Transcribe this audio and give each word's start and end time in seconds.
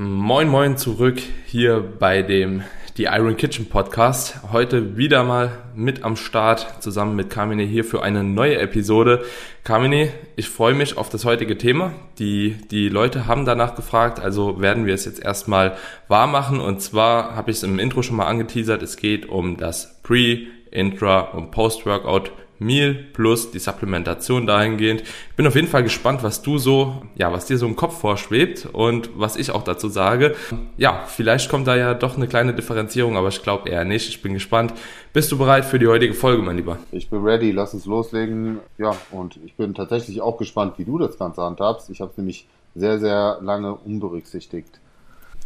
Moin 0.00 0.46
Moin 0.48 0.76
zurück 0.76 1.20
hier 1.46 1.80
bei 1.80 2.22
dem 2.22 2.62
die 2.98 3.06
Iron 3.06 3.36
Kitchen 3.36 3.68
Podcast. 3.68 4.36
Heute 4.52 4.96
wieder 4.96 5.24
mal 5.24 5.50
mit 5.74 6.04
am 6.04 6.14
Start 6.14 6.84
zusammen 6.84 7.16
mit 7.16 7.30
Carmine 7.30 7.64
hier 7.64 7.82
für 7.82 8.00
eine 8.00 8.22
neue 8.22 8.60
Episode. 8.60 9.24
Carmine, 9.64 10.12
ich 10.36 10.48
freue 10.50 10.74
mich 10.74 10.96
auf 10.96 11.08
das 11.08 11.24
heutige 11.24 11.58
Thema. 11.58 11.94
Die, 12.20 12.58
die 12.70 12.88
Leute 12.88 13.26
haben 13.26 13.44
danach 13.44 13.74
gefragt, 13.74 14.20
also 14.20 14.60
werden 14.60 14.86
wir 14.86 14.94
es 14.94 15.04
jetzt 15.04 15.20
erstmal 15.20 15.76
wahr 16.06 16.28
machen. 16.28 16.60
Und 16.60 16.80
zwar 16.80 17.34
habe 17.34 17.50
ich 17.50 17.56
es 17.56 17.64
im 17.64 17.80
Intro 17.80 18.02
schon 18.02 18.18
mal 18.18 18.28
angeteasert, 18.28 18.84
es 18.84 18.98
geht 18.98 19.28
um 19.28 19.56
das 19.56 20.00
Pre, 20.04 20.42
Intra 20.70 21.22
und 21.22 21.50
Post-Workout 21.50 22.30
Meal 22.58 22.94
plus 23.12 23.50
die 23.50 23.58
Supplementation 23.58 24.46
dahingehend. 24.46 25.02
Ich 25.02 25.36
bin 25.36 25.46
auf 25.46 25.54
jeden 25.54 25.68
Fall 25.68 25.82
gespannt, 25.82 26.22
was 26.22 26.42
du 26.42 26.58
so, 26.58 27.02
ja, 27.14 27.32
was 27.32 27.46
dir 27.46 27.58
so 27.58 27.66
im 27.66 27.76
Kopf 27.76 28.00
vorschwebt 28.00 28.68
und 28.72 29.10
was 29.14 29.36
ich 29.36 29.50
auch 29.50 29.62
dazu 29.62 29.88
sage. 29.88 30.34
Ja, 30.76 31.04
vielleicht 31.06 31.48
kommt 31.48 31.66
da 31.66 31.76
ja 31.76 31.94
doch 31.94 32.16
eine 32.16 32.28
kleine 32.28 32.54
Differenzierung, 32.54 33.16
aber 33.16 33.28
ich 33.28 33.42
glaube 33.42 33.68
eher 33.68 33.84
nicht. 33.84 34.08
Ich 34.08 34.22
bin 34.22 34.34
gespannt. 34.34 34.74
Bist 35.12 35.30
du 35.32 35.38
bereit 35.38 35.64
für 35.64 35.78
die 35.78 35.86
heutige 35.86 36.14
Folge, 36.14 36.42
mein 36.42 36.56
Lieber? 36.56 36.78
Ich 36.92 37.08
bin 37.08 37.22
ready, 37.22 37.50
lass 37.50 37.74
uns 37.74 37.86
loslegen. 37.86 38.58
Ja, 38.76 38.94
und 39.10 39.38
ich 39.44 39.54
bin 39.54 39.74
tatsächlich 39.74 40.20
auch 40.20 40.36
gespannt, 40.36 40.74
wie 40.78 40.84
du 40.84 40.98
das 40.98 41.18
Ganze 41.18 41.42
handhabst. 41.42 41.90
Ich 41.90 42.00
habe 42.00 42.10
es 42.10 42.16
nämlich 42.16 42.46
sehr, 42.74 42.98
sehr 42.98 43.38
lange 43.40 43.74
unberücksichtigt. 43.74 44.80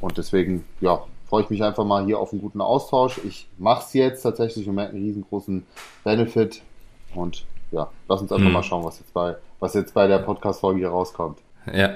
Und 0.00 0.18
deswegen, 0.18 0.64
ja, 0.80 1.02
freue 1.32 1.44
ich 1.44 1.50
mich 1.50 1.62
einfach 1.62 1.84
mal 1.86 2.04
hier 2.04 2.18
auf 2.18 2.32
einen 2.32 2.42
guten 2.42 2.60
Austausch. 2.60 3.18
Ich 3.24 3.48
mache 3.56 3.84
es 3.86 3.94
jetzt 3.94 4.22
tatsächlich 4.22 4.68
und 4.68 4.74
merke 4.74 4.92
einen 4.92 5.04
riesengroßen 5.04 5.64
Benefit 6.04 6.60
und 7.14 7.44
ja, 7.70 7.90
lass 8.08 8.20
uns 8.20 8.32
einfach 8.32 8.46
mhm. 8.46 8.52
mal 8.52 8.62
schauen, 8.62 8.84
was 8.84 8.98
jetzt 8.98 9.14
bei, 9.14 9.36
was 9.60 9.74
jetzt 9.74 9.94
bei 9.94 10.06
der 10.06 10.18
Podcast-Folge 10.18 10.80
hier 10.80 10.90
rauskommt. 10.90 11.38
Ja, 11.72 11.90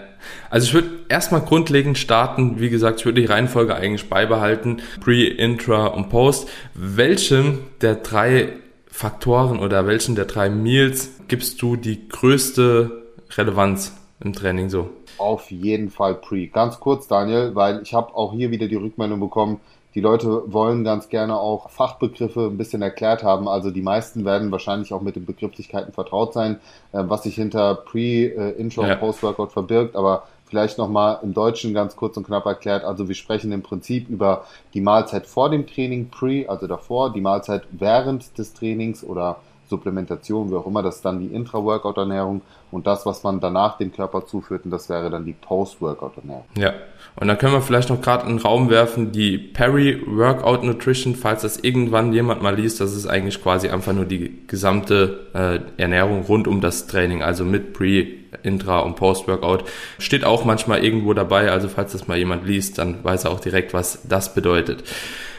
also 0.48 0.66
ich 0.66 0.74
würde 0.74 0.90
erstmal 1.08 1.40
grundlegend 1.40 1.98
starten. 1.98 2.60
Wie 2.60 2.70
gesagt, 2.70 3.00
ich 3.00 3.06
würde 3.06 3.20
die 3.20 3.26
Reihenfolge 3.26 3.74
eigentlich 3.74 4.08
beibehalten. 4.08 4.80
Pre, 5.00 5.24
Intra 5.24 5.88
und 5.88 6.08
Post. 6.08 6.48
Welchem 6.74 7.60
der 7.80 7.96
drei 7.96 8.52
Faktoren 8.86 9.58
oder 9.58 9.86
welchen 9.86 10.14
der 10.14 10.26
drei 10.26 10.48
Meals 10.48 11.10
gibst 11.28 11.60
du 11.62 11.76
die 11.76 12.08
größte 12.08 13.02
Relevanz 13.36 13.96
im 14.20 14.32
Training 14.32 14.70
so? 14.70 14.90
Auf 15.18 15.50
jeden 15.50 15.90
Fall 15.90 16.14
Pre. 16.14 16.46
Ganz 16.46 16.78
kurz, 16.78 17.08
Daniel, 17.08 17.54
weil 17.54 17.82
ich 17.82 17.92
habe 17.92 18.14
auch 18.14 18.32
hier 18.32 18.50
wieder 18.50 18.68
die 18.68 18.76
Rückmeldung 18.76 19.18
bekommen, 19.20 19.60
die 19.96 20.00
Leute 20.00 20.42
wollen 20.52 20.84
ganz 20.84 21.08
gerne 21.08 21.36
auch 21.40 21.70
Fachbegriffe 21.70 22.46
ein 22.46 22.58
bisschen 22.58 22.82
erklärt 22.82 23.24
haben. 23.24 23.48
Also 23.48 23.70
die 23.70 23.82
meisten 23.82 24.24
werden 24.24 24.52
wahrscheinlich 24.52 24.92
auch 24.92 25.00
mit 25.00 25.16
den 25.16 25.24
Begrifflichkeiten 25.24 25.92
vertraut 25.92 26.34
sein, 26.34 26.60
äh, 26.92 27.02
was 27.06 27.24
sich 27.24 27.34
hinter 27.34 27.74
Pre, 27.74 28.26
Intro 28.58 28.82
ja. 28.82 28.92
und 28.92 29.00
Post-Workout 29.00 29.52
verbirgt. 29.52 29.96
Aber 29.96 30.24
vielleicht 30.44 30.78
nochmal 30.78 31.18
im 31.22 31.34
Deutschen 31.34 31.74
ganz 31.74 31.96
kurz 31.96 32.16
und 32.16 32.26
knapp 32.26 32.46
erklärt. 32.46 32.84
Also 32.84 33.08
wir 33.08 33.14
sprechen 33.14 33.52
im 33.52 33.62
Prinzip 33.62 34.08
über 34.08 34.44
die 34.74 34.80
Mahlzeit 34.80 35.26
vor 35.26 35.50
dem 35.50 35.66
Training, 35.66 36.10
Pre, 36.10 36.44
also 36.46 36.66
davor, 36.66 37.12
die 37.12 37.20
Mahlzeit 37.20 37.62
während 37.72 38.38
des 38.38 38.54
Trainings 38.54 39.02
oder 39.02 39.36
Supplementation, 39.68 40.50
wie 40.50 40.54
auch 40.54 40.66
immer, 40.66 40.82
das 40.82 40.96
ist 40.96 41.04
dann 41.04 41.20
die 41.20 41.26
Intra-Workout-Ernährung 41.26 42.42
und 42.70 42.86
das, 42.86 43.06
was 43.06 43.22
man 43.22 43.40
danach 43.40 43.78
dem 43.78 43.92
Körper 43.92 44.26
zuführt, 44.26 44.64
und 44.64 44.70
das 44.70 44.88
wäre 44.88 45.10
dann 45.10 45.24
die 45.24 45.32
Post-Workout-Ernährung. 45.32 46.44
Ja, 46.56 46.72
und 47.18 47.28
dann 47.28 47.38
können 47.38 47.52
wir 47.52 47.60
vielleicht 47.60 47.88
noch 47.90 48.00
gerade 48.00 48.26
in 48.26 48.36
den 48.36 48.38
Raum 48.38 48.70
werfen, 48.70 49.12
die 49.12 49.38
Peri-Workout 49.38 50.64
Nutrition, 50.64 51.14
falls 51.14 51.42
das 51.42 51.58
irgendwann 51.58 52.12
jemand 52.12 52.42
mal 52.42 52.54
liest, 52.54 52.80
das 52.80 52.94
ist 52.94 53.06
eigentlich 53.06 53.42
quasi 53.42 53.68
einfach 53.68 53.92
nur 53.92 54.04
die 54.04 54.46
gesamte 54.46 55.26
äh, 55.34 55.80
Ernährung 55.80 56.22
rund 56.22 56.48
um 56.48 56.60
das 56.60 56.86
Training, 56.86 57.22
also 57.22 57.44
mit 57.44 57.72
Pre, 57.72 58.06
Intra 58.42 58.80
und 58.80 58.96
Post-Workout. 58.96 59.64
Steht 59.98 60.24
auch 60.24 60.44
manchmal 60.44 60.84
irgendwo 60.84 61.14
dabei, 61.14 61.50
also 61.50 61.68
falls 61.68 61.92
das 61.92 62.06
mal 62.06 62.18
jemand 62.18 62.46
liest, 62.46 62.78
dann 62.78 63.02
weiß 63.02 63.24
er 63.24 63.30
auch 63.30 63.40
direkt, 63.40 63.74
was 63.74 64.00
das 64.08 64.34
bedeutet. 64.34 64.84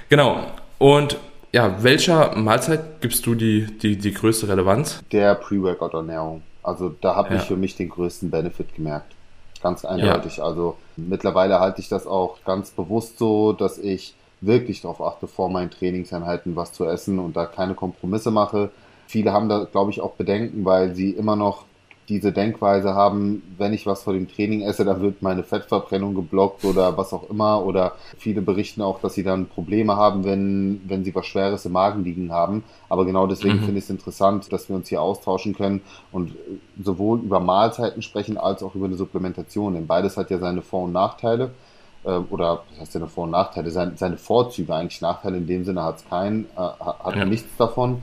Genau. 0.09 0.39
Und 0.77 1.17
ja, 1.57 1.81
welcher 1.81 2.35
Mahlzeit 2.35 3.01
gibst 3.01 3.25
du 3.25 3.33
die, 3.33 3.65
die, 3.65 3.97
die 3.97 4.13
größte 4.13 4.47
Relevanz? 4.47 5.01
Der 5.11 5.33
Pre-Workout-Ernährung. 5.33 6.43
Also 6.61 6.89
da 7.01 7.15
habe 7.15 7.33
ja. 7.33 7.41
ich 7.41 7.47
für 7.47 7.55
mich 7.55 7.75
den 7.75 7.89
größten 7.89 8.29
Benefit 8.29 8.75
gemerkt. 8.75 9.15
Ganz 9.63 9.83
eindeutig. 9.83 10.37
Ja. 10.37 10.43
Also 10.43 10.77
mittlerweile 10.97 11.59
halte 11.59 11.81
ich 11.81 11.89
das 11.89 12.05
auch 12.05 12.37
ganz 12.45 12.69
bewusst 12.69 13.17
so, 13.17 13.53
dass 13.53 13.79
ich 13.79 14.13
wirklich 14.39 14.81
darauf 14.81 15.01
achte, 15.01 15.25
vor 15.25 15.49
meinen 15.49 15.71
Trainingseinheiten 15.71 16.55
was 16.55 16.73
zu 16.73 16.85
essen 16.85 17.17
und 17.17 17.35
da 17.35 17.47
keine 17.47 17.73
Kompromisse 17.73 18.29
mache. 18.29 18.69
Viele 19.07 19.33
haben 19.33 19.49
da, 19.49 19.63
glaube 19.63 19.89
ich, 19.89 19.99
auch 19.99 20.11
Bedenken, 20.11 20.63
weil 20.63 20.93
sie 20.93 21.09
immer 21.09 21.35
noch 21.35 21.65
diese 22.09 22.31
Denkweise 22.31 22.93
haben, 22.93 23.43
wenn 23.57 23.73
ich 23.73 23.85
was 23.85 24.03
vor 24.03 24.13
dem 24.13 24.29
Training 24.29 24.61
esse, 24.61 24.85
dann 24.85 25.01
wird 25.01 25.21
meine 25.21 25.43
Fettverbrennung 25.43 26.15
geblockt 26.15 26.63
oder 26.63 26.97
was 26.97 27.11
auch 27.11 27.29
immer. 27.29 27.65
Oder 27.65 27.95
viele 28.17 28.41
berichten 28.41 28.81
auch, 28.81 29.01
dass 29.01 29.13
sie 29.13 29.23
dann 29.23 29.47
Probleme 29.47 29.97
haben, 29.97 30.23
wenn, 30.23 30.81
wenn 30.87 31.03
sie 31.03 31.13
was 31.13 31.25
Schweres 31.25 31.65
im 31.65 31.73
Magen 31.73 32.05
liegen 32.05 32.31
haben. 32.31 32.63
Aber 32.87 33.05
genau 33.05 33.27
deswegen 33.27 33.55
mhm. 33.55 33.63
finde 33.63 33.79
ich 33.79 33.83
es 33.83 33.89
interessant, 33.89 34.51
dass 34.53 34.69
wir 34.69 34.77
uns 34.77 34.87
hier 34.87 35.01
austauschen 35.01 35.53
können 35.53 35.81
und 36.13 36.33
sowohl 36.81 37.19
über 37.19 37.41
Mahlzeiten 37.41 38.01
sprechen 38.01 38.37
als 38.37 38.63
auch 38.63 38.73
über 38.73 38.85
eine 38.85 38.95
Supplementation. 38.95 39.73
Denn 39.73 39.85
beides 39.85 40.15
hat 40.15 40.29
ja 40.29 40.37
seine 40.39 40.61
Vor- 40.61 40.83
und 40.83 40.93
Nachteile. 40.93 41.51
Ähm, 42.05 42.25
oder 42.29 42.63
was 42.71 42.81
heißt 42.81 42.93
seine 42.93 43.07
Vor- 43.07 43.25
und 43.25 43.31
Nachteile? 43.31 43.69
Seine, 43.69 43.97
seine 43.97 44.17
Vorzüge 44.17 44.73
eigentlich. 44.73 45.01
Nachteile 45.01 45.37
in 45.37 45.47
dem 45.47 45.65
Sinne 45.65 45.83
hat 45.83 45.97
es 45.97 46.09
keinen, 46.09 46.45
äh, 46.55 46.59
hat 46.59 47.15
ja. 47.17 47.25
nichts 47.25 47.49
davon 47.57 48.01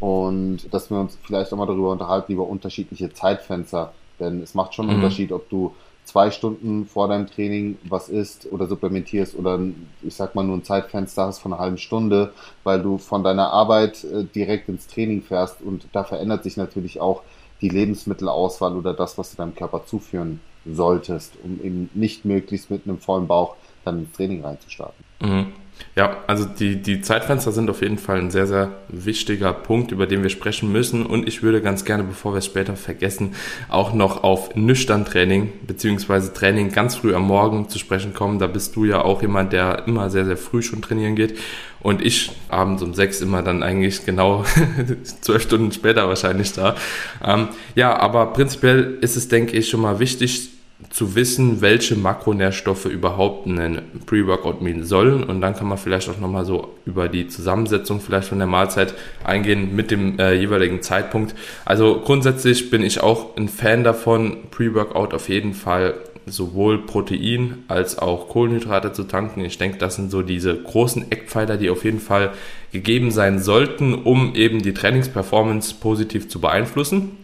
und 0.00 0.72
dass 0.72 0.90
wir 0.90 0.98
uns 0.98 1.18
vielleicht 1.22 1.52
auch 1.52 1.56
mal 1.56 1.66
darüber 1.66 1.90
unterhalten, 1.90 2.32
über 2.32 2.46
unterschiedliche 2.46 3.12
Zeitfenster. 3.12 3.92
Denn 4.20 4.42
es 4.42 4.54
macht 4.54 4.74
schon 4.74 4.88
einen 4.88 4.98
mhm. 4.98 5.04
Unterschied, 5.04 5.32
ob 5.32 5.48
du 5.48 5.74
zwei 6.04 6.30
Stunden 6.30 6.86
vor 6.86 7.08
deinem 7.08 7.26
Training 7.26 7.78
was 7.88 8.08
isst 8.08 8.50
oder 8.50 8.66
supplementierst 8.66 9.36
oder 9.36 9.58
ich 10.02 10.14
sag 10.14 10.34
mal 10.34 10.44
nur 10.44 10.56
ein 10.56 10.64
Zeitfenster 10.64 11.26
hast 11.26 11.40
von 11.40 11.52
einer 11.52 11.60
halben 11.60 11.78
Stunde, 11.78 12.32
weil 12.62 12.80
du 12.80 12.96
von 12.98 13.24
deiner 13.24 13.52
Arbeit 13.52 14.04
äh, 14.04 14.24
direkt 14.24 14.68
ins 14.68 14.86
Training 14.86 15.22
fährst 15.22 15.60
und 15.60 15.86
da 15.92 16.04
verändert 16.04 16.44
sich 16.44 16.56
natürlich 16.56 17.00
auch 17.00 17.22
die 17.60 17.68
Lebensmittelauswahl 17.68 18.76
oder 18.76 18.94
das, 18.94 19.18
was 19.18 19.30
du 19.32 19.36
deinem 19.36 19.54
Körper 19.54 19.84
zuführen 19.84 20.40
solltest, 20.64 21.34
um 21.42 21.60
eben 21.62 21.90
nicht 21.94 22.24
möglichst 22.24 22.70
mit 22.70 22.86
einem 22.86 22.98
vollen 22.98 23.26
Bauch 23.26 23.56
dann 23.84 24.00
ins 24.00 24.12
Training 24.12 24.44
reinzustarten. 24.44 25.04
Mhm. 25.20 25.52
Ja, 25.96 26.18
also 26.26 26.44
die, 26.44 26.82
die 26.82 27.00
Zeitfenster 27.00 27.52
sind 27.52 27.70
auf 27.70 27.80
jeden 27.80 27.96
Fall 27.96 28.18
ein 28.18 28.30
sehr, 28.30 28.46
sehr 28.46 28.72
wichtiger 28.88 29.54
Punkt, 29.54 29.92
über 29.92 30.06
den 30.06 30.22
wir 30.22 30.28
sprechen 30.28 30.70
müssen. 30.70 31.06
Und 31.06 31.26
ich 31.26 31.42
würde 31.42 31.62
ganz 31.62 31.86
gerne, 31.86 32.04
bevor 32.04 32.34
wir 32.34 32.38
es 32.38 32.44
später 32.44 32.76
vergessen, 32.76 33.34
auch 33.70 33.94
noch 33.94 34.22
auf 34.22 34.54
nüchtern 34.54 35.06
Training 35.06 35.52
beziehungsweise 35.66 36.34
Training 36.34 36.70
ganz 36.70 36.96
früh 36.96 37.14
am 37.14 37.26
Morgen 37.26 37.70
zu 37.70 37.78
sprechen 37.78 38.12
kommen. 38.12 38.38
Da 38.38 38.46
bist 38.46 38.76
du 38.76 38.84
ja 38.84 39.00
auch 39.00 39.22
jemand, 39.22 39.54
der 39.54 39.84
immer 39.86 40.10
sehr, 40.10 40.26
sehr 40.26 40.36
früh 40.36 40.60
schon 40.60 40.82
trainieren 40.82 41.16
geht. 41.16 41.38
Und 41.80 42.04
ich 42.04 42.30
abends 42.50 42.82
um 42.82 42.92
sechs 42.92 43.22
immer 43.22 43.42
dann 43.42 43.62
eigentlich 43.62 44.04
genau 44.04 44.44
zwölf 45.22 45.42
Stunden 45.42 45.72
später 45.72 46.08
wahrscheinlich 46.08 46.52
da. 46.52 46.76
Ähm, 47.24 47.48
ja, 47.74 47.96
aber 47.96 48.34
prinzipiell 48.34 48.98
ist 49.00 49.16
es, 49.16 49.28
denke 49.28 49.56
ich, 49.56 49.70
schon 49.70 49.80
mal 49.80 49.98
wichtig, 49.98 50.50
zu 50.90 51.14
wissen, 51.14 51.62
welche 51.62 51.96
Makronährstoffe 51.96 52.84
überhaupt 52.84 53.46
ein 53.46 53.80
Pre-Workout 54.04 54.60
meal 54.60 54.84
sollen. 54.84 55.24
Und 55.24 55.40
dann 55.40 55.56
kann 55.56 55.68
man 55.68 55.78
vielleicht 55.78 56.08
auch 56.08 56.18
nochmal 56.18 56.44
so 56.44 56.74
über 56.84 57.08
die 57.08 57.28
Zusammensetzung 57.28 58.00
vielleicht 58.00 58.28
von 58.28 58.38
der 58.38 58.46
Mahlzeit 58.46 58.94
eingehen 59.24 59.74
mit 59.74 59.90
dem 59.90 60.18
äh, 60.18 60.34
jeweiligen 60.34 60.82
Zeitpunkt. 60.82 61.34
Also 61.64 62.02
grundsätzlich 62.04 62.70
bin 62.70 62.82
ich 62.82 63.02
auch 63.02 63.36
ein 63.36 63.48
Fan 63.48 63.84
davon, 63.84 64.50
Pre-Workout 64.50 65.14
auf 65.14 65.28
jeden 65.30 65.54
Fall 65.54 65.94
sowohl 66.26 66.84
Protein 66.84 67.64
als 67.68 67.98
auch 67.98 68.28
Kohlenhydrate 68.28 68.92
zu 68.92 69.04
tanken. 69.04 69.44
Ich 69.44 69.58
denke, 69.58 69.78
das 69.78 69.94
sind 69.94 70.10
so 70.10 70.22
diese 70.22 70.56
großen 70.56 71.10
Eckpfeiler, 71.10 71.56
die 71.56 71.70
auf 71.70 71.84
jeden 71.84 72.00
Fall 72.00 72.32
gegeben 72.72 73.12
sein 73.12 73.38
sollten, 73.38 73.94
um 73.94 74.34
eben 74.34 74.60
die 74.60 74.74
Trainingsperformance 74.74 75.74
positiv 75.74 76.28
zu 76.28 76.40
beeinflussen. 76.40 77.16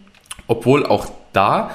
Obwohl 0.47 0.85
auch 0.85 1.11
da 1.33 1.71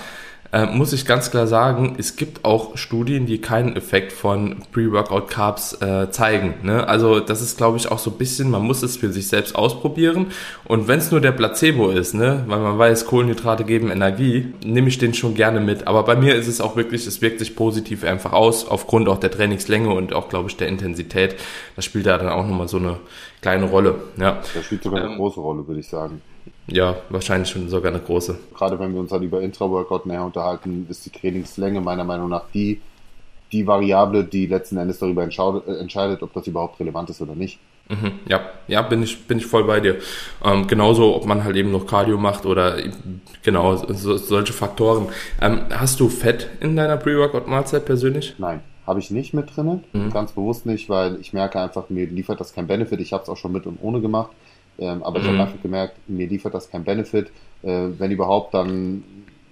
äh, 0.51 0.65
muss 0.65 0.95
ich 0.95 1.05
ganz 1.05 1.31
klar 1.31 1.47
sagen, 1.47 1.97
es 1.99 2.17
gibt 2.17 2.45
auch 2.45 2.77
Studien, 2.77 3.27
die 3.27 3.39
keinen 3.39 3.77
Effekt 3.77 4.13
von 4.13 4.57
Pre-Workout-Carbs 4.73 5.83
äh, 5.83 6.11
zeigen. 6.11 6.55
Ne? 6.63 6.89
Also 6.89 7.21
das 7.21 7.43
ist, 7.43 7.59
glaube 7.59 7.77
ich, 7.77 7.91
auch 7.91 7.99
so 7.99 8.11
ein 8.11 8.17
bisschen, 8.17 8.51
man 8.51 8.63
muss 8.63 8.83
es 8.83 8.97
für 8.97 9.13
sich 9.13 9.29
selbst 9.29 9.55
ausprobieren. 9.55 10.29
Und 10.65 10.89
wenn 10.89 11.01
es 11.01 11.11
nur 11.11 11.21
der 11.21 11.33
Placebo 11.33 11.91
ist, 11.91 12.15
ne? 12.15 12.45
weil 12.47 12.61
man 12.61 12.79
weiß, 12.79 13.05
Kohlenhydrate 13.07 13.65
geben 13.65 13.91
Energie, 13.91 14.55
nehme 14.65 14.89
ich 14.89 14.97
den 14.97 15.13
schon 15.13 15.35
gerne 15.35 15.61
mit. 15.61 15.87
Aber 15.87 16.03
bei 16.05 16.17
mir 16.17 16.35
ist 16.35 16.49
es 16.49 16.63
auch 16.63 16.77
wirklich, 16.77 17.07
es 17.07 17.21
wirkt 17.21 17.41
sich 17.41 17.55
positiv 17.55 18.05
einfach 18.05 18.33
aus, 18.33 18.67
aufgrund 18.67 19.09
auch 19.09 19.19
der 19.19 19.31
Trainingslänge 19.31 19.91
und 19.91 20.15
auch, 20.15 20.31
glaube 20.31 20.49
ich, 20.49 20.57
der 20.57 20.69
Intensität. 20.69 21.37
Das 21.77 21.85
spielt 21.85 22.07
da 22.07 22.17
dann 22.17 22.31
auch 22.31 22.47
nochmal 22.47 22.69
so 22.69 22.79
eine 22.79 22.97
kleine 23.43 23.67
Rolle. 23.67 23.97
Ja. 24.17 24.41
Das 24.55 24.65
spielt 24.65 24.83
sogar 24.83 25.03
eine 25.03 25.11
ähm, 25.11 25.19
große 25.19 25.41
Rolle, 25.41 25.67
würde 25.67 25.81
ich 25.81 25.89
sagen. 25.89 26.23
Ja, 26.67 26.97
wahrscheinlich 27.09 27.49
schon 27.49 27.69
sogar 27.69 27.93
eine 27.93 28.01
große. 28.01 28.39
Gerade 28.55 28.79
wenn 28.79 28.93
wir 28.93 29.01
uns 29.01 29.13
halt 29.13 29.23
über 29.23 29.41
Intra-Workout 29.41 30.07
näher 30.07 30.25
unterhalten, 30.25 30.87
ist 30.89 31.07
die 31.07 31.11
Trainingslänge 31.11 31.81
meiner 31.81 32.05
Meinung 32.05 32.29
nach 32.29 32.45
die, 32.53 32.81
die 33.53 33.67
Variable, 33.67 34.25
die 34.25 34.47
letzten 34.47 34.77
Endes 34.77 34.99
darüber 34.99 35.23
äh, 35.23 35.79
entscheidet, 35.79 36.23
ob 36.23 36.33
das 36.33 36.47
überhaupt 36.47 36.79
relevant 36.81 37.11
ist 37.11 37.21
oder 37.21 37.35
nicht. 37.35 37.59
Mhm, 37.89 38.13
ja, 38.29 38.41
ja, 38.67 38.83
bin 38.83 39.03
ich, 39.03 39.27
bin 39.27 39.39
ich 39.39 39.47
voll 39.47 39.65
bei 39.65 39.81
dir. 39.81 39.97
Ähm, 40.45 40.67
genauso, 40.67 41.17
ob 41.17 41.25
man 41.25 41.45
halt 41.45 41.57
eben 41.57 41.73
noch 41.73 41.87
Cardio 41.87 42.19
macht 42.19 42.45
oder 42.45 42.77
genau 43.43 43.77
so, 43.77 44.17
solche 44.19 44.53
Faktoren. 44.53 45.09
Ähm, 45.41 45.63
hast 45.71 45.99
du 46.01 46.11
Fett 46.11 46.51
in 46.61 46.77
deiner 46.77 46.99
Pre-Workout-Mahlzeit 46.99 47.87
persönlich? 47.87 48.35
Nein 48.39 48.61
habe 48.89 49.01
ich 49.01 49.11
nicht 49.11 49.35
mit 49.35 49.55
drin, 49.55 49.85
mhm. 49.93 50.11
ganz 50.11 50.33
bewusst 50.33 50.65
nicht, 50.65 50.89
weil 50.89 51.21
ich 51.21 51.35
merke 51.35 51.61
einfach, 51.61 51.91
mir 51.91 52.07
liefert 52.07 52.41
das 52.41 52.55
kein 52.55 52.67
Benefit. 52.67 53.01
Ich 53.01 53.13
habe 53.13 53.23
es 53.23 53.29
auch 53.29 53.37
schon 53.37 53.53
mit 53.53 53.67
und 53.67 53.79
ohne 53.83 54.01
gemacht, 54.01 54.31
ähm, 54.79 55.03
aber 55.03 55.19
mhm. 55.19 55.25
ich 55.25 55.31
habe 55.31 55.41
einfach 55.43 55.63
gemerkt, 55.63 55.97
mir 56.09 56.27
liefert 56.27 56.55
das 56.55 56.71
kein 56.71 56.85
Benefit. 56.85 57.31
Äh, 57.63 57.89
wenn 57.99 58.11
überhaupt, 58.11 58.55
dann 58.55 59.03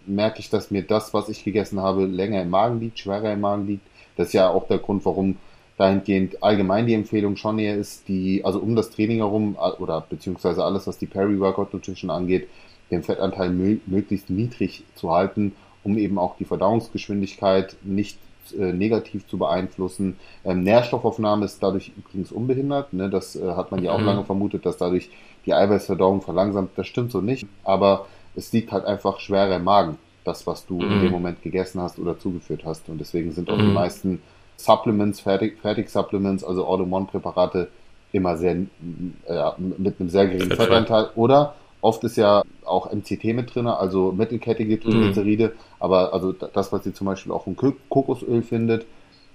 merke 0.06 0.38
ich, 0.38 0.50
dass 0.50 0.70
mir 0.70 0.82
das, 0.82 1.12
was 1.12 1.28
ich 1.28 1.44
gegessen 1.44 1.80
habe, 1.80 2.06
länger 2.06 2.42
im 2.42 2.50
Magen 2.50 2.80
liegt, 2.80 2.98
schwerer 2.98 3.32
im 3.32 3.40
Magen 3.40 3.66
liegt. 3.66 3.86
Das 4.16 4.28
ist 4.28 4.32
ja 4.34 4.48
auch 4.48 4.68
der 4.68 4.78
Grund, 4.78 5.04
warum 5.04 5.36
dahingehend 5.76 6.42
allgemein 6.42 6.86
die 6.86 6.94
Empfehlung 6.94 7.36
schon 7.36 7.58
eher 7.58 7.76
ist, 7.76 8.08
die, 8.08 8.44
also 8.44 8.60
um 8.60 8.76
das 8.76 8.90
Training 8.90 9.18
herum 9.18 9.56
oder 9.78 10.00
beziehungsweise 10.08 10.64
alles, 10.64 10.86
was 10.86 10.98
die 10.98 11.06
Peri-Workout 11.06 11.74
Nutrition 11.74 12.10
angeht, 12.10 12.48
den 12.90 13.02
Fettanteil 13.02 13.50
möglichst 13.50 14.30
niedrig 14.30 14.84
zu 14.94 15.10
halten, 15.10 15.52
um 15.82 15.98
eben 15.98 16.18
auch 16.18 16.36
die 16.36 16.44
Verdauungsgeschwindigkeit 16.44 17.76
nicht 17.82 18.18
äh, 18.52 18.72
negativ 18.72 19.26
zu 19.26 19.38
beeinflussen. 19.38 20.16
Ähm, 20.44 20.62
Nährstoffaufnahme 20.62 21.44
ist 21.44 21.62
dadurch 21.62 21.92
übrigens 21.96 22.32
unbehindert. 22.32 22.92
Ne? 22.92 23.10
Das 23.10 23.36
äh, 23.36 23.52
hat 23.52 23.70
man 23.70 23.82
ja 23.82 23.92
auch 23.92 23.98
mhm. 23.98 24.06
lange 24.06 24.24
vermutet, 24.24 24.66
dass 24.66 24.76
dadurch 24.76 25.10
die 25.46 25.54
Eiweißverdauung 25.54 26.22
verlangsamt. 26.22 26.70
Das 26.76 26.86
stimmt 26.86 27.12
so 27.12 27.20
nicht, 27.20 27.46
aber 27.64 28.06
es 28.34 28.52
liegt 28.52 28.72
halt 28.72 28.84
einfach 28.84 29.20
schwerer 29.20 29.56
im 29.56 29.64
Magen, 29.64 29.98
das, 30.24 30.46
was 30.46 30.66
du 30.66 30.80
mhm. 30.80 30.92
in 30.92 31.00
dem 31.02 31.12
Moment 31.12 31.42
gegessen 31.42 31.80
hast 31.80 31.98
oder 31.98 32.18
zugeführt 32.18 32.64
hast. 32.64 32.88
Und 32.88 32.98
deswegen 32.98 33.32
sind 33.32 33.50
auch 33.50 33.56
mhm. 33.56 33.68
die 33.68 33.72
meisten 33.72 34.22
Supplements, 34.56 35.20
Fertig, 35.20 35.58
Fertig-Supplements, 35.60 36.44
also 36.44 36.66
All-in-One-Präparate, 36.66 37.68
immer 38.12 38.36
sehr, 38.36 38.52
äh, 38.52 39.50
mit 39.58 40.00
einem 40.00 40.08
sehr 40.08 40.26
geringen 40.26 40.56
Fettanteil. 40.56 41.10
Oder 41.14 41.54
Oft 41.80 42.04
ist 42.04 42.16
ja 42.16 42.42
auch 42.64 42.92
MCT 42.92 43.24
mit 43.34 43.54
drin, 43.54 43.66
also 43.66 44.12
mittelkettige 44.12 44.80
Triglyceride, 44.80 45.48
mhm. 45.48 45.52
aber 45.78 46.12
also 46.12 46.32
das, 46.32 46.72
was 46.72 46.86
ihr 46.86 46.94
zum 46.94 47.06
Beispiel 47.06 47.32
auch 47.32 47.46
im 47.46 47.56
Kokosöl 47.56 48.42
findet, 48.42 48.86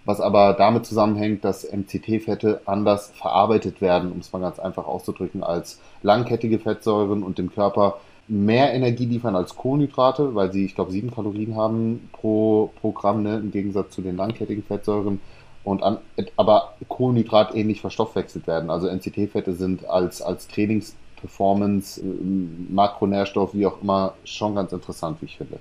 was 0.06 0.20
aber 0.20 0.54
damit 0.54 0.86
zusammenhängt, 0.86 1.46
dass 1.46 1.72
MCT-Fette 1.72 2.62
anders 2.66 3.12
verarbeitet 3.16 3.82
werden, 3.82 4.12
um 4.12 4.20
es 4.20 4.34
mal 4.34 4.40
ganz 4.40 4.60
einfach 4.60 4.88
auszudrücken, 4.88 5.44
als 5.44 5.80
langkettige 6.02 6.60
Fettsäuren 6.60 7.24
und 7.24 7.38
dem 7.38 7.52
Körper 7.54 8.00
mehr 8.28 8.74
Energie 8.74 9.06
liefern 9.06 9.36
als 9.36 9.56
Kohlenhydrate, 9.56 10.34
weil 10.34 10.52
sie, 10.52 10.66
ich 10.66 10.76
glaube, 10.76 10.92
sieben 10.92 11.12
Kalorien 11.12 11.56
haben 11.56 12.10
pro, 12.14 12.72
pro 12.80 12.92
Gramm, 12.92 13.24
ne, 13.24 13.38
im 13.38 13.52
Gegensatz 13.52 13.94
zu 13.94 14.02
den 14.02 14.16
langkettigen 14.16 14.64
Fettsäuren. 14.64 15.20
Und 15.64 15.84
an, 15.84 16.00
aber 16.38 16.74
Kohlenhydrat 16.88 17.54
ähnlich 17.54 17.82
verstoffwechselt 17.82 18.48
werden. 18.48 18.72
Also 18.72 18.88
NCT-Fette 18.88 19.54
sind 19.54 19.86
als, 19.86 20.22
als 20.24 20.48
Trainings 20.48 20.96
Performance, 21.22 22.02
äh, 22.02 22.04
Makronährstoff, 22.74 23.54
wie 23.54 23.66
auch 23.66 23.82
immer, 23.82 24.14
schon 24.26 24.56
ganz 24.56 24.74
interessant, 24.74 25.18
wie 25.22 25.26
ich 25.26 25.38
finde. 25.38 25.60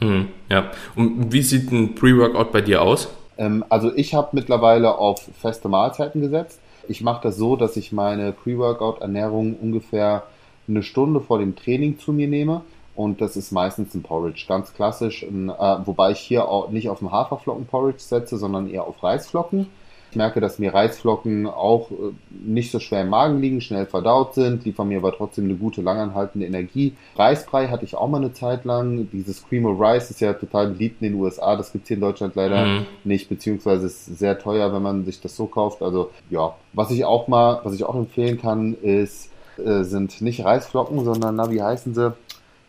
Mhm, 0.00 0.28
ja. 0.48 0.70
Und 0.96 1.32
wie 1.32 1.42
sieht 1.42 1.70
ein 1.70 1.94
Pre-Workout 1.94 2.52
bei 2.52 2.62
dir 2.62 2.80
aus? 2.82 3.08
Ähm, 3.36 3.64
also 3.68 3.92
ich 3.94 4.14
habe 4.14 4.28
mittlerweile 4.32 4.96
auf 4.96 5.28
feste 5.38 5.68
Mahlzeiten 5.68 6.20
gesetzt. 6.20 6.60
Ich 6.88 7.02
mache 7.02 7.22
das 7.22 7.36
so, 7.36 7.56
dass 7.56 7.76
ich 7.76 7.92
meine 7.92 8.32
Pre-Workout-Ernährung 8.32 9.56
ungefähr 9.60 10.24
eine 10.66 10.82
Stunde 10.82 11.20
vor 11.20 11.38
dem 11.38 11.56
Training 11.56 11.98
zu 11.98 12.12
mir 12.12 12.28
nehme. 12.28 12.62
Und 12.96 13.20
das 13.20 13.36
ist 13.36 13.50
meistens 13.52 13.94
ein 13.94 14.02
Porridge, 14.02 14.44
ganz 14.48 14.74
klassisch. 14.74 15.22
Ein, 15.22 15.48
äh, 15.48 15.78
wobei 15.84 16.10
ich 16.12 16.18
hier 16.18 16.48
auch 16.48 16.70
nicht 16.70 16.88
auf 16.88 17.00
ein 17.02 17.10
Haferflocken-Porridge 17.10 18.00
setze, 18.00 18.36
sondern 18.36 18.68
eher 18.68 18.84
auf 18.84 19.02
Reisflocken. 19.02 19.68
Ich 20.10 20.16
merke, 20.16 20.40
dass 20.40 20.58
mir 20.58 20.74
Reisflocken 20.74 21.46
auch 21.46 21.90
äh, 21.90 21.94
nicht 22.30 22.72
so 22.72 22.80
schwer 22.80 23.02
im 23.02 23.10
Magen 23.10 23.40
liegen, 23.40 23.60
schnell 23.60 23.86
verdaut 23.86 24.34
sind, 24.34 24.64
liefern 24.64 24.88
mir 24.88 24.98
aber 24.98 25.12
trotzdem 25.12 25.44
eine 25.44 25.54
gute, 25.54 25.82
langanhaltende 25.82 26.46
Energie. 26.46 26.94
Reisbrei 27.16 27.68
hatte 27.68 27.84
ich 27.84 27.94
auch 27.94 28.08
mal 28.08 28.18
eine 28.18 28.32
Zeit 28.32 28.64
lang. 28.64 29.08
Dieses 29.12 29.46
Cream 29.46 29.66
of 29.66 29.80
Rice 29.80 30.10
ist 30.10 30.20
ja 30.20 30.32
total 30.32 30.70
beliebt 30.70 31.00
in 31.00 31.12
den 31.12 31.20
USA. 31.20 31.54
Das 31.56 31.72
gibt's 31.72 31.88
hier 31.88 31.96
in 31.96 32.00
Deutschland 32.00 32.34
leider 32.34 32.66
mhm. 32.66 32.86
nicht, 33.04 33.28
beziehungsweise 33.28 33.86
ist 33.86 34.06
sehr 34.18 34.38
teuer, 34.38 34.72
wenn 34.72 34.82
man 34.82 35.04
sich 35.04 35.20
das 35.20 35.36
so 35.36 35.46
kauft. 35.46 35.80
Also 35.80 36.10
ja, 36.28 36.54
was 36.72 36.90
ich 36.90 37.04
auch 37.04 37.28
mal, 37.28 37.60
was 37.62 37.74
ich 37.74 37.84
auch 37.84 37.94
empfehlen 37.94 38.40
kann, 38.40 38.74
ist, 38.74 39.30
äh, 39.58 39.84
sind 39.84 40.20
nicht 40.20 40.44
Reisflocken, 40.44 41.04
sondern, 41.04 41.36
na, 41.36 41.50
wie 41.50 41.62
heißen 41.62 41.94
sie? 41.94 42.14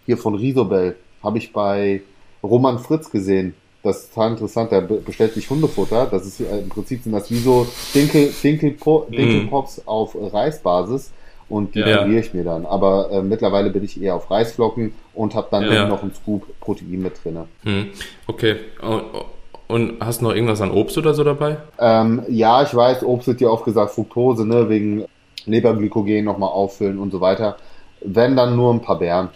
Hier 0.05 0.17
von 0.17 0.35
Risobel. 0.35 0.95
Habe 1.23 1.37
ich 1.37 1.53
bei 1.53 2.01
Roman 2.43 2.79
Fritz 2.79 3.09
gesehen. 3.09 3.55
Das 3.83 4.03
ist 4.03 4.13
total 4.13 4.31
interessant. 4.31 4.71
Der 4.71 4.81
bestellt 4.81 5.33
sich 5.33 5.49
Hundefutter. 5.49 6.07
Das 6.09 6.25
ist 6.25 6.39
äh, 6.39 6.59
im 6.59 6.69
Prinzip 6.69 7.03
sind 7.03 7.13
das 7.13 7.31
wie 7.31 7.39
so 7.39 7.67
Dinkel, 7.95 8.31
Dinkelpo, 8.43 9.07
mhm. 9.09 9.15
Dinkelpops 9.15 9.77
mm. 9.77 9.87
auf 9.87 10.15
Reisbasis 10.15 11.11
und 11.49 11.75
die 11.75 11.79
ja. 11.79 12.05
ich 12.05 12.33
mir 12.33 12.43
dann. 12.43 12.65
Aber 12.65 13.11
äh, 13.11 13.21
mittlerweile 13.21 13.69
bin 13.69 13.83
ich 13.83 14.01
eher 14.01 14.15
auf 14.15 14.31
Reisflocken 14.31 14.93
und 15.13 15.35
habe 15.35 15.47
dann 15.51 15.63
ja. 15.63 15.87
noch 15.87 16.01
einen 16.01 16.13
Scoop 16.13 16.43
Protein 16.59 17.01
mit 17.01 17.23
drin. 17.23 17.39
Hm. 17.63 17.89
Okay. 18.27 18.55
Und 19.67 19.93
hast 19.99 20.21
du 20.21 20.25
noch 20.25 20.33
irgendwas 20.33 20.61
an 20.61 20.71
Obst 20.71 20.97
oder 20.97 21.13
so 21.13 21.23
dabei? 21.23 21.57
Ähm, 21.79 22.23
ja, 22.29 22.63
ich 22.63 22.73
weiß, 22.73 23.03
Obst 23.03 23.27
wird 23.27 23.41
ja 23.41 23.49
oft 23.49 23.65
gesagt 23.65 23.91
Fructose, 23.91 24.45
ne, 24.45 24.69
wegen 24.69 25.05
Leberglykogen 25.45 26.25
nochmal 26.25 26.49
auffüllen 26.49 26.99
und 26.99 27.11
so 27.11 27.21
weiter. 27.21 27.57
Wenn 28.01 28.35
dann 28.35 28.55
nur 28.55 28.73
ein 28.73 28.81
paar 28.81 28.99
Beeren. 28.99 29.29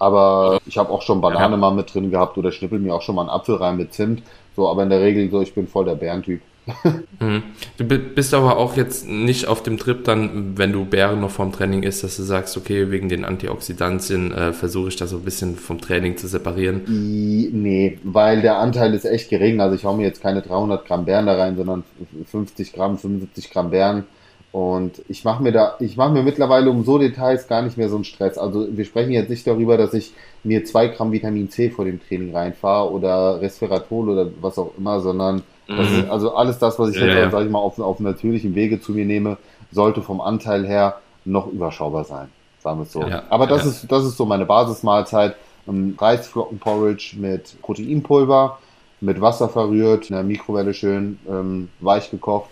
Aber 0.00 0.60
ich 0.66 0.78
habe 0.78 0.90
auch 0.90 1.02
schon 1.02 1.20
Banane 1.20 1.52
ja. 1.52 1.56
mal 1.56 1.72
mit 1.72 1.94
drin 1.94 2.10
gehabt 2.10 2.38
oder 2.38 2.50
schnippel 2.50 2.78
mir 2.78 2.94
auch 2.94 3.02
schon 3.02 3.14
mal 3.14 3.22
einen 3.22 3.30
Apfel 3.30 3.56
rein 3.56 3.76
mit 3.76 3.92
Zimt. 3.92 4.22
So, 4.56 4.68
aber 4.68 4.82
in 4.82 4.90
der 4.90 5.00
Regel 5.00 5.30
so, 5.30 5.42
ich 5.42 5.54
bin 5.54 5.68
voll 5.68 5.84
der 5.84 5.94
Bärentyp. 5.94 6.40
mhm. 7.20 7.42
Du 7.76 7.84
bist 7.84 8.32
aber 8.32 8.56
auch 8.56 8.76
jetzt 8.76 9.06
nicht 9.06 9.46
auf 9.46 9.62
dem 9.62 9.76
Trip 9.76 10.02
dann, 10.04 10.56
wenn 10.56 10.72
du 10.72 10.86
Bären 10.86 11.20
noch 11.20 11.30
vorm 11.30 11.52
Training 11.52 11.82
isst, 11.82 12.02
dass 12.02 12.16
du 12.16 12.22
sagst, 12.22 12.56
okay, 12.56 12.90
wegen 12.90 13.10
den 13.10 13.26
Antioxidantien 13.26 14.32
äh, 14.32 14.52
versuche 14.54 14.88
ich 14.88 14.96
das 14.96 15.10
so 15.10 15.18
ein 15.18 15.22
bisschen 15.22 15.56
vom 15.56 15.80
Training 15.80 16.16
zu 16.16 16.28
separieren. 16.28 16.82
I, 16.88 17.50
nee, 17.52 17.98
weil 18.02 18.40
der 18.40 18.58
Anteil 18.58 18.94
ist 18.94 19.04
echt 19.04 19.28
gering. 19.28 19.60
Also 19.60 19.76
ich 19.76 19.84
hau 19.84 19.94
mir 19.94 20.06
jetzt 20.06 20.22
keine 20.22 20.40
300 20.40 20.86
Gramm 20.86 21.04
Bären 21.04 21.26
da 21.26 21.36
rein, 21.36 21.56
sondern 21.56 21.84
50 22.26 22.72
Gramm, 22.72 22.96
75 22.96 23.50
Gramm 23.50 23.70
Bären. 23.70 24.04
Und 24.52 25.02
ich 25.08 25.24
mache 25.24 25.42
mir 25.42 25.52
da, 25.52 25.76
ich 25.78 25.96
mache 25.96 26.12
mir 26.12 26.24
mittlerweile 26.24 26.70
um 26.70 26.84
so 26.84 26.98
Details 26.98 27.46
gar 27.46 27.62
nicht 27.62 27.76
mehr 27.76 27.88
so 27.88 27.94
einen 27.94 28.04
Stress. 28.04 28.36
Also 28.36 28.66
wir 28.76 28.84
sprechen 28.84 29.12
jetzt 29.12 29.30
nicht 29.30 29.46
darüber, 29.46 29.76
dass 29.76 29.94
ich 29.94 30.12
mir 30.42 30.64
zwei 30.64 30.88
Gramm 30.88 31.12
Vitamin 31.12 31.50
C 31.50 31.70
vor 31.70 31.84
dem 31.84 32.00
Training 32.00 32.34
reinfahre 32.34 32.90
oder 32.90 33.40
Resveratrol 33.40 34.08
oder 34.08 34.26
was 34.40 34.58
auch 34.58 34.72
immer, 34.76 35.00
sondern 35.00 35.42
mhm. 35.68 35.78
ist, 35.78 36.10
also 36.10 36.34
alles 36.34 36.58
das, 36.58 36.80
was 36.80 36.90
ich 36.90 36.96
ja, 36.96 37.06
jetzt, 37.06 37.14
ja. 37.14 37.30
sag 37.30 37.44
ich 37.44 37.50
mal, 37.50 37.60
auf, 37.60 37.78
auf 37.78 38.00
natürlichem 38.00 38.56
Wege 38.56 38.80
zu 38.80 38.90
mir 38.90 39.04
nehme, 39.04 39.36
sollte 39.70 40.02
vom 40.02 40.20
Anteil 40.20 40.66
her 40.66 40.98
noch 41.24 41.46
überschaubar 41.46 42.02
sein. 42.02 42.28
Sagen 42.58 42.80
wir 42.80 42.82
es 42.82 42.92
so. 42.92 43.02
Ja, 43.02 43.22
Aber 43.30 43.46
das 43.46 43.64
ist, 43.64 43.90
das 43.90 44.04
ist 44.04 44.16
so 44.16 44.26
meine 44.26 44.46
Basismahlzeit. 44.46 45.36
Reisflockenporridge 45.66 47.14
mit 47.18 47.62
Proteinpulver, 47.62 48.58
mit 49.00 49.20
Wasser 49.20 49.48
verrührt, 49.48 50.10
in 50.10 50.16
der 50.16 50.24
Mikrowelle 50.24 50.74
schön 50.74 51.20
ähm, 51.28 51.68
weich 51.78 52.10
gekocht 52.10 52.48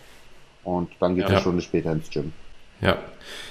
und 0.76 0.90
dann 1.00 1.14
geht 1.14 1.24
ja. 1.24 1.30
eine 1.30 1.40
Stunde 1.40 1.62
später 1.62 1.92
ins 1.92 2.10
Gym. 2.10 2.32
Ja. 2.80 2.98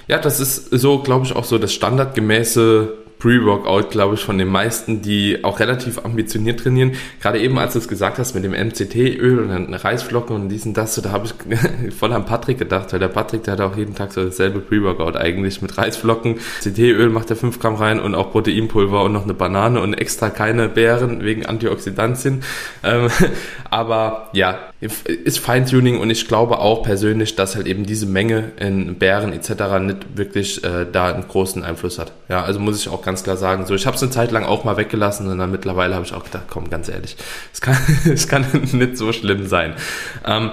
Ja, 0.06 0.18
das 0.18 0.40
ist 0.40 0.70
so, 0.70 1.02
glaube 1.02 1.26
ich, 1.26 1.36
auch 1.36 1.44
so 1.44 1.58
das 1.58 1.72
standardgemäße 1.72 2.94
Pre-Workout, 3.18 3.90
glaube 3.90 4.14
ich, 4.14 4.20
von 4.20 4.38
den 4.38 4.48
meisten, 4.48 5.02
die 5.02 5.42
auch 5.42 5.58
relativ 5.58 6.04
ambitioniert 6.04 6.60
trainieren. 6.60 6.92
Gerade 7.20 7.40
eben, 7.40 7.58
als 7.58 7.72
du 7.72 7.80
es 7.80 7.88
gesagt 7.88 8.18
hast 8.18 8.34
mit 8.34 8.44
dem 8.44 8.52
MCT-Öl 8.52 9.40
und 9.40 9.48
dann 9.48 9.74
Reisflocken 9.74 10.36
und 10.36 10.48
diesen 10.48 10.72
das, 10.72 10.94
da 10.96 11.10
habe 11.10 11.26
ich 11.26 11.94
voll 11.94 12.12
an 12.12 12.26
Patrick 12.26 12.58
gedacht, 12.58 12.92
weil 12.92 13.00
der 13.00 13.08
Patrick, 13.08 13.42
der 13.42 13.54
hat 13.54 13.60
auch 13.60 13.76
jeden 13.76 13.94
Tag 13.94 14.12
so 14.12 14.24
dasselbe 14.24 14.60
Pre-Workout 14.60 15.16
eigentlich 15.16 15.60
mit 15.62 15.76
Reisflocken. 15.76 16.36
MCT-Öl 16.64 17.10
macht 17.10 17.30
er 17.30 17.36
5 17.36 17.58
Gramm 17.58 17.74
rein 17.74 17.98
und 17.98 18.14
auch 18.14 18.30
Proteinpulver 18.30 19.02
und 19.02 19.12
noch 19.12 19.24
eine 19.24 19.34
Banane 19.34 19.80
und 19.80 19.94
extra 19.94 20.30
keine 20.30 20.68
Beeren 20.68 21.24
wegen 21.24 21.44
Antioxidantien. 21.44 22.42
Ähm, 22.84 23.08
aber 23.70 24.30
ja, 24.32 24.58
ist 24.80 25.40
Feintuning 25.40 25.98
und 25.98 26.08
ich 26.10 26.28
glaube 26.28 26.58
auch 26.58 26.84
persönlich, 26.84 27.34
dass 27.34 27.56
halt 27.56 27.66
eben 27.66 27.84
diese 27.84 28.06
Menge 28.06 28.52
in 28.60 28.94
Beeren 28.94 29.32
etc. 29.32 29.50
nicht 29.80 30.16
wirklich 30.16 30.62
äh, 30.62 30.86
da 30.90 31.12
einen 31.12 31.26
großen 31.26 31.64
Einfluss 31.64 31.98
hat. 31.98 32.12
Ja, 32.28 32.44
also 32.44 32.60
muss 32.60 32.80
ich 32.80 32.88
auch 32.88 33.02
ganz 33.02 33.24
klar 33.24 33.36
sagen. 33.36 33.66
So, 33.66 33.74
ich 33.74 33.86
habe 33.86 33.96
es 33.96 34.02
eine 34.02 34.12
Zeit 34.12 34.30
lang 34.30 34.44
auch 34.44 34.62
mal 34.62 34.76
weggelassen 34.76 35.28
und 35.28 35.38
dann 35.38 35.50
mittlerweile 35.50 35.96
habe 35.96 36.04
ich 36.04 36.14
auch 36.14 36.22
gedacht, 36.22 36.44
komm, 36.48 36.70
ganz 36.70 36.88
ehrlich, 36.88 37.16
es 37.52 37.60
kann, 37.60 37.76
es 38.12 38.28
kann 38.28 38.46
nicht 38.72 38.96
so 38.96 39.12
schlimm 39.12 39.48
sein. 39.48 39.74
Ähm, 40.24 40.52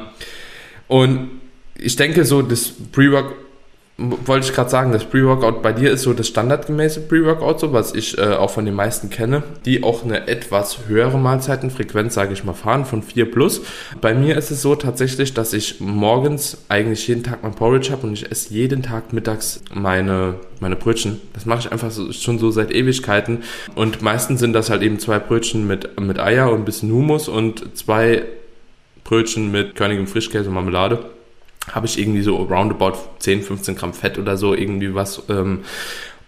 und 0.88 1.30
ich 1.76 1.96
denke 1.96 2.26
so, 2.26 2.42
das 2.42 2.72
Pre-Work 2.92 3.45
wollte 3.98 4.48
ich 4.48 4.54
gerade 4.54 4.70
sagen, 4.70 4.92
das 4.92 5.06
Pre-Workout 5.06 5.62
bei 5.62 5.72
dir 5.72 5.90
ist 5.90 6.02
so 6.02 6.14
das 6.14 6.28
standardgemäße 6.28 7.02
Pre-Workout, 7.02 7.62
so 7.62 7.72
was 7.72 7.96
ich 7.96 8.18
äh, 8.18 8.34
auch 8.34 8.50
von 8.50 8.66
den 8.66 8.74
meisten 8.74 9.10
kenne, 9.10 9.44
die 9.66 9.84
auch 9.84 10.04
eine 10.04 10.28
etwas 10.28 10.88
höhere 10.88 11.18
Mahlzeitenfrequenz, 11.18 12.14
sage 12.14 12.34
ich 12.34 12.44
mal, 12.44 12.54
fahren 12.54 12.84
von 12.84 13.02
4 13.02 13.32
plus. 13.32 13.62
Bei 14.02 14.14
mir 14.14 14.38
ist 14.38 14.52
es 14.52 14.62
so 14.62 14.76
tatsächlich, 14.76 15.34
dass 15.34 15.54
ich 15.54 15.80
morgens 15.80 16.58
eigentlich 16.68 17.08
jeden 17.08 17.24
Tag 17.24 17.44
mein 17.44 17.56
Porridge 17.56 17.92
habe 17.92 18.06
und 18.06 18.14
ich 18.14 18.30
esse 18.30 18.54
jeden 18.54 18.84
Tag 18.84 19.14
mittags 19.14 19.62
meine, 19.74 20.36
meine 20.60 20.76
Brötchen. 20.76 21.22
Das 21.32 21.46
mache 21.46 21.60
ich 21.60 21.72
einfach 21.72 21.92
so, 21.92 22.12
schon 22.12 22.38
so 22.38 22.52
seit 22.52 22.72
Ewigkeiten. 22.72 23.44
Und 23.76 24.02
meistens 24.02 24.42
sind 24.42 24.52
das 24.52 24.70
halt 24.70 24.82
eben 24.82 25.00
zwei 25.00 25.20
Brötchen 25.20 25.68
mit, 25.68 25.98
mit 26.02 26.20
Eier 26.20 26.52
und 26.52 26.60
ein 26.60 26.66
bisschen 26.66 26.92
Humus 26.92 27.30
und 27.30 27.78
zwei 27.78 28.24
Brötchen 29.06 29.52
mit 29.52 29.76
körnigem 29.76 30.08
Frischkäse 30.08 30.50
und 30.50 30.56
Marmelade 30.56 31.06
habe 31.72 31.86
ich 31.86 32.00
irgendwie 32.00 32.22
so 32.22 32.36
roundabout 32.38 32.94
10, 33.20 33.42
15 33.42 33.76
Gramm 33.76 33.94
Fett 33.94 34.18
oder 34.18 34.38
so, 34.38 34.54
irgendwie 34.54 34.94
was. 34.94 35.24
Ähm, 35.30 35.62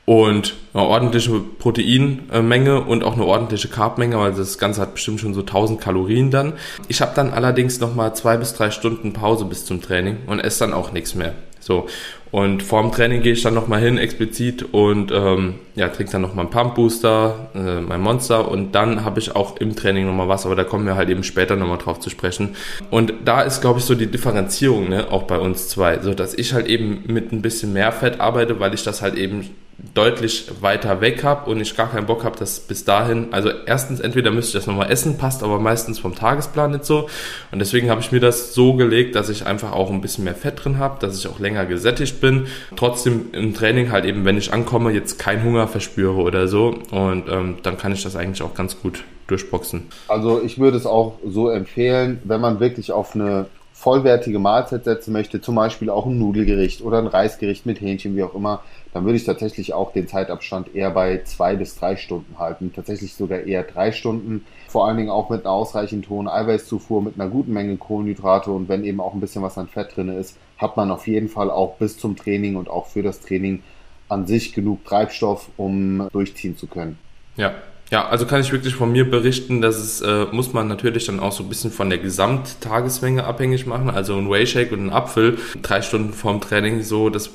und 0.05 0.55
eine 0.73 0.83
ordentliche 0.83 1.37
Proteinmenge 1.39 2.81
und 2.81 3.03
auch 3.03 3.15
eine 3.15 3.25
ordentliche 3.25 3.67
Carbmenge, 3.67 4.17
weil 4.17 4.31
das 4.31 4.57
Ganze 4.57 4.79
hat 4.79 4.93
bestimmt 4.93 5.19
schon 5.19 5.33
so 5.33 5.41
1000 5.41 5.81
Kalorien 5.81 6.31
dann. 6.31 6.53
Ich 6.87 7.01
habe 7.01 7.11
dann 7.13 7.33
allerdings 7.33 7.81
nochmal 7.81 8.15
zwei 8.15 8.37
bis 8.37 8.53
drei 8.53 8.71
Stunden 8.71 9.11
Pause 9.11 9.43
bis 9.43 9.65
zum 9.65 9.81
Training 9.81 10.19
und 10.27 10.39
esse 10.39 10.59
dann 10.59 10.73
auch 10.73 10.93
nichts 10.93 11.13
mehr. 11.13 11.33
So. 11.59 11.87
Und 12.31 12.63
vorm 12.63 12.91
Training 12.91 13.21
gehe 13.21 13.33
ich 13.33 13.41
dann 13.41 13.53
nochmal 13.53 13.81
hin, 13.81 13.97
explizit, 13.97 14.73
und 14.73 15.11
ähm, 15.11 15.55
ja, 15.75 15.87
trinke 15.89 16.11
dann 16.11 16.21
nochmal 16.21 16.45
einen 16.45 16.51
Pump 16.51 16.75
Booster, 16.75 17.49
äh, 17.55 17.81
mein 17.81 18.01
Monster, 18.01 18.49
und 18.49 18.75
dann 18.75 19.05
habe 19.05 19.19
ich 19.19 19.35
auch 19.35 19.57
im 19.57 19.75
Training 19.75 20.05
nochmal 20.05 20.27
was, 20.27 20.45
aber 20.45 20.55
da 20.55 20.63
kommen 20.63 20.85
wir 20.85 20.95
halt 20.95 21.09
eben 21.09 21.23
später 21.23 21.55
nochmal 21.55 21.77
drauf 21.77 21.99
zu 21.99 22.09
sprechen. 22.09 22.55
Und 22.91 23.13
da 23.25 23.41
ist, 23.41 23.61
glaube 23.61 23.79
ich, 23.79 23.85
so 23.85 23.95
die 23.95 24.07
Differenzierung, 24.07 24.89
ne, 24.89 25.11
auch 25.11 25.23
bei 25.23 25.39
uns 25.39 25.69
zwei, 25.69 25.99
so 25.99 26.13
dass 26.13 26.33
ich 26.33 26.53
halt 26.53 26.67
eben 26.67 27.03
mit 27.07 27.31
ein 27.31 27.41
bisschen 27.41 27.73
mehr 27.73 27.91
Fett 27.91 28.19
arbeite, 28.19 28.59
weil 28.59 28.73
ich 28.73 28.83
das 28.83 29.01
halt 29.01 29.15
eben 29.15 29.49
deutlich 29.93 30.49
weiter 30.61 31.01
weg 31.01 31.23
habe 31.23 31.49
und 31.49 31.61
ich 31.61 31.75
gar 31.75 31.91
keinen 31.91 32.07
Bock 32.07 32.23
habe, 32.23 32.37
dass 32.37 32.59
bis 32.59 32.83
dahin, 32.83 33.27
also 33.31 33.49
erstens, 33.65 33.99
entweder 33.99 34.31
müsste 34.31 34.49
ich 34.57 34.63
das 34.63 34.67
nochmal 34.67 34.91
essen, 34.91 35.17
passt 35.17 35.43
aber 35.43 35.59
meistens 35.59 35.99
vom 35.99 36.15
Tagesplan 36.15 36.71
nicht 36.71 36.85
so. 36.85 37.07
Und 37.51 37.59
deswegen 37.59 37.89
habe 37.89 38.01
ich 38.01 38.11
mir 38.11 38.19
das 38.19 38.55
so 38.55 38.73
gelegt, 38.73 39.15
dass 39.15 39.29
ich 39.29 39.45
einfach 39.45 39.73
auch 39.73 39.91
ein 39.91 40.01
bisschen 40.01 40.23
mehr 40.23 40.33
Fett 40.33 40.63
drin 40.63 40.79
habe, 40.79 40.99
dass 40.99 41.17
ich 41.17 41.27
auch 41.27 41.39
länger 41.39 41.65
gesättigt 41.65 42.21
bin. 42.21 42.47
Trotzdem 42.75 43.27
im 43.33 43.53
Training 43.53 43.91
halt 43.91 44.05
eben, 44.05 44.25
wenn 44.25 44.37
ich 44.37 44.51
ankomme, 44.51 44.91
jetzt 44.91 45.19
keinen 45.19 45.43
Hunger 45.43 45.67
verspüre 45.67 46.15
oder 46.15 46.47
so. 46.47 46.75
Und 46.89 47.29
ähm, 47.29 47.57
dann 47.61 47.77
kann 47.77 47.91
ich 47.91 48.01
das 48.01 48.15
eigentlich 48.15 48.41
auch 48.41 48.55
ganz 48.55 48.79
gut 48.81 49.03
durchboxen. 49.27 49.83
Also 50.07 50.41
ich 50.41 50.57
würde 50.57 50.77
es 50.77 50.85
auch 50.85 51.19
so 51.25 51.49
empfehlen, 51.49 52.19
wenn 52.23 52.41
man 52.41 52.59
wirklich 52.59 52.91
auf 52.91 53.13
eine 53.13 53.45
vollwertige 53.77 54.39
Mahlzeit 54.39 54.85
setzen 54.85 55.13
möchte, 55.13 55.39
zum 55.39 55.53
Beispiel 55.53 55.91
auch 55.91 56.07
ein 56.07 56.17
Nudelgericht 56.17 56.81
oder 56.81 56.97
ein 56.97 57.05
Reisgericht 57.05 57.67
mit 57.67 57.79
Hähnchen, 57.79 58.15
wie 58.15 58.23
auch 58.23 58.33
immer, 58.33 58.63
dann 58.91 59.05
würde 59.05 59.17
ich 59.17 59.23
tatsächlich 59.23 59.75
auch 59.75 59.93
den 59.93 60.07
Zeitabstand 60.07 60.73
eher 60.73 60.89
bei 60.89 61.21
zwei 61.25 61.55
bis 61.55 61.75
drei 61.75 61.95
Stunden 61.95 62.39
halten. 62.39 62.73
Tatsächlich 62.75 63.13
sogar 63.13 63.41
eher 63.41 63.61
drei 63.61 63.91
Stunden. 63.91 64.45
Vor 64.67 64.87
allen 64.87 64.97
Dingen 64.97 65.11
auch 65.11 65.29
mit 65.29 65.41
einer 65.41 65.53
ausreichend 65.53 66.09
hohen 66.09 66.27
Eiweißzufuhr, 66.27 67.03
mit 67.03 67.19
einer 67.19 67.29
guten 67.29 67.53
Menge 67.53 67.77
Kohlenhydrate 67.77 68.49
und 68.49 68.67
wenn 68.67 68.83
eben 68.83 68.99
auch 68.99 69.13
ein 69.13 69.19
bisschen 69.19 69.43
was 69.43 69.59
an 69.59 69.67
Fett 69.67 69.95
drin 69.95 70.09
ist, 70.09 70.37
hat 70.57 70.75
man 70.75 70.89
auf 70.89 71.05
jeden 71.05 71.29
Fall 71.29 71.51
auch 71.51 71.75
bis 71.75 71.99
zum 71.99 72.15
Training 72.15 72.55
und 72.55 72.71
auch 72.71 72.87
für 72.87 73.03
das 73.03 73.19
Training 73.19 73.61
an 74.09 74.25
sich 74.25 74.53
genug 74.53 74.85
Treibstoff, 74.85 75.49
um 75.55 76.07
durchziehen 76.11 76.57
zu 76.57 76.65
können. 76.65 76.97
Ja, 77.35 77.53
ja, 77.89 78.05
also 78.07 78.25
kann 78.25 78.41
ich 78.41 78.51
wirklich 78.51 78.75
von 78.75 78.91
mir 78.91 79.09
berichten, 79.09 79.61
dass 79.61 79.77
es 79.77 80.01
äh, 80.01 80.25
muss 80.31 80.51
man 80.51 80.67
natürlich 80.67 81.05
dann 81.05 81.21
auch 81.21 81.31
so 81.31 81.43
ein 81.43 81.49
bisschen 81.49 81.71
von 81.71 81.89
der 81.89 81.99
Gesamttagesmenge 81.99 83.23
abhängig 83.23 83.65
machen. 83.65 83.89
Also 83.89 84.17
ein 84.17 84.29
Whey-Shake 84.29 84.73
und 84.73 84.87
ein 84.87 84.89
Apfel, 84.91 85.37
drei 85.61 85.81
Stunden 85.81 86.11
vorm 86.11 86.41
Training, 86.41 86.83
so, 86.83 87.09
das 87.09 87.29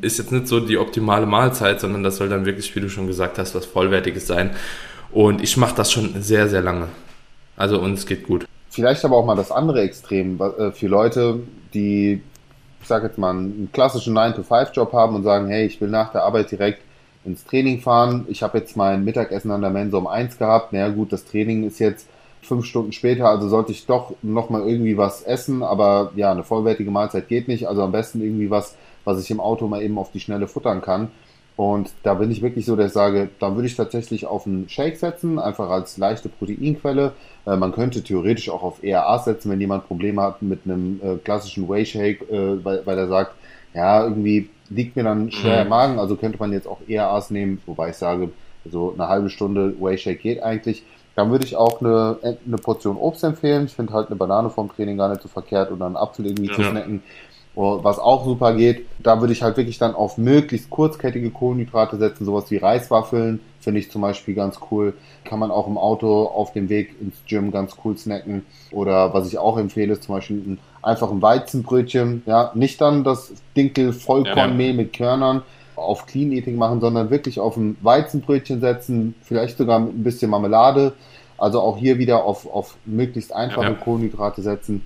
ist 0.00 0.18
jetzt 0.18 0.32
nicht 0.32 0.48
so 0.48 0.60
die 0.60 0.78
optimale 0.78 1.26
Mahlzeit, 1.26 1.80
sondern 1.80 2.02
das 2.02 2.16
soll 2.16 2.30
dann 2.30 2.46
wirklich, 2.46 2.74
wie 2.74 2.80
du 2.80 2.88
schon 2.88 3.06
gesagt 3.06 3.38
hast, 3.38 3.54
was 3.54 3.66
Vollwertiges 3.66 4.26
sein. 4.26 4.50
Und 5.10 5.42
ich 5.42 5.58
mache 5.58 5.74
das 5.74 5.92
schon 5.92 6.22
sehr, 6.22 6.48
sehr 6.48 6.62
lange. 6.62 6.88
Also 7.56 7.78
und 7.78 7.94
es 7.94 8.06
geht 8.06 8.26
gut. 8.26 8.46
Vielleicht 8.70 9.04
aber 9.04 9.16
auch 9.16 9.26
mal 9.26 9.36
das 9.36 9.50
andere 9.50 9.82
Extrem 9.82 10.40
äh, 10.40 10.72
für 10.72 10.86
Leute, 10.86 11.40
die, 11.74 12.22
ich 12.80 12.88
sage 12.88 13.08
jetzt 13.08 13.18
mal, 13.18 13.30
einen 13.30 13.68
klassischen 13.74 14.16
9-to-5-Job 14.16 14.92
haben 14.94 15.16
und 15.16 15.24
sagen, 15.24 15.48
hey, 15.48 15.66
ich 15.66 15.78
will 15.82 15.88
nach 15.88 16.12
der 16.12 16.22
Arbeit 16.22 16.50
direkt 16.50 16.87
ins 17.24 17.44
Training 17.44 17.80
fahren. 17.80 18.26
Ich 18.28 18.42
habe 18.42 18.58
jetzt 18.58 18.76
mein 18.76 19.04
Mittagessen 19.04 19.50
an 19.50 19.60
der 19.60 19.70
Mensa 19.70 19.98
um 19.98 20.06
eins 20.06 20.38
gehabt. 20.38 20.72
Na 20.72 20.80
naja, 20.80 20.94
gut, 20.94 21.12
das 21.12 21.24
Training 21.24 21.66
ist 21.66 21.78
jetzt 21.78 22.08
fünf 22.42 22.64
Stunden 22.64 22.92
später, 22.92 23.28
also 23.28 23.48
sollte 23.48 23.72
ich 23.72 23.86
doch 23.86 24.14
nochmal 24.22 24.66
irgendwie 24.66 24.96
was 24.96 25.22
essen, 25.22 25.62
aber 25.62 26.12
ja, 26.16 26.30
eine 26.30 26.44
vollwertige 26.44 26.90
Mahlzeit 26.90 27.28
geht 27.28 27.48
nicht. 27.48 27.68
Also 27.68 27.82
am 27.82 27.92
besten 27.92 28.22
irgendwie 28.22 28.50
was, 28.50 28.76
was 29.04 29.20
ich 29.22 29.30
im 29.30 29.40
Auto 29.40 29.68
mal 29.68 29.82
eben 29.82 29.98
auf 29.98 30.10
die 30.12 30.20
Schnelle 30.20 30.48
futtern 30.48 30.80
kann. 30.80 31.10
Und 31.56 31.90
da 32.04 32.14
bin 32.14 32.30
ich 32.30 32.40
wirklich 32.40 32.66
so, 32.66 32.76
dass 32.76 32.86
ich 32.86 32.92
sage, 32.92 33.30
da 33.40 33.56
würde 33.56 33.66
ich 33.66 33.74
tatsächlich 33.74 34.26
auf 34.26 34.46
einen 34.46 34.68
Shake 34.68 34.96
setzen, 34.96 35.40
einfach 35.40 35.68
als 35.70 35.98
leichte 35.98 36.28
Proteinquelle. 36.28 37.14
Äh, 37.46 37.56
man 37.56 37.72
könnte 37.72 38.04
theoretisch 38.04 38.48
auch 38.48 38.62
auf 38.62 38.84
ERA 38.84 39.18
setzen, 39.18 39.50
wenn 39.50 39.60
jemand 39.60 39.88
Probleme 39.88 40.22
hat 40.22 40.40
mit 40.40 40.60
einem 40.64 41.00
äh, 41.02 41.16
klassischen 41.16 41.68
Whey 41.68 41.84
Shake, 41.84 42.30
äh, 42.30 42.64
weil, 42.64 42.86
weil 42.86 42.96
er 42.96 43.08
sagt, 43.08 43.32
ja, 43.74 44.04
irgendwie 44.04 44.50
liegt 44.70 44.96
mir 44.96 45.04
dann 45.04 45.30
schwer 45.30 45.56
mhm. 45.56 45.62
im 45.62 45.68
Magen, 45.68 45.98
also 45.98 46.16
könnte 46.16 46.38
man 46.38 46.52
jetzt 46.52 46.66
auch 46.66 46.80
eher 46.86 47.08
Aas 47.08 47.30
nehmen, 47.30 47.60
wobei 47.66 47.90
ich 47.90 47.96
sage, 47.96 48.30
so 48.70 48.92
eine 48.94 49.08
halbe 49.08 49.30
Stunde 49.30 49.74
Whey 49.80 49.98
Shake 49.98 50.20
geht 50.20 50.42
eigentlich. 50.42 50.82
Dann 51.14 51.30
würde 51.30 51.44
ich 51.44 51.56
auch 51.56 51.80
eine, 51.80 52.18
eine 52.22 52.56
Portion 52.58 52.96
Obst 52.96 53.24
empfehlen. 53.24 53.66
Ich 53.66 53.74
finde 53.74 53.92
halt 53.92 54.06
eine 54.06 54.16
Banane 54.16 54.50
vom 54.50 54.70
Training 54.70 54.96
gar 54.96 55.08
nicht 55.08 55.22
so 55.22 55.28
verkehrt 55.28 55.72
oder 55.72 55.86
einen 55.86 55.96
Apfel 55.96 56.26
irgendwie 56.26 56.48
ja. 56.48 56.54
zu 56.54 56.62
snacken. 56.62 57.02
Oh, 57.60 57.80
was 57.82 57.98
auch 57.98 58.24
super 58.24 58.54
geht, 58.54 58.86
da 59.00 59.20
würde 59.20 59.32
ich 59.32 59.42
halt 59.42 59.56
wirklich 59.56 59.78
dann 59.78 59.96
auf 59.96 60.16
möglichst 60.16 60.70
kurzkettige 60.70 61.30
Kohlenhydrate 61.30 61.96
setzen, 61.96 62.24
sowas 62.24 62.48
wie 62.52 62.58
Reiswaffeln, 62.58 63.40
finde 63.58 63.80
ich 63.80 63.90
zum 63.90 64.00
Beispiel 64.00 64.36
ganz 64.36 64.60
cool. 64.70 64.94
Kann 65.24 65.40
man 65.40 65.50
auch 65.50 65.66
im 65.66 65.76
Auto 65.76 66.26
auf 66.26 66.52
dem 66.52 66.68
Weg 66.68 66.94
ins 67.00 67.16
Gym 67.26 67.50
ganz 67.50 67.74
cool 67.84 67.98
snacken. 67.98 68.46
Oder 68.70 69.12
was 69.12 69.26
ich 69.26 69.38
auch 69.38 69.58
empfehle, 69.58 69.94
ist 69.94 70.04
zum 70.04 70.14
Beispiel 70.14 70.36
ein, 70.36 70.58
einfach 70.82 71.10
ein 71.10 71.20
Weizenbrötchen. 71.20 72.22
Ja, 72.26 72.52
nicht 72.54 72.80
dann 72.80 73.02
das 73.02 73.32
Dinkel 73.56 73.92
Vollkornmehl 73.92 74.70
ja, 74.70 74.74
mit 74.74 74.92
Körnern 74.92 75.42
auf 75.74 76.06
Clean 76.06 76.30
Eating 76.30 76.54
machen, 76.54 76.80
sondern 76.80 77.10
wirklich 77.10 77.40
auf 77.40 77.56
ein 77.56 77.76
Weizenbrötchen 77.80 78.60
setzen, 78.60 79.16
vielleicht 79.22 79.58
sogar 79.58 79.80
mit 79.80 79.96
ein 79.96 80.04
bisschen 80.04 80.30
Marmelade. 80.30 80.92
Also 81.36 81.60
auch 81.60 81.76
hier 81.76 81.98
wieder 81.98 82.22
auf, 82.22 82.48
auf 82.48 82.76
möglichst 82.84 83.34
einfache 83.34 83.70
ja, 83.70 83.74
Kohlenhydrate 83.74 84.42
setzen. 84.42 84.84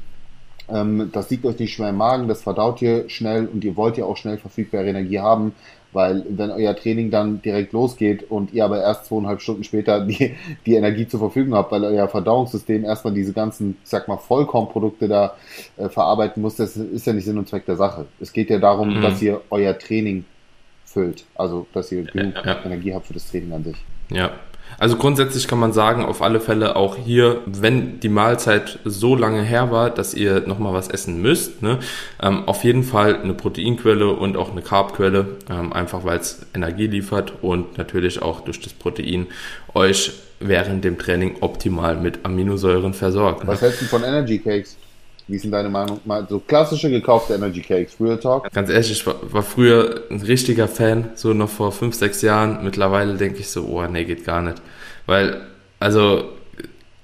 Ähm, 0.68 1.10
das 1.12 1.30
liegt 1.30 1.44
euch 1.44 1.58
nicht 1.58 1.74
schwer 1.74 1.90
im 1.90 1.96
Magen, 1.96 2.28
das 2.28 2.42
verdaut 2.42 2.80
ihr 2.82 3.08
schnell 3.08 3.46
und 3.46 3.64
ihr 3.64 3.76
wollt 3.76 3.96
ja 3.96 4.04
auch 4.04 4.16
schnell 4.16 4.38
verfügbare 4.38 4.88
Energie 4.88 5.20
haben. 5.20 5.52
Weil 5.92 6.24
wenn 6.30 6.50
euer 6.50 6.74
Training 6.74 7.10
dann 7.10 7.42
direkt 7.42 7.74
losgeht 7.74 8.30
und 8.30 8.54
ihr 8.54 8.64
aber 8.64 8.80
erst 8.80 9.04
zweieinhalb 9.06 9.42
Stunden 9.42 9.62
später 9.62 10.00
die, 10.06 10.34
die 10.64 10.74
Energie 10.74 11.06
zur 11.06 11.20
Verfügung 11.20 11.54
habt, 11.54 11.70
weil 11.70 11.84
euer 11.84 12.08
Verdauungssystem 12.08 12.84
erstmal 12.84 13.12
diese 13.12 13.34
ganzen, 13.34 13.76
ich 13.82 13.90
sag 13.90 14.08
mal, 14.08 14.16
Vollkornprodukte 14.16 15.06
da 15.06 15.34
äh, 15.76 15.90
verarbeiten 15.90 16.40
muss, 16.42 16.56
das 16.56 16.78
ist 16.78 17.06
ja 17.06 17.12
nicht 17.12 17.26
Sinn 17.26 17.36
und 17.36 17.46
Zweck 17.46 17.66
der 17.66 17.76
Sache. 17.76 18.06
Es 18.20 18.32
geht 18.32 18.48
ja 18.48 18.58
darum, 18.58 18.96
mhm. 18.96 19.02
dass 19.02 19.20
ihr 19.20 19.42
euer 19.50 19.78
Training 19.78 20.24
füllt. 20.86 21.24
Also, 21.34 21.66
dass 21.74 21.92
ihr 21.92 22.04
genug 22.04 22.36
ja, 22.36 22.54
ja. 22.54 22.64
Energie 22.64 22.94
habt 22.94 23.06
für 23.06 23.14
das 23.14 23.30
Training 23.30 23.52
an 23.52 23.64
sich. 23.64 23.76
Ja, 24.10 24.32
also 24.78 24.96
grundsätzlich 24.96 25.48
kann 25.48 25.58
man 25.58 25.72
sagen, 25.72 26.04
auf 26.04 26.22
alle 26.22 26.40
Fälle 26.40 26.76
auch 26.76 26.96
hier, 26.96 27.40
wenn 27.46 28.00
die 28.00 28.08
Mahlzeit 28.08 28.78
so 28.84 29.14
lange 29.14 29.42
her 29.42 29.70
war, 29.70 29.90
dass 29.90 30.14
ihr 30.14 30.40
nochmal 30.46 30.74
was 30.74 30.88
essen 30.88 31.22
müsst, 31.22 31.62
ne, 31.62 31.78
ähm, 32.20 32.44
auf 32.46 32.64
jeden 32.64 32.82
Fall 32.82 33.20
eine 33.20 33.34
Proteinquelle 33.34 34.10
und 34.10 34.36
auch 34.36 34.52
eine 34.52 34.62
Carbquelle, 34.62 35.26
ähm, 35.50 35.72
einfach 35.72 36.04
weil 36.04 36.18
es 36.18 36.46
Energie 36.54 36.86
liefert 36.86 37.32
und 37.42 37.78
natürlich 37.78 38.22
auch 38.22 38.40
durch 38.40 38.60
das 38.60 38.72
Protein 38.72 39.26
euch 39.74 40.12
während 40.40 40.84
dem 40.84 40.98
Training 40.98 41.36
optimal 41.40 41.96
mit 41.96 42.24
Aminosäuren 42.24 42.94
versorgt. 42.94 43.44
Ne? 43.44 43.50
Was 43.50 43.62
hältst 43.62 43.82
du 43.82 43.84
von 43.86 44.02
Energy 44.02 44.38
Cakes? 44.38 44.76
Wie 45.28 45.38
sind 45.38 45.52
deine 45.52 45.68
Meinung? 45.68 46.00
Mal 46.04 46.26
so 46.28 46.40
klassische 46.40 46.90
gekaufte 46.90 47.34
Energy 47.34 47.60
Cakes, 47.60 47.94
Real 48.00 48.18
Talk? 48.18 48.50
Ganz 48.52 48.70
ehrlich, 48.70 48.90
ich 48.90 49.06
war, 49.06 49.16
war, 49.32 49.42
früher 49.42 50.02
ein 50.10 50.20
richtiger 50.20 50.68
Fan, 50.68 51.10
so 51.14 51.32
noch 51.32 51.48
vor 51.48 51.72
fünf, 51.72 51.94
sechs 51.94 52.22
Jahren. 52.22 52.64
Mittlerweile 52.64 53.14
denke 53.14 53.38
ich 53.38 53.48
so, 53.48 53.64
oh 53.64 53.86
nee, 53.86 54.04
geht 54.04 54.24
gar 54.24 54.42
nicht. 54.42 54.60
Weil, 55.06 55.40
also, 55.78 56.24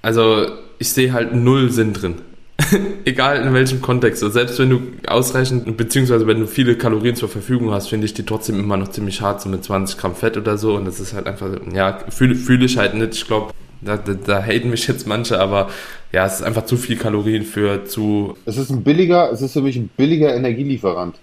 also 0.01 0.47
ich 0.79 0.91
sehe 0.91 1.13
halt 1.13 1.33
null 1.33 1.71
Sinn 1.71 1.93
drin. 1.93 2.15
Egal 3.05 3.41
in 3.45 3.53
welchem 3.53 3.81
Kontext. 3.81 4.21
Also 4.21 4.33
selbst 4.33 4.59
wenn 4.59 4.69
du 4.69 4.81
ausreichend, 5.07 5.77
beziehungsweise 5.77 6.27
wenn 6.27 6.41
du 6.41 6.47
viele 6.47 6.75
Kalorien 6.75 7.15
zur 7.15 7.29
Verfügung 7.29 7.71
hast, 7.71 7.87
finde 7.87 8.05
ich 8.05 8.13
die 8.13 8.25
trotzdem 8.25 8.59
immer 8.59 8.77
noch 8.77 8.89
ziemlich 8.89 9.21
hart, 9.21 9.41
so 9.41 9.49
mit 9.49 9.63
20 9.63 9.97
Gramm 9.97 10.15
Fett 10.15 10.37
oder 10.37 10.57
so. 10.57 10.75
Und 10.75 10.85
das 10.85 10.99
ist 10.99 11.13
halt 11.13 11.27
einfach, 11.27 11.49
ja, 11.73 11.99
fühle 12.09 12.35
fühl 12.35 12.63
ich 12.63 12.77
halt 12.77 12.95
nicht. 12.95 13.15
Ich 13.15 13.27
glaube, 13.27 13.53
da, 13.81 13.97
da, 13.97 14.13
da 14.13 14.43
haten 14.43 14.69
mich 14.69 14.87
jetzt 14.87 15.07
manche, 15.07 15.39
aber 15.39 15.69
ja, 16.11 16.25
es 16.25 16.35
ist 16.35 16.43
einfach 16.43 16.65
zu 16.65 16.77
viel 16.77 16.97
Kalorien 16.97 17.43
für 17.43 17.85
zu. 17.85 18.35
Es 18.45 18.57
ist 18.57 18.69
ein 18.69 18.83
billiger, 18.83 19.31
es 19.31 19.41
ist 19.41 19.53
für 19.53 19.61
mich 19.61 19.75
ein 19.75 19.89
billiger 19.95 20.35
Energielieferant. 20.35 21.15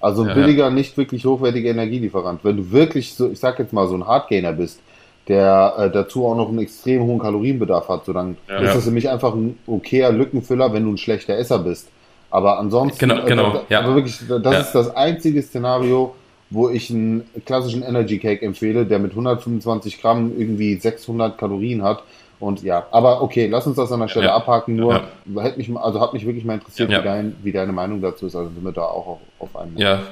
Also 0.00 0.22
ein 0.22 0.28
ja, 0.28 0.34
billiger, 0.34 0.64
ja. 0.64 0.70
nicht 0.70 0.96
wirklich 0.96 1.24
hochwertiger 1.24 1.70
Energielieferant. 1.70 2.44
Wenn 2.44 2.56
du 2.56 2.70
wirklich 2.70 3.14
so, 3.14 3.30
ich 3.30 3.40
sag 3.40 3.58
jetzt 3.58 3.72
mal, 3.72 3.88
so 3.88 3.94
ein 3.94 4.06
Hardgainer 4.06 4.52
bist, 4.52 4.80
der 5.26 5.74
äh, 5.76 5.90
dazu 5.90 6.26
auch 6.26 6.36
noch 6.36 6.48
einen 6.48 6.60
extrem 6.60 7.02
hohen 7.02 7.18
Kalorienbedarf 7.18 7.88
hat, 7.88 8.04
so 8.04 8.12
dann 8.12 8.36
ja, 8.48 8.58
ist 8.60 8.76
das 8.76 8.84
für 8.84 8.90
mich 8.92 9.10
einfach 9.10 9.34
ein 9.34 9.58
okayer 9.66 10.12
Lückenfüller, 10.12 10.72
wenn 10.72 10.84
du 10.84 10.92
ein 10.92 10.98
schlechter 10.98 11.36
Esser 11.36 11.58
bist. 11.58 11.88
Aber 12.30 12.58
ansonsten, 12.58 12.98
genau, 12.98 13.24
genau, 13.24 13.56
äh, 13.56 13.60
ja. 13.70 13.80
aber 13.80 13.96
wirklich, 13.96 14.18
das 14.28 14.66
ist 14.66 14.72
das 14.72 14.94
einzige 14.94 15.42
Szenario, 15.42 16.14
wo 16.50 16.68
ich 16.70 16.90
einen 16.90 17.24
klassischen 17.44 17.82
Energy 17.82 18.18
Cake 18.18 18.44
empfehle, 18.44 18.86
der 18.86 18.98
mit 18.98 19.10
125 19.12 20.00
Gramm 20.00 20.32
irgendwie 20.38 20.76
600 20.76 21.36
Kalorien 21.36 21.82
hat. 21.82 22.02
Und 22.40 22.62
ja, 22.62 22.86
aber 22.90 23.22
okay, 23.22 23.48
lass 23.48 23.66
uns 23.66 23.76
das 23.76 23.90
an 23.90 24.00
der 24.00 24.08
Stelle 24.08 24.26
ja, 24.26 24.36
abhaken. 24.36 24.76
Nur 24.76 25.02
ja. 25.26 25.42
hätte 25.42 25.58
mich, 25.58 25.70
also 25.76 26.00
hat 26.00 26.12
mich 26.12 26.24
wirklich 26.24 26.44
mal 26.44 26.54
interessiert, 26.54 26.90
ja. 26.90 27.00
wie, 27.00 27.04
dein, 27.04 27.36
wie 27.42 27.52
deine 27.52 27.72
Meinung 27.72 28.00
dazu 28.00 28.26
ist. 28.26 28.36
Also 28.36 28.50
sind 28.50 28.64
wir 28.64 28.72
da 28.72 28.82
auch 28.82 29.06
auf, 29.06 29.18
auf 29.38 29.56
einem. 29.56 29.76
Ja, 29.76 30.02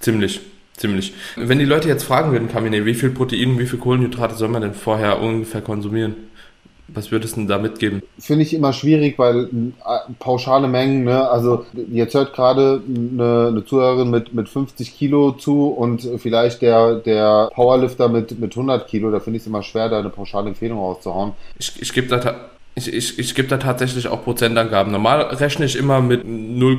ziemlich. 0.00 0.40
Ziemlich. 0.76 1.12
Wenn 1.36 1.58
die 1.58 1.66
Leute 1.66 1.88
jetzt 1.88 2.04
fragen 2.04 2.32
würden, 2.32 2.48
Kamine, 2.48 2.86
wie 2.86 2.94
viel 2.94 3.10
Protein, 3.10 3.58
wie 3.58 3.66
viel 3.66 3.78
Kohlenhydrate 3.78 4.34
soll 4.34 4.48
man 4.48 4.62
denn 4.62 4.72
vorher 4.72 5.20
ungefähr 5.20 5.60
konsumieren? 5.60 6.29
Was 6.94 7.10
würdest 7.10 7.36
du 7.36 7.40
denn 7.40 7.48
da 7.48 7.58
mitgeben? 7.58 8.02
Finde 8.18 8.42
ich 8.42 8.54
immer 8.54 8.72
schwierig, 8.72 9.18
weil 9.18 9.44
äh, 9.44 10.12
pauschale 10.18 10.68
Mengen, 10.68 11.04
ne, 11.04 11.28
also 11.28 11.64
jetzt 11.90 12.14
hört 12.14 12.32
gerade 12.34 12.82
eine, 12.88 13.48
eine 13.48 13.64
Zuhörerin 13.64 14.10
mit, 14.10 14.34
mit 14.34 14.48
50 14.48 14.96
Kilo 14.96 15.32
zu 15.32 15.68
und 15.68 16.08
vielleicht 16.18 16.62
der, 16.62 16.96
der 16.96 17.50
Powerlifter 17.54 18.08
mit, 18.08 18.38
mit 18.38 18.52
100 18.52 18.88
Kilo, 18.88 19.10
da 19.10 19.20
finde 19.20 19.38
ich 19.38 19.42
es 19.42 19.46
immer 19.46 19.62
schwer, 19.62 19.88
da 19.88 19.98
eine 19.98 20.10
pauschale 20.10 20.48
Empfehlung 20.48 20.78
rauszuhauen. 20.78 21.32
Ich, 21.58 21.80
ich 21.80 21.92
gebe 21.92 22.08
da, 22.08 22.50
ich, 22.74 22.92
ich, 22.92 23.18
ich 23.18 23.34
geb 23.34 23.48
da 23.48 23.58
tatsächlich 23.58 24.08
auch 24.08 24.24
Prozentangaben. 24.24 24.92
Normal 24.92 25.22
rechne 25.22 25.66
ich 25.66 25.76
immer 25.76 26.00
mit 26.00 26.24
0, 26.26 26.78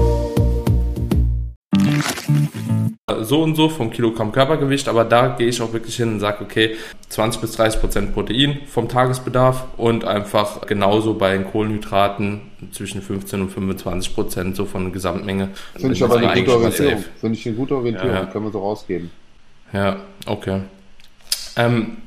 so 3.23 3.41
und 3.41 3.55
so 3.55 3.69
vom 3.69 3.91
Kilogramm 3.91 4.31
Körpergewicht, 4.31 4.87
aber 4.87 5.03
da 5.05 5.27
gehe 5.29 5.47
ich 5.47 5.61
auch 5.61 5.73
wirklich 5.73 5.95
hin 5.95 6.13
und 6.13 6.19
sage, 6.19 6.43
okay, 6.43 6.75
20 7.09 7.41
bis 7.41 7.51
30 7.53 7.81
Prozent 7.81 8.13
Protein 8.13 8.59
vom 8.67 8.87
Tagesbedarf 8.87 9.65
und 9.77 10.05
einfach 10.05 10.61
genauso 10.67 11.13
bei 11.13 11.33
den 11.33 11.45
Kohlenhydraten 11.45 12.41
zwischen 12.71 13.01
15 13.01 13.41
und 13.41 13.49
25 13.49 14.13
Prozent 14.15 14.55
so 14.55 14.65
von 14.65 14.83
der 14.85 14.93
Gesamtmenge. 14.93 15.49
Finde 15.75 15.93
ich 15.93 16.03
aber 16.03 16.17
eine 16.17 16.41
gute 16.41 16.55
Orientierung. 16.55 17.03
Finde 17.19 17.37
ich 17.37 17.47
eine 17.47 17.55
gute 17.55 17.75
Orientierung, 17.75 18.13
ja. 18.13 18.25
können 18.25 18.45
wir 18.45 18.51
so 18.51 18.59
rausgeben. 18.59 19.11
Ja, 19.73 19.97
okay. 20.25 20.61
Ähm, 21.55 21.97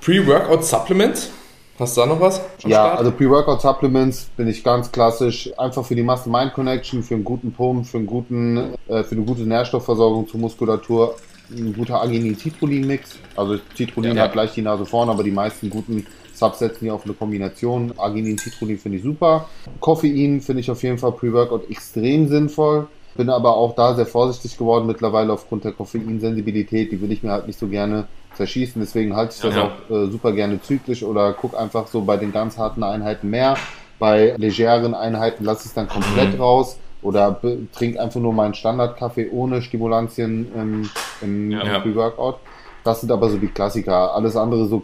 Pre-Workout 0.00 0.64
Supplements 0.64 1.30
Hast 1.78 1.96
du 1.96 2.00
da 2.00 2.06
noch 2.06 2.20
was? 2.20 2.40
Ja, 2.64 2.68
Start? 2.68 2.98
also 2.98 3.12
Pre-Workout 3.12 3.62
Supplements 3.62 4.24
bin 4.36 4.48
ich 4.48 4.64
ganz 4.64 4.90
klassisch. 4.90 5.50
Einfach 5.56 5.84
für 5.84 5.94
die 5.94 6.02
Muscle-Mind-Connection, 6.02 7.04
für 7.04 7.14
einen 7.14 7.24
guten 7.24 7.52
Pump, 7.52 7.86
für, 7.86 7.98
einen 7.98 8.06
guten, 8.06 8.74
äh, 8.88 9.04
für 9.04 9.14
eine 9.14 9.24
gute 9.24 9.42
Nährstoffversorgung 9.42 10.26
zur 10.26 10.40
Muskulatur. 10.40 11.14
Ein 11.50 11.72
guter 11.72 12.00
Arginin-Citrullin-Mix. 12.00 13.18
Also 13.36 13.58
Citrullin 13.76 14.16
ja, 14.16 14.24
hat 14.24 14.32
gleich 14.32 14.52
die 14.54 14.62
Nase 14.62 14.84
vorne, 14.86 15.12
aber 15.12 15.22
die 15.22 15.30
meisten 15.30 15.70
guten 15.70 16.04
Subs 16.34 16.58
setzen 16.58 16.80
hier 16.80 16.94
auf 16.94 17.04
eine 17.04 17.14
Kombination. 17.14 17.92
Arginin, 17.96 18.38
Citrullin 18.38 18.78
finde 18.78 18.98
ich 18.98 19.04
super. 19.04 19.48
Koffein 19.80 20.40
finde 20.40 20.60
ich 20.60 20.70
auf 20.70 20.82
jeden 20.82 20.98
Fall 20.98 21.12
Pre-Workout 21.12 21.70
extrem 21.70 22.28
sinnvoll. 22.28 22.88
Bin 23.18 23.30
aber 23.30 23.56
auch 23.56 23.74
da 23.74 23.94
sehr 23.94 24.06
vorsichtig 24.06 24.56
geworden 24.56 24.86
mittlerweile 24.86 25.32
aufgrund 25.32 25.64
der 25.64 25.72
Koffeinsensibilität. 25.72 26.92
Die 26.92 27.02
will 27.02 27.10
ich 27.10 27.24
mir 27.24 27.32
halt 27.32 27.48
nicht 27.48 27.58
so 27.58 27.66
gerne 27.66 28.06
zerschießen. 28.34 28.80
Deswegen 28.80 29.16
halte 29.16 29.34
ich 29.34 29.42
das 29.42 29.56
ja, 29.56 29.64
auch 29.64 29.90
äh, 29.90 30.06
super 30.08 30.30
gerne 30.30 30.62
zyklisch 30.62 31.02
oder 31.02 31.32
guck 31.32 31.58
einfach 31.58 31.88
so 31.88 32.02
bei 32.02 32.16
den 32.16 32.30
ganz 32.32 32.56
harten 32.58 32.84
Einheiten 32.84 33.28
mehr. 33.28 33.56
Bei 33.98 34.36
legeren 34.38 34.94
Einheiten 34.94 35.44
lasse 35.44 35.62
ich 35.62 35.66
es 35.66 35.74
dann 35.74 35.88
komplett 35.88 36.34
mhm. 36.34 36.40
raus 36.40 36.78
oder 37.02 37.40
trink 37.74 37.98
einfach 37.98 38.20
nur 38.20 38.32
meinen 38.32 38.54
Standardkaffee 38.54 39.30
ohne 39.32 39.62
Stimulantien 39.62 40.52
im, 40.54 40.90
im, 41.20 41.50
ja, 41.50 41.62
im 41.62 41.82
Pre-Workout. 41.82 42.36
Das 42.84 43.00
sind 43.00 43.10
aber 43.10 43.28
so 43.30 43.38
die 43.38 43.48
Klassiker. 43.48 44.14
Alles 44.14 44.36
andere, 44.36 44.66
so 44.66 44.80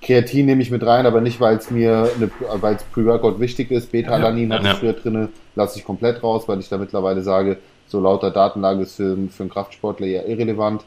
Kreatin 0.00 0.46
nehme 0.46 0.62
ich 0.62 0.70
mit 0.70 0.84
rein, 0.86 1.04
aber 1.04 1.20
nicht, 1.20 1.38
weil 1.38 1.58
es 1.58 1.70
mir, 1.70 2.08
weil 2.60 2.76
es 2.76 2.82
Pre-Workout 2.84 3.38
wichtig 3.40 3.70
ist. 3.70 3.92
Beta-Alanin 3.92 4.50
ja, 4.50 4.56
hatte 4.56 4.68
ich 4.68 4.74
früher 4.74 4.94
drin, 4.94 5.28
lasse 5.54 5.78
ich 5.78 5.84
komplett 5.84 6.22
raus, 6.22 6.44
weil 6.46 6.60
ich 6.60 6.68
da 6.70 6.78
mittlerweile 6.78 7.20
sage, 7.22 7.58
so 7.86 8.00
lauter 8.00 8.30
Datenlage 8.30 8.82
ist 8.82 8.96
für, 8.96 9.16
für 9.28 9.42
einen 9.42 9.50
Kraftsportler 9.50 10.06
eher 10.06 10.28
irrelevant 10.28 10.84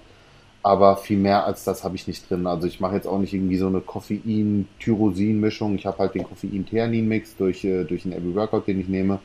aber 0.67 0.97
viel 0.97 1.17
mehr 1.17 1.45
als 1.45 1.63
das 1.63 1.85
habe 1.85 1.95
ich 1.95 2.07
nicht 2.07 2.29
drin. 2.29 2.45
Also 2.45 2.67
ich 2.67 2.81
mache 2.81 2.95
jetzt 2.95 3.07
auch 3.07 3.19
nicht 3.19 3.33
irgendwie 3.33 3.57
so 3.57 3.67
eine 3.67 3.79
Koffein-Tyrosin-Mischung. 3.79 5.75
Ich 5.75 5.85
habe 5.85 5.97
halt 5.99 6.13
den 6.13 6.23
Koffein-Theanin-Mix 6.23 7.37
durch, 7.37 7.63
äh, 7.63 7.85
durch 7.85 8.03
den 8.03 8.11
Every 8.11 8.35
Workout, 8.35 8.67
den 8.67 8.81
ich 8.81 8.89
nehme. 8.89 9.19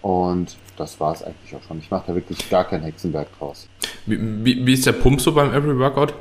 Und 0.00 0.56
das 0.78 0.98
war 0.98 1.12
es 1.12 1.22
eigentlich 1.22 1.54
auch 1.54 1.62
schon. 1.68 1.78
Ich 1.80 1.90
mache 1.90 2.04
da 2.06 2.14
wirklich 2.14 2.48
gar 2.48 2.64
kein 2.64 2.82
Hexenwerk 2.82 3.28
draus. 3.38 3.68
Wie, 4.06 4.18
wie, 4.18 4.66
wie, 4.66 4.72
ist 4.72 4.86
der 4.86 4.92
Pump 4.92 5.20
so 5.20 5.32
beim 5.32 5.52
Every 5.52 5.78
Workout? 5.78 6.14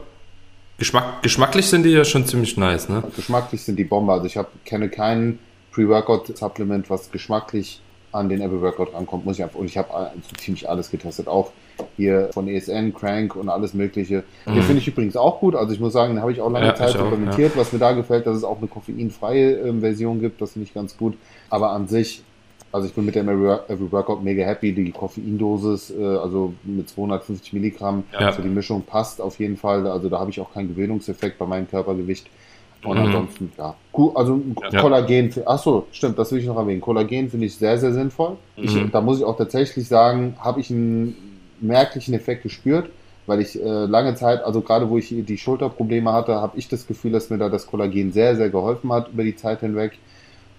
Geschmack, 0.77 1.23
geschmacklich 1.23 1.67
sind 1.67 1.83
die 1.83 1.91
ja 1.91 2.03
schon 2.03 2.25
ziemlich 2.25 2.57
nice, 2.57 2.89
ne? 2.89 3.03
Geschmacklich 3.15 3.63
sind 3.63 3.77
die 3.77 3.85
Bombe. 3.85 4.11
Also 4.11 4.25
ich 4.25 4.35
hab, 4.35 4.49
kenne 4.65 4.89
kein 4.89 5.39
Pre-Workout-Supplement, 5.71 6.89
was 6.89 7.11
geschmacklich 7.11 7.81
an 8.11 8.29
den 8.29 8.41
Every 8.41 8.61
Workout 8.61 8.93
rankommt, 8.93 9.25
muss 9.25 9.37
ich 9.37 9.43
einfach, 9.43 9.59
und 9.59 9.65
ich 9.65 9.77
habe 9.77 10.11
so 10.27 10.35
ziemlich 10.37 10.67
alles 10.69 10.89
getestet, 10.89 11.27
auch 11.27 11.51
hier 11.95 12.29
von 12.33 12.47
ESN, 12.47 12.93
Crank 12.93 13.35
und 13.35 13.49
alles 13.49 13.73
Mögliche. 13.73 14.23
Mhm. 14.45 14.55
Den 14.55 14.63
finde 14.63 14.81
ich 14.81 14.87
übrigens 14.87 15.15
auch 15.15 15.39
gut. 15.39 15.55
Also 15.55 15.73
ich 15.73 15.79
muss 15.79 15.93
sagen, 15.93 16.15
den 16.15 16.21
habe 16.21 16.31
ich 16.31 16.41
auch 16.41 16.51
lange 16.51 16.67
ja, 16.67 16.75
Zeit 16.75 16.95
implementiert. 16.95 17.53
Ja. 17.55 17.61
Was 17.61 17.71
mir 17.71 17.79
da 17.79 17.91
gefällt, 17.93 18.25
dass 18.27 18.35
es 18.35 18.43
auch 18.43 18.57
eine 18.57 18.67
koffeinfreie 18.67 19.59
äh, 19.59 19.79
Version 19.79 20.19
gibt. 20.19 20.41
Das 20.41 20.53
finde 20.53 20.67
ich 20.67 20.73
ganz 20.73 20.97
gut. 20.97 21.17
Aber 21.49 21.71
an 21.71 21.87
sich, 21.87 22.23
also 22.71 22.87
ich 22.87 22.93
bin 22.93 23.05
mit 23.05 23.15
dem 23.15 23.29
Every 23.29 23.91
Workout 23.91 24.23
mega 24.23 24.43
happy. 24.43 24.73
Die 24.73 24.91
Koffeindosis, 24.91 25.91
äh, 25.91 26.03
also 26.03 26.53
mit 26.63 26.89
250 26.89 27.53
Milligramm, 27.53 28.03
ja. 28.13 28.19
also 28.19 28.41
die 28.41 28.49
Mischung 28.49 28.83
passt 28.83 29.21
auf 29.21 29.39
jeden 29.39 29.57
Fall. 29.57 29.87
Also 29.87 30.09
da 30.09 30.19
habe 30.19 30.31
ich 30.31 30.39
auch 30.39 30.53
keinen 30.53 30.69
Gewöhnungseffekt 30.69 31.37
bei 31.37 31.45
meinem 31.45 31.69
Körpergewicht. 31.69 32.27
Und 32.83 32.97
mhm. 32.97 33.05
ansonsten, 33.05 33.51
ja. 33.57 33.75
Also 34.15 34.41
ja. 34.71 34.81
Kollagen, 34.81 35.33
achso, 35.45 35.87
stimmt, 35.91 36.17
das 36.17 36.31
will 36.31 36.39
ich 36.39 36.45
noch 36.45 36.57
erwähnen. 36.57 36.79
Kollagen 36.79 37.29
finde 37.29 37.47
ich 37.47 37.55
sehr, 37.55 37.77
sehr 37.77 37.91
sinnvoll. 37.91 38.37
Ich, 38.55 38.73
mhm. 38.73 38.91
Da 38.91 39.01
muss 39.01 39.19
ich 39.19 39.25
auch 39.25 39.35
tatsächlich 39.35 39.87
sagen, 39.87 40.35
habe 40.39 40.61
ich 40.61 40.69
einen 40.69 41.15
merklichen 41.59 42.13
Effekt 42.13 42.43
gespürt, 42.43 42.89
weil 43.25 43.41
ich 43.41 43.61
äh, 43.61 43.85
lange 43.85 44.15
Zeit, 44.15 44.43
also 44.43 44.61
gerade 44.61 44.89
wo 44.89 44.97
ich 44.97 45.09
die 45.09 45.37
Schulterprobleme 45.37 46.13
hatte, 46.13 46.35
habe 46.35 46.57
ich 46.57 46.69
das 46.69 46.87
Gefühl, 46.87 47.11
dass 47.11 47.29
mir 47.29 47.37
da 47.37 47.49
das 47.49 47.67
Kollagen 47.67 48.13
sehr, 48.13 48.37
sehr 48.37 48.49
geholfen 48.49 48.91
hat 48.93 49.09
über 49.09 49.23
die 49.23 49.35
Zeit 49.35 49.59
hinweg. 49.59 49.97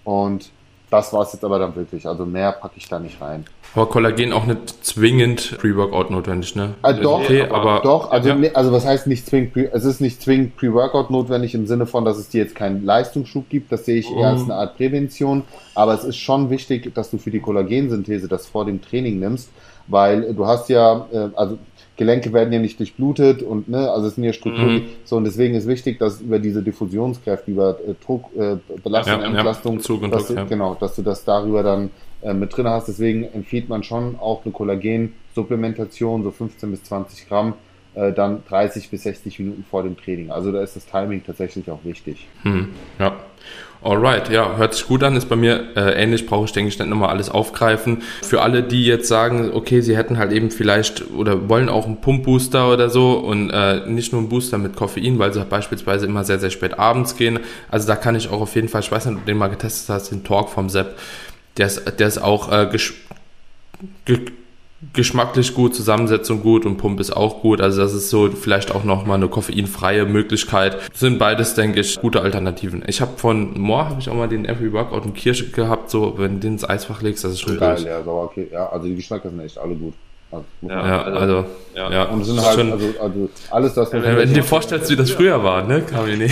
Und 0.03 0.51
das 0.91 1.13
war 1.13 1.23
es 1.23 1.31
jetzt 1.31 1.45
aber 1.45 1.57
dann 1.57 1.75
wirklich. 1.75 2.05
Also 2.05 2.25
mehr 2.25 2.51
packe 2.51 2.73
ich 2.75 2.87
da 2.87 2.99
nicht 2.99 3.21
rein. 3.21 3.45
Aber 3.73 3.87
Kollagen 3.87 4.33
auch 4.33 4.45
nicht 4.45 4.85
zwingend 4.85 5.57
Pre-Workout 5.57 6.11
notwendig, 6.11 6.57
ne? 6.57 6.73
Also 6.81 7.01
doch, 7.01 7.21
okay, 7.21 7.43
aber, 7.49 7.79
doch. 7.81 8.11
Also, 8.11 8.29
ja. 8.29 8.35
ne, 8.35 8.51
also 8.53 8.73
was 8.73 8.85
heißt 8.85 9.07
nicht 9.07 9.25
zwingend? 9.25 9.55
Es 9.55 9.85
ist 9.85 10.01
nicht 10.01 10.21
zwingend 10.21 10.57
Pre-Workout 10.57 11.09
notwendig 11.09 11.55
im 11.55 11.65
Sinne 11.65 11.85
von, 11.85 12.03
dass 12.03 12.17
es 12.17 12.27
dir 12.27 12.43
jetzt 12.43 12.55
keinen 12.55 12.83
Leistungsschub 12.83 13.47
gibt. 13.47 13.71
Das 13.71 13.85
sehe 13.85 13.99
ich 13.99 14.11
eher 14.11 14.27
als 14.27 14.41
mhm. 14.43 14.51
eine 14.51 14.59
Art 14.59 14.75
Prävention. 14.75 15.43
Aber 15.75 15.93
es 15.93 16.03
ist 16.03 16.17
schon 16.17 16.49
wichtig, 16.49 16.93
dass 16.93 17.09
du 17.09 17.17
für 17.17 17.31
die 17.31 17.39
Kollagensynthese 17.39 18.27
das 18.27 18.45
vor 18.45 18.65
dem 18.65 18.81
Training 18.81 19.19
nimmst, 19.19 19.49
weil 19.87 20.33
du 20.33 20.45
hast 20.45 20.67
ja, 20.67 21.07
äh, 21.13 21.29
also 21.35 21.57
Gelenke 22.01 22.33
werden 22.33 22.51
ja 22.51 22.57
nicht 22.57 22.79
durchblutet 22.79 23.43
und 23.43 23.69
ne, 23.69 23.91
also 23.91 24.07
es 24.07 24.15
sind 24.15 24.23
ja 24.23 24.33
Strukturen, 24.33 24.73
mhm. 24.73 24.85
so 25.03 25.17
und 25.17 25.23
deswegen 25.23 25.53
ist 25.53 25.67
wichtig, 25.67 25.99
dass 25.99 26.19
über 26.19 26.39
diese 26.39 26.63
Diffusionskräfte, 26.63 27.51
über 27.51 27.77
äh, 27.79 27.93
Druck, 28.03 28.25
äh, 28.35 28.55
Belastung, 28.83 29.21
ja, 29.21 29.27
Entlastung, 29.27 29.75
ja, 29.75 29.81
Zug 29.81 30.01
und 30.01 30.11
dass 30.11 30.25
Druck, 30.25 30.35
du, 30.35 30.41
ja. 30.41 30.47
genau, 30.47 30.73
dass 30.73 30.95
du 30.95 31.03
das 31.03 31.23
darüber 31.25 31.61
dann 31.61 31.91
äh, 32.23 32.33
mit 32.33 32.57
drin 32.57 32.67
hast. 32.67 32.87
Deswegen 32.87 33.25
empfiehlt 33.25 33.69
man 33.69 33.83
schon 33.83 34.15
auch 34.19 34.43
eine 34.43 34.51
Kollagen-Supplementation, 34.51 36.23
so 36.23 36.31
15 36.31 36.71
bis 36.71 36.83
20 36.85 37.29
Gramm, 37.29 37.53
äh, 37.95 38.11
dann 38.11 38.43
30 38.47 38.89
bis 38.89 39.03
60 39.03 39.39
Minuten 39.39 39.65
vor 39.69 39.83
dem 39.83 39.97
Training. 39.97 40.31
Also 40.31 40.51
da 40.51 40.61
ist 40.61 40.75
das 40.75 40.85
Timing 40.85 41.23
tatsächlich 41.25 41.69
auch 41.69 41.83
wichtig. 41.83 42.27
Hm, 42.43 42.69
ja. 42.99 43.15
Alright, 43.83 44.29
ja, 44.29 44.57
hört 44.57 44.75
sich 44.75 44.85
gut 44.85 45.01
an, 45.01 45.15
ist 45.15 45.27
bei 45.27 45.35
mir 45.35 45.75
äh, 45.75 45.99
ähnlich, 46.01 46.27
brauche 46.27 46.45
ich, 46.45 46.51
denke 46.51 46.69
ich, 46.69 46.77
nicht 46.77 46.87
nochmal 46.87 47.09
alles 47.09 47.31
aufgreifen. 47.31 48.03
Für 48.21 48.43
alle, 48.43 48.61
die 48.61 48.85
jetzt 48.85 49.07
sagen, 49.07 49.49
okay, 49.53 49.81
sie 49.81 49.97
hätten 49.97 50.19
halt 50.19 50.31
eben 50.31 50.51
vielleicht 50.51 51.09
oder 51.09 51.49
wollen 51.49 51.67
auch 51.67 51.87
einen 51.87 51.99
Pumpbooster 51.99 52.71
oder 52.71 52.91
so 52.91 53.13
und 53.13 53.49
äh, 53.49 53.87
nicht 53.87 54.11
nur 54.11 54.21
einen 54.21 54.29
Booster 54.29 54.59
mit 54.59 54.75
Koffein, 54.75 55.17
weil 55.17 55.33
sie 55.33 55.43
beispielsweise 55.43 56.05
immer 56.05 56.23
sehr, 56.23 56.37
sehr 56.37 56.51
spät 56.51 56.77
abends 56.77 57.17
gehen. 57.17 57.39
Also 57.71 57.87
da 57.87 57.95
kann 57.95 58.13
ich 58.13 58.29
auch 58.29 58.41
auf 58.41 58.53
jeden 58.53 58.69
Fall, 58.69 58.81
ich 58.81 58.91
weiß 58.91 59.07
nicht, 59.07 59.15
ob 59.15 59.21
du 59.21 59.31
den 59.31 59.37
mal 59.37 59.47
getestet 59.47 59.89
hast, 59.89 60.11
den 60.11 60.23
Talk 60.23 60.49
vom 60.49 60.69
Sepp, 60.69 60.99
der 61.57 61.65
ist, 61.65 61.99
der 61.99 62.07
ist 62.07 62.19
auch 62.19 62.51
äh, 62.51 62.67
geschmacklich 64.93 65.53
gut, 65.53 65.75
Zusammensetzung 65.75 66.41
gut 66.41 66.65
und 66.65 66.77
Pump 66.77 66.99
ist 66.99 67.11
auch 67.11 67.41
gut. 67.41 67.61
Also 67.61 67.81
das 67.81 67.93
ist 67.93 68.09
so 68.09 68.29
vielleicht 68.29 68.73
auch 68.73 68.83
nochmal 68.83 69.17
eine 69.17 69.27
koffeinfreie 69.27 70.05
Möglichkeit. 70.05 70.77
Sind 70.93 71.19
beides, 71.19 71.53
denke 71.53 71.79
ich, 71.79 71.99
gute 71.99 72.21
Alternativen. 72.21 72.83
Ich 72.87 73.01
habe 73.01 73.17
von 73.17 73.59
Moore 73.59 73.89
habe 73.89 74.01
ich 74.01 74.09
auch 74.09 74.15
mal 74.15 74.27
den 74.27 74.45
Every 74.45 74.73
Workout 74.73 75.05
und 75.05 75.13
Kirsche 75.13 75.49
gehabt, 75.51 75.89
so 75.89 76.15
wenn 76.17 76.35
du 76.35 76.39
den 76.39 76.53
ins 76.53 76.67
Eisfach 76.67 77.01
legst, 77.01 77.23
das 77.23 77.33
ist 77.33 77.41
schon 77.41 77.57
geil. 77.57 77.83
Ja, 77.85 77.99
aber 77.99 78.23
okay. 78.23 78.47
ja, 78.51 78.69
also 78.69 78.87
die 78.87 78.95
Geschmäcker 78.95 79.29
sind 79.29 79.39
echt 79.39 79.57
alle 79.57 79.75
gut. 79.75 79.93
Also, 80.31 80.45
ja, 80.61 81.03
also, 81.03 81.45
ja. 81.75 81.91
ja. 81.91 82.03
Und 82.05 82.23
sind 82.23 82.41
halt, 82.41 82.55
schon, 82.55 82.71
also, 82.71 82.87
also 83.01 83.29
alles 83.49 83.73
das, 83.73 83.93
was 83.93 84.03
Wenn 84.03 84.15
du 84.15 84.27
dir 84.27 84.43
vorstellst, 84.43 84.89
wie 84.89 84.95
das 84.95 85.11
früher 85.11 85.43
war, 85.43 85.63
ne, 85.63 85.81
Kamini? 85.81 86.31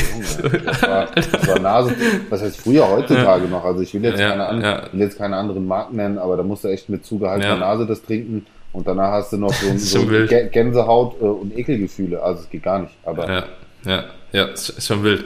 Das 0.65 0.81
war, 0.81 1.07
das 1.13 1.47
war 1.47 1.59
Nase, 1.59 1.95
was 2.29 2.41
heißt 2.41 2.61
früher, 2.61 2.87
heutzutage 2.87 3.47
noch, 3.47 3.65
also 3.65 3.81
ich 3.81 3.93
will 3.93 4.03
jetzt, 4.05 4.19
keine, 4.19 4.45
an, 4.47 4.61
will 4.93 5.01
jetzt 5.01 5.17
keine 5.17 5.35
anderen 5.35 5.67
Marken 5.67 5.97
nennen, 5.97 6.17
aber 6.17 6.37
da 6.37 6.43
musst 6.43 6.63
du 6.63 6.69
echt 6.69 6.87
mit 6.87 7.05
zugehaltener 7.05 7.57
Nase 7.57 7.85
das 7.85 8.01
trinken 8.01 8.45
und 8.71 8.87
danach 8.87 9.11
hast 9.11 9.33
du 9.33 9.37
noch 9.37 9.53
so, 9.53 9.67
so 9.77 10.07
Gänsehaut 10.07 11.21
äh, 11.21 11.25
und 11.25 11.57
Ekelgefühle, 11.57 12.23
also 12.23 12.43
es 12.43 12.49
geht 12.49 12.63
gar 12.63 12.79
nicht, 12.79 12.93
aber. 13.03 13.27
Ja, 13.27 13.43
ja, 13.85 14.03
ja, 14.31 14.45
ist 14.45 14.85
schon 14.85 15.03
wild. 15.03 15.25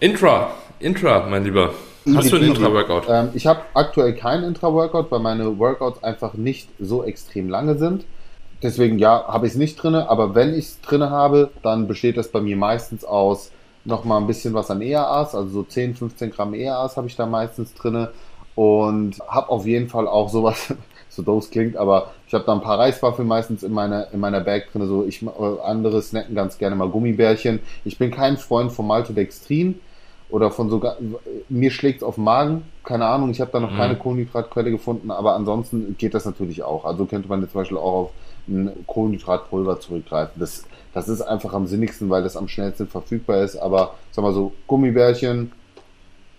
Intra, 0.00 0.52
Intra, 0.78 1.26
mein 1.28 1.44
Lieber. 1.44 1.74
Hast 2.14 2.32
du 2.32 2.36
ein 2.36 2.42
Intra-Workout? 2.42 3.04
Ähm, 3.08 3.30
ich 3.34 3.46
habe 3.46 3.60
aktuell 3.72 4.14
kein 4.14 4.42
Intra-Workout, 4.42 5.10
weil 5.10 5.20
meine 5.20 5.58
Workouts 5.58 6.02
einfach 6.02 6.34
nicht 6.34 6.68
so 6.78 7.02
extrem 7.04 7.48
lange 7.48 7.78
sind. 7.78 8.04
Deswegen, 8.62 8.98
ja, 8.98 9.26
habe 9.26 9.46
ich 9.46 9.52
es 9.52 9.58
nicht 9.58 9.76
drin, 9.76 9.94
aber 9.94 10.34
wenn 10.34 10.54
ich 10.54 10.66
es 10.66 10.80
drin 10.80 11.02
habe, 11.02 11.50
dann 11.62 11.86
besteht 11.86 12.16
das 12.16 12.28
bei 12.28 12.40
mir 12.40 12.56
meistens 12.56 13.04
aus 13.04 13.50
nochmal 13.84 14.20
ein 14.20 14.26
bisschen 14.26 14.54
was 14.54 14.70
an 14.70 14.80
EAAs, 14.80 15.34
also 15.34 15.48
so 15.48 15.62
10, 15.62 15.94
15 15.94 16.30
Gramm 16.30 16.54
EAAs 16.54 16.96
habe 16.96 17.06
ich 17.06 17.16
da 17.16 17.26
meistens 17.26 17.74
drin 17.74 18.08
und 18.54 19.20
habe 19.28 19.50
auf 19.50 19.66
jeden 19.66 19.88
Fall 19.88 20.08
auch 20.08 20.28
sowas, 20.28 20.74
so 21.10 21.22
doof 21.22 21.50
klingt, 21.50 21.76
aber 21.76 22.12
ich 22.26 22.34
habe 22.34 22.44
da 22.44 22.52
ein 22.52 22.62
paar 22.62 22.78
Reiswaffeln 22.78 23.28
meistens 23.28 23.62
in 23.62 23.72
meiner, 23.72 24.12
in 24.12 24.20
meiner 24.20 24.40
Bag 24.40 24.72
drin, 24.72 24.86
so 24.88 25.04
ich, 25.04 25.22
äh, 25.22 25.28
andere 25.62 26.00
snacken 26.02 26.34
ganz 26.34 26.58
gerne 26.58 26.76
mal 26.76 26.88
Gummibärchen. 26.88 27.60
Ich 27.84 27.98
bin 27.98 28.10
kein 28.10 28.36
Freund 28.36 28.72
von 28.72 28.86
Maltodextrin, 28.86 29.78
oder 30.30 30.50
von 30.50 30.70
sogar, 30.70 30.96
mir 31.48 31.70
schlägt 31.70 31.98
es 31.98 32.02
auf 32.02 32.16
den 32.16 32.24
Magen, 32.24 32.62
keine 32.82 33.06
Ahnung, 33.06 33.30
ich 33.30 33.40
habe 33.40 33.50
da 33.52 33.60
noch 33.60 33.72
mhm. 33.72 33.76
keine 33.76 33.96
Kohlenhydratquelle 33.96 34.70
gefunden, 34.70 35.10
aber 35.10 35.34
ansonsten 35.34 35.96
geht 35.98 36.14
das 36.14 36.24
natürlich 36.24 36.62
auch. 36.62 36.84
Also 36.84 37.04
könnte 37.06 37.28
man 37.28 37.40
jetzt 37.40 37.52
zum 37.52 37.60
Beispiel 37.60 37.78
auch 37.78 37.94
auf 37.94 38.10
ein 38.48 38.70
Kohlenhydratpulver 38.86 39.80
zurückgreifen. 39.80 40.34
Das, 40.38 40.64
das 40.92 41.08
ist 41.08 41.22
einfach 41.22 41.54
am 41.54 41.66
sinnigsten, 41.66 42.10
weil 42.10 42.22
das 42.22 42.36
am 42.36 42.48
schnellsten 42.48 42.86
verfügbar 42.86 43.42
ist, 43.42 43.56
aber 43.56 43.94
sag 44.10 44.22
mal 44.22 44.34
so, 44.34 44.52
Gummibärchen, 44.66 45.52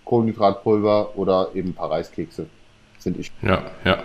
Kohlenhydratpulver 0.04 1.16
oder 1.16 1.48
eben 1.54 1.70
ein 1.70 1.74
paar 1.74 1.90
Reiskekse 1.90 2.46
sind 2.98 3.18
ich. 3.18 3.32
Ja, 3.42 3.62
ja. 3.84 3.98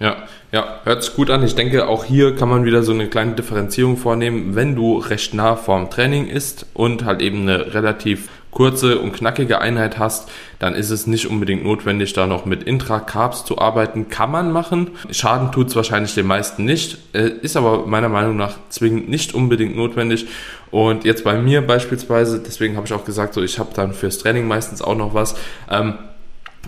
Ja, 0.00 0.28
ja, 0.52 0.80
hört 0.84 1.02
sich 1.02 1.16
gut 1.16 1.28
an. 1.28 1.42
Ich 1.42 1.56
denke, 1.56 1.88
auch 1.88 2.04
hier 2.04 2.36
kann 2.36 2.48
man 2.48 2.64
wieder 2.64 2.84
so 2.84 2.92
eine 2.92 3.08
kleine 3.08 3.32
Differenzierung 3.32 3.96
vornehmen. 3.96 4.54
Wenn 4.54 4.76
du 4.76 4.98
recht 4.98 5.34
nah 5.34 5.56
vorm 5.56 5.90
Training 5.90 6.28
ist 6.28 6.66
und 6.72 7.04
halt 7.04 7.20
eben 7.20 7.42
eine 7.42 7.74
relativ 7.74 8.28
kurze 8.58 8.98
und 8.98 9.12
knackige 9.12 9.60
Einheit 9.60 10.00
hast, 10.00 10.28
dann 10.58 10.74
ist 10.74 10.90
es 10.90 11.06
nicht 11.06 11.26
unbedingt 11.26 11.62
notwendig, 11.62 12.12
da 12.12 12.26
noch 12.26 12.44
mit 12.44 12.64
Intra-Carbs 12.64 13.44
zu 13.44 13.58
arbeiten. 13.58 14.08
Kann 14.08 14.32
man 14.32 14.50
machen. 14.50 14.90
Schaden 15.12 15.52
tut 15.52 15.68
es 15.68 15.76
wahrscheinlich 15.76 16.16
den 16.16 16.26
meisten 16.26 16.64
nicht, 16.64 16.98
äh, 17.14 17.28
ist 17.40 17.56
aber 17.56 17.86
meiner 17.86 18.08
Meinung 18.08 18.36
nach 18.36 18.56
zwingend 18.68 19.08
nicht 19.08 19.32
unbedingt 19.32 19.76
notwendig. 19.76 20.26
Und 20.72 21.04
jetzt 21.04 21.22
bei 21.22 21.40
mir 21.40 21.64
beispielsweise, 21.64 22.40
deswegen 22.44 22.74
habe 22.74 22.84
ich 22.84 22.92
auch 22.92 23.04
gesagt, 23.04 23.32
so 23.32 23.42
ich 23.44 23.60
habe 23.60 23.70
dann 23.74 23.92
fürs 23.92 24.18
Training 24.18 24.48
meistens 24.48 24.82
auch 24.82 24.96
noch 24.96 25.14
was. 25.14 25.36
Ähm, 25.70 25.94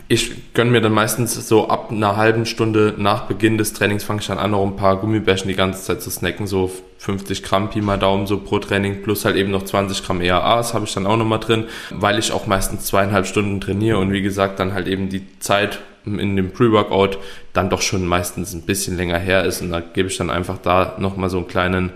ich 0.06 0.54
gönne 0.54 0.70
mir 0.70 0.80
dann 0.80 0.92
meistens 0.92 1.34
so 1.48 1.66
ab 1.66 1.90
einer 1.90 2.16
halben 2.16 2.46
Stunde 2.46 2.94
nach 2.98 3.22
Beginn 3.22 3.58
des 3.58 3.72
Trainings 3.72 4.04
fange 4.04 4.20
ich 4.20 4.28
dann 4.28 4.38
an, 4.38 4.52
noch 4.52 4.64
ein 4.64 4.76
paar 4.76 4.96
Gummibärchen 4.96 5.48
die 5.48 5.56
ganze 5.56 5.82
Zeit 5.82 6.02
zu 6.02 6.10
snacken, 6.10 6.46
so 6.46 6.70
50 7.00 7.42
Gramm 7.42 7.70
Pi 7.70 7.80
mal 7.80 7.98
Daumen 7.98 8.26
so 8.26 8.38
pro 8.38 8.58
Training, 8.58 9.00
plus 9.02 9.24
halt 9.24 9.34
eben 9.34 9.50
noch 9.50 9.64
20 9.64 10.04
Gramm 10.04 10.20
EAAs 10.20 10.74
habe 10.74 10.84
ich 10.84 10.92
dann 10.92 11.06
auch 11.06 11.16
nochmal 11.16 11.40
drin, 11.40 11.64
weil 11.88 12.18
ich 12.18 12.30
auch 12.30 12.46
meistens 12.46 12.84
zweieinhalb 12.84 13.26
Stunden 13.26 13.58
trainiere 13.58 13.96
und 13.96 14.12
wie 14.12 14.20
gesagt 14.20 14.60
dann 14.60 14.74
halt 14.74 14.86
eben 14.86 15.08
die 15.08 15.24
Zeit 15.38 15.80
in 16.04 16.36
dem 16.36 16.50
Pre-Workout 16.50 17.16
dann 17.54 17.70
doch 17.70 17.80
schon 17.80 18.04
meistens 18.04 18.52
ein 18.52 18.62
bisschen 18.62 18.98
länger 18.98 19.18
her 19.18 19.44
ist 19.46 19.62
und 19.62 19.70
da 19.70 19.80
gebe 19.80 20.08
ich 20.08 20.18
dann 20.18 20.28
einfach 20.28 20.58
da 20.58 20.96
nochmal 20.98 21.30
so 21.30 21.38
einen 21.38 21.48
kleinen 21.48 21.92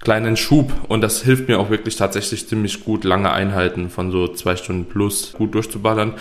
kleinen 0.00 0.38
Schub 0.38 0.72
und 0.88 1.02
das 1.02 1.22
hilft 1.22 1.48
mir 1.48 1.58
auch 1.58 1.68
wirklich 1.68 1.96
tatsächlich 1.96 2.48
ziemlich 2.48 2.82
gut, 2.82 3.04
lange 3.04 3.32
Einheiten 3.32 3.90
von 3.90 4.10
so 4.10 4.26
zwei 4.28 4.56
Stunden 4.56 4.86
plus 4.86 5.34
gut 5.34 5.54
durchzuballern. 5.54 6.14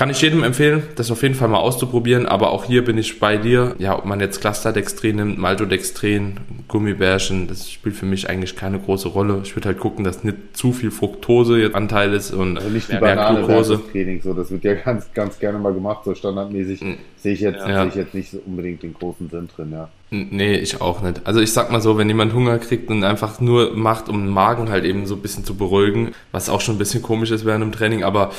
Kann 0.00 0.08
ich 0.08 0.22
jedem 0.22 0.44
empfehlen, 0.44 0.82
das 0.94 1.10
auf 1.10 1.20
jeden 1.20 1.34
Fall 1.34 1.48
mal 1.48 1.58
auszuprobieren, 1.58 2.24
aber 2.24 2.52
auch 2.52 2.64
hier 2.64 2.82
bin 2.86 2.96
ich 2.96 3.20
bei 3.20 3.36
dir. 3.36 3.74
Ja, 3.76 3.98
ob 3.98 4.06
man 4.06 4.18
jetzt 4.18 4.40
Clusterdextrin 4.40 5.16
nimmt, 5.16 5.36
Maltodextrin, 5.36 6.40
Gummibärchen, 6.68 7.48
das 7.48 7.70
spielt 7.70 7.96
für 7.96 8.06
mich 8.06 8.26
eigentlich 8.26 8.56
keine 8.56 8.78
große 8.78 9.08
Rolle. 9.08 9.42
Ich 9.44 9.54
würde 9.54 9.68
halt 9.68 9.78
gucken, 9.78 10.02
dass 10.02 10.24
nicht 10.24 10.56
zu 10.56 10.72
viel 10.72 10.90
Fructose 10.90 11.60
jetzt 11.60 11.74
Anteil 11.74 12.14
ist 12.14 12.32
und 12.32 12.56
also 12.56 12.70
nicht 12.70 12.88
die 12.88 12.92
mehr, 12.92 13.14
Banane 13.14 13.46
Training, 13.92 14.22
so 14.22 14.32
das 14.32 14.50
wird 14.50 14.64
ja 14.64 14.72
ganz 14.72 15.12
ganz 15.12 15.38
gerne 15.38 15.58
mal 15.58 15.74
gemacht, 15.74 16.02
so 16.06 16.14
standardmäßig 16.14 16.80
mhm. 16.80 16.96
sehe 17.18 17.34
ich 17.34 17.40
jetzt 17.40 17.58
ja. 17.58 17.82
sehe 17.82 17.88
ich 17.88 17.94
jetzt 17.96 18.14
nicht 18.14 18.34
unbedingt 18.46 18.82
den 18.82 18.94
großen 18.94 19.28
Sinn 19.28 19.48
drin, 19.54 19.70
ja. 19.70 19.90
Nee, 20.12 20.54
ich 20.54 20.80
auch 20.80 21.02
nicht. 21.02 21.20
Also 21.24 21.40
ich 21.40 21.52
sag 21.52 21.70
mal 21.70 21.80
so, 21.80 21.98
wenn 21.98 22.08
jemand 22.08 22.32
Hunger 22.32 22.58
kriegt 22.58 22.88
und 22.90 23.04
einfach 23.04 23.40
nur 23.40 23.76
macht, 23.76 24.08
um 24.08 24.24
den 24.24 24.32
Magen 24.32 24.70
halt 24.70 24.84
eben 24.84 25.06
so 25.06 25.14
ein 25.14 25.20
bisschen 25.20 25.44
zu 25.44 25.54
beruhigen, 25.54 26.12
was 26.32 26.48
auch 26.48 26.62
schon 26.62 26.76
ein 26.76 26.78
bisschen 26.78 27.02
komisch 27.02 27.30
ist 27.30 27.44
während 27.44 27.62
dem 27.62 27.70
Training, 27.70 28.02
aber 28.02 28.30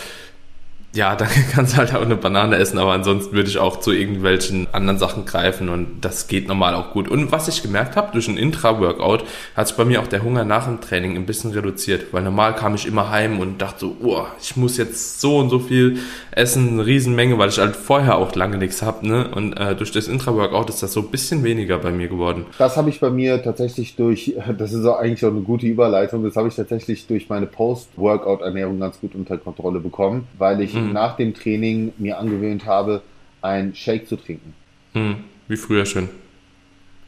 ja, 0.93 1.15
dann 1.15 1.29
kannst 1.51 1.73
du 1.73 1.77
halt 1.77 1.95
auch 1.95 2.01
eine 2.01 2.17
Banane 2.17 2.57
essen, 2.57 2.77
aber 2.77 2.91
ansonsten 2.93 3.33
würde 3.33 3.49
ich 3.49 3.57
auch 3.57 3.79
zu 3.79 3.91
irgendwelchen 3.91 4.67
anderen 4.73 4.99
Sachen 4.99 5.25
greifen 5.25 5.69
und 5.69 6.01
das 6.01 6.27
geht 6.27 6.47
normal 6.47 6.75
auch 6.75 6.91
gut. 6.91 7.07
Und 7.07 7.31
was 7.31 7.47
ich 7.47 7.61
gemerkt 7.61 7.95
habe, 7.95 8.11
durch 8.11 8.27
ein 8.27 8.37
Intra-Workout 8.37 9.23
hat 9.55 9.67
sich 9.67 9.77
bei 9.77 9.85
mir 9.85 10.01
auch 10.01 10.07
der 10.07 10.23
Hunger 10.23 10.43
nach 10.43 10.65
dem 10.65 10.81
Training 10.81 11.15
ein 11.15 11.25
bisschen 11.25 11.51
reduziert, 11.51 12.07
weil 12.11 12.23
normal 12.23 12.55
kam 12.55 12.75
ich 12.75 12.85
immer 12.85 13.09
heim 13.09 13.39
und 13.39 13.61
dachte 13.61 13.79
so, 13.79 13.97
oh, 14.01 14.25
ich 14.41 14.57
muss 14.57 14.77
jetzt 14.77 15.21
so 15.21 15.37
und 15.37 15.49
so 15.49 15.59
viel 15.59 15.99
essen, 16.31 16.69
eine 16.69 16.85
Riesenmenge, 16.85 17.37
weil 17.37 17.49
ich 17.49 17.59
halt 17.59 17.75
vorher 17.75 18.17
auch 18.17 18.33
lange 18.35 18.57
nichts 18.57 18.81
habe, 18.81 19.07
ne? 19.07 19.29
Und 19.35 19.53
äh, 19.53 19.75
durch 19.75 19.91
das 19.91 20.07
Intra-Workout 20.07 20.69
ist 20.69 20.81
das 20.81 20.93
so 20.93 21.01
ein 21.01 21.09
bisschen 21.09 21.43
weniger 21.43 21.77
bei 21.77 21.91
mir 21.91 22.07
geworden. 22.07 22.45
Das 22.57 22.77
habe 22.77 22.89
ich 22.89 22.99
bei 22.99 23.09
mir 23.09 23.41
tatsächlich 23.43 23.95
durch, 23.95 24.35
das 24.57 24.73
ist 24.73 24.85
auch 24.85 24.97
eigentlich 24.97 25.25
auch 25.25 25.31
eine 25.31 25.41
gute 25.41 25.65
Überleitung, 25.65 26.23
das 26.23 26.35
habe 26.35 26.47
ich 26.47 26.55
tatsächlich 26.55 27.07
durch 27.07 27.29
meine 27.29 27.47
Post-Workout-Ernährung 27.47 28.79
ganz 28.79 28.99
gut 28.99 29.13
unter 29.13 29.37
Kontrolle 29.37 29.79
bekommen, 29.79 30.27
weil 30.37 30.61
ich 30.61 30.73
hm. 30.73 30.93
nach 30.93 31.17
dem 31.17 31.33
Training 31.33 31.93
mir 31.97 32.17
angewöhnt 32.17 32.65
habe, 32.65 33.01
ein 33.41 33.75
Shake 33.75 34.07
zu 34.07 34.15
trinken. 34.15 34.53
Hm. 34.93 35.15
Wie 35.47 35.57
früher 35.57 35.85
schon. 35.85 36.09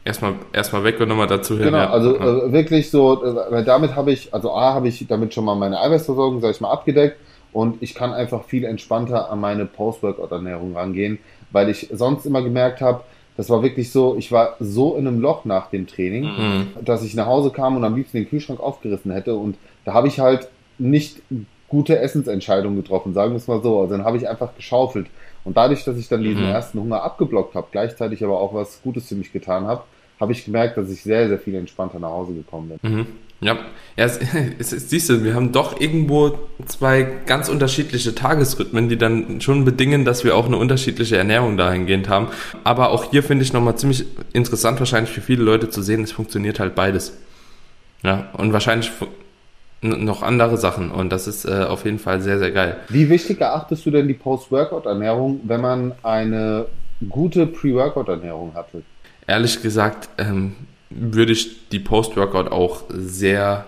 Erstmal, 0.04 0.34
erstmal 0.52 0.84
weg 0.84 1.00
und 1.00 1.08
nochmal 1.08 1.28
dazu 1.28 1.54
hin. 1.54 1.64
Genau, 1.64 1.78
ja. 1.78 1.90
also 1.90 2.14
äh, 2.18 2.52
wirklich 2.52 2.90
so, 2.90 3.24
äh, 3.24 3.64
damit 3.64 3.96
habe 3.96 4.12
ich, 4.12 4.34
also 4.34 4.52
A, 4.52 4.74
habe 4.74 4.88
ich 4.88 5.06
damit 5.08 5.32
schon 5.32 5.46
mal 5.46 5.54
meine 5.54 5.80
Eiweißversorgung, 5.80 6.42
sag 6.42 6.50
ich 6.50 6.60
mal, 6.60 6.70
abgedeckt 6.70 7.16
und 7.54 7.82
ich 7.82 7.94
kann 7.94 8.12
einfach 8.12 8.44
viel 8.44 8.64
entspannter 8.64 9.30
an 9.30 9.40
meine 9.40 9.64
Post-Workout-Ernährung 9.64 10.76
rangehen, 10.76 11.18
weil 11.52 11.70
ich 11.70 11.88
sonst 11.92 12.26
immer 12.26 12.42
gemerkt 12.42 12.82
habe, 12.82 13.04
das 13.36 13.48
war 13.48 13.62
wirklich 13.62 13.90
so, 13.90 14.16
ich 14.16 14.30
war 14.30 14.56
so 14.60 14.96
in 14.96 15.06
einem 15.06 15.20
Loch 15.20 15.44
nach 15.44 15.70
dem 15.70 15.86
Training, 15.86 16.24
mhm. 16.24 16.66
dass 16.84 17.02
ich 17.02 17.14
nach 17.14 17.26
Hause 17.26 17.50
kam 17.50 17.76
und 17.76 17.84
am 17.84 17.96
liebsten 17.96 18.18
den 18.18 18.28
Kühlschrank 18.28 18.60
aufgerissen 18.60 19.12
hätte 19.12 19.34
und 19.34 19.56
da 19.84 19.94
habe 19.94 20.08
ich 20.08 20.20
halt 20.20 20.48
nicht 20.78 21.22
gute 21.68 21.98
Essensentscheidungen 21.98 22.76
getroffen, 22.76 23.14
sagen 23.14 23.32
wir 23.32 23.36
es 23.36 23.48
mal 23.48 23.62
so. 23.62 23.80
Also 23.80 23.96
dann 23.96 24.04
habe 24.04 24.16
ich 24.16 24.28
einfach 24.28 24.54
geschaufelt. 24.54 25.06
Und 25.44 25.56
dadurch, 25.56 25.84
dass 25.84 25.96
ich 25.96 26.08
dann 26.08 26.22
diesen 26.22 26.44
mhm. 26.44 26.50
ersten 26.50 26.80
Hunger 26.80 27.02
abgeblockt 27.02 27.54
habe, 27.54 27.66
gleichzeitig 27.70 28.22
aber 28.24 28.40
auch 28.40 28.54
was 28.54 28.80
Gutes 28.82 29.08
für 29.08 29.14
mich 29.14 29.32
getan 29.32 29.66
habe, 29.66 29.82
habe 30.20 30.32
ich 30.32 30.44
gemerkt, 30.44 30.76
dass 30.76 30.90
ich 30.90 31.02
sehr, 31.02 31.28
sehr 31.28 31.38
viel 31.38 31.54
entspannter 31.54 31.98
nach 31.98 32.10
Hause 32.10 32.34
gekommen 32.34 32.78
bin. 32.80 32.92
Mhm. 32.92 33.06
Ja, 33.40 33.58
ja 33.96 34.08
siehst 34.58 35.08
du, 35.08 35.24
wir 35.24 35.34
haben 35.34 35.52
doch 35.52 35.80
irgendwo 35.80 36.38
zwei 36.66 37.06
ganz 37.26 37.48
unterschiedliche 37.48 38.14
Tagesrhythmen, 38.14 38.88
die 38.88 38.96
dann 38.96 39.40
schon 39.40 39.64
bedingen, 39.64 40.04
dass 40.04 40.24
wir 40.24 40.36
auch 40.36 40.46
eine 40.46 40.56
unterschiedliche 40.56 41.16
Ernährung 41.16 41.56
dahingehend 41.56 42.08
haben. 42.08 42.28
Aber 42.64 42.90
auch 42.90 43.10
hier 43.10 43.22
finde 43.22 43.44
ich 43.44 43.52
nochmal 43.52 43.76
ziemlich 43.76 44.06
interessant, 44.32 44.78
wahrscheinlich 44.78 45.12
für 45.12 45.20
viele 45.20 45.42
Leute 45.42 45.70
zu 45.70 45.82
sehen, 45.82 46.02
es 46.02 46.12
funktioniert 46.12 46.60
halt 46.60 46.74
beides. 46.74 47.16
Ja, 48.02 48.28
und 48.34 48.52
wahrscheinlich 48.52 48.90
noch 49.84 50.22
andere 50.22 50.56
Sachen 50.56 50.90
und 50.90 51.10
das 51.10 51.26
ist 51.26 51.44
äh, 51.44 51.64
auf 51.64 51.84
jeden 51.84 51.98
Fall 51.98 52.20
sehr, 52.20 52.38
sehr 52.38 52.50
geil. 52.50 52.76
Wie 52.88 53.08
wichtig 53.10 53.40
erachtest 53.40 53.84
du 53.84 53.90
denn 53.90 54.08
die 54.08 54.14
Post-Workout-Ernährung, 54.14 55.40
wenn 55.44 55.60
man 55.60 55.92
eine 56.02 56.66
gute 57.08 57.46
Pre-Workout-Ernährung 57.46 58.54
hatte? 58.54 58.82
Ehrlich 59.26 59.60
gesagt 59.62 60.08
ähm, 60.18 60.54
würde 60.94 61.32
ich 61.32 61.68
die 61.68 61.80
Post-Workout 61.80 62.50
auch 62.50 62.84
sehr 62.88 63.66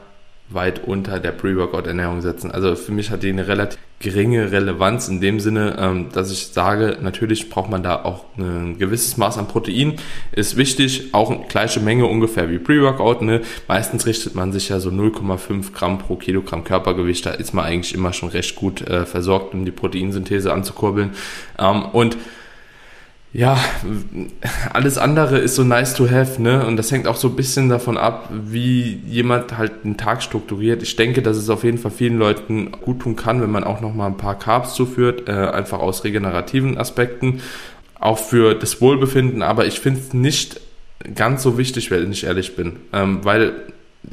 weit 0.49 0.87
unter 0.87 1.19
der 1.19 1.33
Pre-Workout-Ernährung 1.33 2.21
setzen. 2.21 2.53
Also 2.53 2.77
für 2.77 2.93
mich 2.93 3.11
hat 3.11 3.23
die 3.23 3.31
eine 3.31 3.49
relativ 3.49 3.81
geringe 3.99 4.53
Relevanz 4.53 5.09
in 5.09 5.21
dem 5.21 5.41
Sinne, 5.41 5.77
ähm, 5.79 6.09
dass 6.13 6.31
ich 6.31 6.49
sage, 6.49 6.99
natürlich 7.01 7.49
braucht 7.49 7.71
man 7.71 7.83
da 7.83 8.05
auch 8.05 8.27
ein 8.37 8.79
gewisses 8.79 9.17
Maß 9.17 9.39
an 9.39 9.49
Protein, 9.49 9.95
ist 10.33 10.57
wichtig, 10.57 11.15
auch 11.15 11.31
eine 11.31 11.47
gleiche 11.49 11.81
Menge 11.81 12.07
ungefähr 12.07 12.51
wie 12.51 12.59
Pre-Workout. 12.59 13.23
Ne? 13.23 13.41
Meistens 13.67 14.07
richtet 14.07 14.35
man 14.35 14.53
sich 14.53 14.69
ja 14.69 14.79
so 14.79 14.91
0,5 14.91 15.73
Gramm 15.73 15.99
pro 15.99 16.17
Kilogramm 16.17 16.63
Körpergewicht, 16.63 17.27
da 17.27 17.31
ist 17.31 17.55
man 17.55 17.65
eigentlich 17.65 17.95
immer 17.95 18.13
schon 18.13 18.29
recht 18.29 18.55
gut 18.55 18.83
äh, 18.83 19.07
versorgt, 19.07 19.55
um 19.55 19.65
die 19.65 19.73
Proteinsynthese 19.73 20.53
anzukurbeln. 20.53 21.11
Ähm, 21.59 21.87
und 21.87 22.17
ja, 23.37 23.59
alles 24.73 24.97
andere 24.97 25.37
ist 25.37 25.57
so 25.57 25.63
nice 25.63 25.93
to 25.93 26.11
have, 26.11 26.41
ne? 26.41 26.65
Und 26.67 26.79
das 26.79 26.91
hängt 26.91 27.07
auch 27.07 27.17
so 27.17 27.29
ein 27.29 27.37
bisschen 27.37 27.69
davon 27.69 27.99
ab, 27.99 28.31
wie 28.31 28.99
jemand 29.07 29.59
halt 29.59 29.85
einen 29.85 29.99
Tag 29.99 30.23
strukturiert. 30.23 30.83
Ich 30.83 30.97
denke, 30.97 31.21
dass 31.21 31.37
es 31.37 31.51
auf 31.51 31.63
jeden 31.63 31.77
Fall 31.77 31.91
vielen 31.91 32.17
Leuten 32.17 32.73
gut 32.73 33.01
tun 33.01 33.15
kann, 33.15 33.43
wenn 33.43 33.51
man 33.51 33.63
auch 33.63 33.83
noch 33.83 33.93
mal 33.93 34.07
ein 34.07 34.17
paar 34.17 34.39
Carbs 34.39 34.73
zuführt, 34.73 35.29
äh, 35.29 35.33
einfach 35.33 35.81
aus 35.81 36.05
regenerativen 36.05 36.79
Aspekten, 36.79 37.43
auch 38.01 38.19
für 38.19 38.55
das 38.55 38.81
Wohlbefinden. 38.81 39.43
Aber 39.43 39.67
ich 39.67 39.81
finde 39.81 40.01
es 40.01 40.15
nicht 40.15 40.59
ganz 41.15 41.43
so 41.43 41.59
wichtig, 41.59 41.91
wenn 41.91 42.11
ich 42.11 42.25
ehrlich 42.25 42.57
bin, 42.57 42.77
ähm, 42.95 43.23
weil 43.23 43.53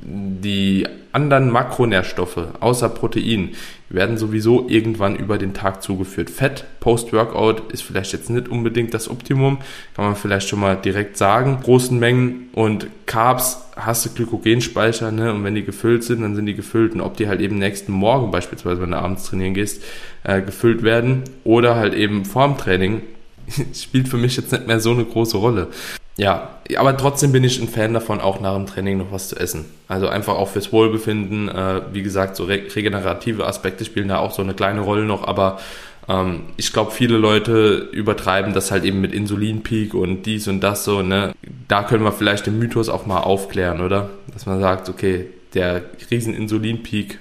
die 0.02 0.88
anderen 1.12 1.52
Makronährstoffe 1.52 2.48
außer 2.60 2.90
Protein 2.90 3.52
werden 3.90 4.18
sowieso 4.18 4.68
irgendwann 4.68 5.16
über 5.16 5.38
den 5.38 5.54
Tag 5.54 5.84
zugeführt. 5.84 6.32
Fett 6.32 6.66
post-Workout 6.80 7.72
ist 7.72 7.84
vielleicht 7.84 8.12
jetzt 8.12 8.32
nicht 8.32 8.50
unbedingt 8.50 8.94
das 8.96 9.08
Optimum, 9.08 9.60
kann 9.96 10.06
man 10.06 10.16
vielleicht 10.16 10.50
schon 10.50 10.60
mal 10.60 10.76
direkt 10.76 11.16
sagen. 11.18 11.60
Großen 11.64 11.98
Mengen 12.00 12.50
und 12.54 12.88
Carbs 13.06 13.64
hast 13.76 14.06
du 14.06 14.10
Glykogenspeicher, 14.10 15.12
ne? 15.12 15.32
Und 15.32 15.44
wenn 15.44 15.54
die 15.54 15.64
gefüllt 15.64 16.04
sind, 16.04 16.22
dann 16.22 16.36
sind 16.36 16.48
die 16.48 16.56
gefüllt. 16.56 16.94
Und 16.94 17.02
ob 17.02 17.18
die 17.18 17.28
halt 17.28 17.40
eben 17.40 17.60
nächsten 17.60 17.92
Morgen 17.92 18.32
beispielsweise, 18.32 18.82
wenn 18.82 18.92
du 18.92 18.98
abends 18.98 19.26
trainieren 19.26 19.54
gehst, 19.54 19.84
äh, 20.24 20.42
gefüllt 20.42 20.82
werden 20.82 21.24
oder 21.44 21.76
halt 21.76 21.94
eben 21.94 22.26
vorm 22.26 22.58
Training, 22.58 23.02
spielt 23.76 24.08
für 24.08 24.18
mich 24.18 24.36
jetzt 24.38 24.52
nicht 24.52 24.66
mehr 24.66 24.80
so 24.80 24.92
eine 24.92 25.06
große 25.06 25.38
Rolle. 25.38 25.68
Ja, 26.16 26.50
aber 26.78 26.96
trotzdem 26.96 27.32
bin 27.32 27.44
ich 27.44 27.60
ein 27.60 27.68
Fan 27.68 27.94
davon, 27.94 28.22
auch 28.22 28.40
nach 28.40 28.56
dem 28.56 28.68
Training 28.68 29.00
noch 29.00 29.12
was 29.12 29.30
zu 29.30 29.36
essen. 29.36 29.66
Also 29.88 30.08
einfach 30.08 30.36
auch 30.36 30.50
fürs 30.50 30.72
Wohlbefinden. 30.72 31.50
Äh, 31.50 31.82
wie 31.92 32.04
gesagt, 32.04 32.36
so 32.36 32.44
re 32.44 32.62
regenerative 32.76 33.48
Aspekte 33.48 33.84
spielen 33.84 34.10
da 34.10 34.20
auch 34.20 34.32
so 34.32 34.42
eine 34.42 34.54
kleine 34.54 34.82
Rolle 34.82 35.06
noch, 35.06 35.28
aber 35.28 35.60
ähm, 36.08 36.44
ich 36.58 36.72
glaube, 36.72 36.92
viele 36.92 37.18
Leute 37.18 37.90
übertreiben 37.92 38.54
das 38.54 38.72
halt 38.72 38.84
eben 38.84 39.02
mit 39.02 39.14
Insulinpeak 39.14 39.94
und 39.94 40.24
dies 40.26 40.48
und 40.48 40.62
das 40.62 40.86
so, 40.86 41.02
ne? 41.02 41.34
Da 41.68 41.84
können 41.84 42.04
wir 42.04 42.12
vielleicht 42.12 42.46
den 42.46 42.60
Mythos 42.60 42.90
auch 42.90 43.06
mal 43.06 43.22
aufklären, 43.22 43.82
oder? 43.82 44.10
Dass 44.34 44.46
man 44.46 44.60
sagt, 44.60 44.90
okay, 44.90 45.28
der 45.54 45.82
riesen 46.12 46.34
Insulinpeak 46.36 47.20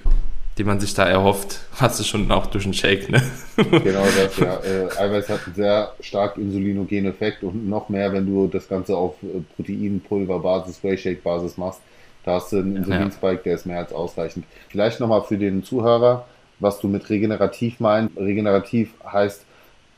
die 0.57 0.63
man 0.63 0.79
sich 0.79 0.93
da 0.93 1.05
erhofft, 1.05 1.61
hast 1.79 1.99
du 1.99 2.03
schon 2.03 2.31
auch 2.31 2.47
durch 2.47 2.65
einen 2.65 2.73
Shake, 2.73 3.09
ne? 3.09 3.21
Genau 3.55 4.03
das, 4.03 4.37
ja. 4.37 4.59
Äh, 4.63 4.87
Eiweiß 4.97 5.29
hat 5.29 5.45
einen 5.45 5.55
sehr 5.55 5.93
stark 5.99 6.37
insulinogenen 6.37 7.11
Effekt 7.11 7.43
und 7.43 7.67
noch 7.67 7.89
mehr, 7.89 8.11
wenn 8.13 8.25
du 8.25 8.47
das 8.47 8.67
Ganze 8.67 8.95
auf 8.95 9.15
äh, 9.23 9.41
Proteinpulver-Basis, 9.55 10.83
Whey-Shake-Basis 10.83 11.57
machst. 11.57 11.81
Da 12.23 12.35
hast 12.35 12.53
du 12.53 12.57
einen 12.57 12.77
Insulinspike, 12.77 13.43
der 13.43 13.55
ist 13.55 13.65
mehr 13.65 13.79
als 13.79 13.91
ausreichend. 13.91 14.45
Vielleicht 14.69 14.99
nochmal 14.99 15.23
für 15.23 15.37
den 15.37 15.63
Zuhörer, 15.63 16.25
was 16.59 16.79
du 16.79 16.87
mit 16.87 17.09
regenerativ 17.09 17.81
meinst. 17.81 18.15
Regenerativ 18.17 18.93
heißt 19.05 19.43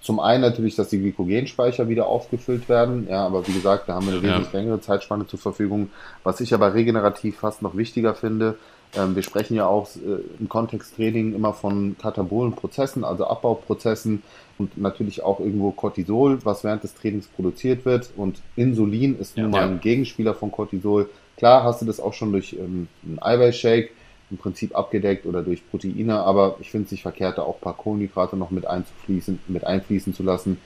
zum 0.02 0.20
einen 0.20 0.41
natürlich, 0.41 0.76
dass 0.76 0.89
die 0.89 1.00
Glykogenspeicher 1.00 1.89
wieder 1.89 2.06
aufgefüllt 2.06 2.70
werden. 2.70 3.08
Ja, 3.10 3.26
aber 3.26 3.48
wie 3.48 3.54
gesagt, 3.54 3.89
da 3.89 3.96
haben 3.96 4.06
wir 4.06 4.13
eine 4.13 4.22
wesentlich 4.22 4.54
ja. 4.54 4.60
längere 4.60 4.80
Zeitspanne 4.80 5.26
zur 5.26 5.39
Verfügung. 5.39 5.89
Was 6.24 6.41
ich 6.41 6.54
aber 6.54 6.76
regenerativ 6.76 7.39
fast 7.39 7.62
noch 7.62 7.76
wichtiger 7.76 8.13
finde, 8.13 8.56
wir 8.93 9.24
sprechen 9.24 9.56
ja 9.56 9.67
auch 9.67 9.88
äh, 9.95 10.21
im 10.39 10.48
Kontext 10.48 10.95
Training 10.95 11.34
immer 11.36 11.54
von 11.54 11.98
katabolen 12.02 12.54
Prozessen, 12.54 13.04
also 13.04 13.28
Abbauprozessen 13.28 14.24
und 14.58 14.78
natürlich 14.78 15.24
auch 15.24 15.39
irgendwo 15.39 15.71
Cortisol, 15.71 16.39
was 16.45 16.63
während 16.63 16.84
des 16.84 16.95
Trainings 16.95 17.28
produziert 17.28 17.86
wird. 17.86 18.12
Und 18.15 18.41
Insulin 18.56 19.19
ist 19.19 19.38
nun 19.38 19.48
ja, 19.48 19.52
mal 19.52 19.69
ein 19.69 19.82
Gegenspieler 19.82 20.34
von 20.34 20.52
Cortisol. 20.52 21.10
Klar 21.38 21.63
hast 21.63 21.82
du 21.82 21.86
das 21.86 22.00
auch 22.00 22.13
schon 22.13 22.32
durch 22.32 22.54
ähm, 22.54 22.88
einen 23.06 23.19
Eiweißshake 23.21 23.89
im 24.32 24.38
Prinzip 24.38 24.76
abgedeckt 24.76 25.26
oder 25.26 25.43
durch 25.43 25.69
Proteine, 25.69 26.19
aber 26.19 26.56
ich 26.60 26.71
finde 26.71 26.86
es 26.86 26.91
nicht 26.91 27.04
verkehrt, 27.04 27.38
da 27.38 27.43
auch 27.43 27.56
ein 27.56 27.62
paar 27.62 27.78
Kohlenhydrate 27.78 28.38
noch 28.38 28.52
mit 28.52 28.65
einzufließen, 28.65 29.39
mit 29.48 29.65
einfließen 29.65 30.13
zu 30.13 30.24
lassen, 30.24 30.58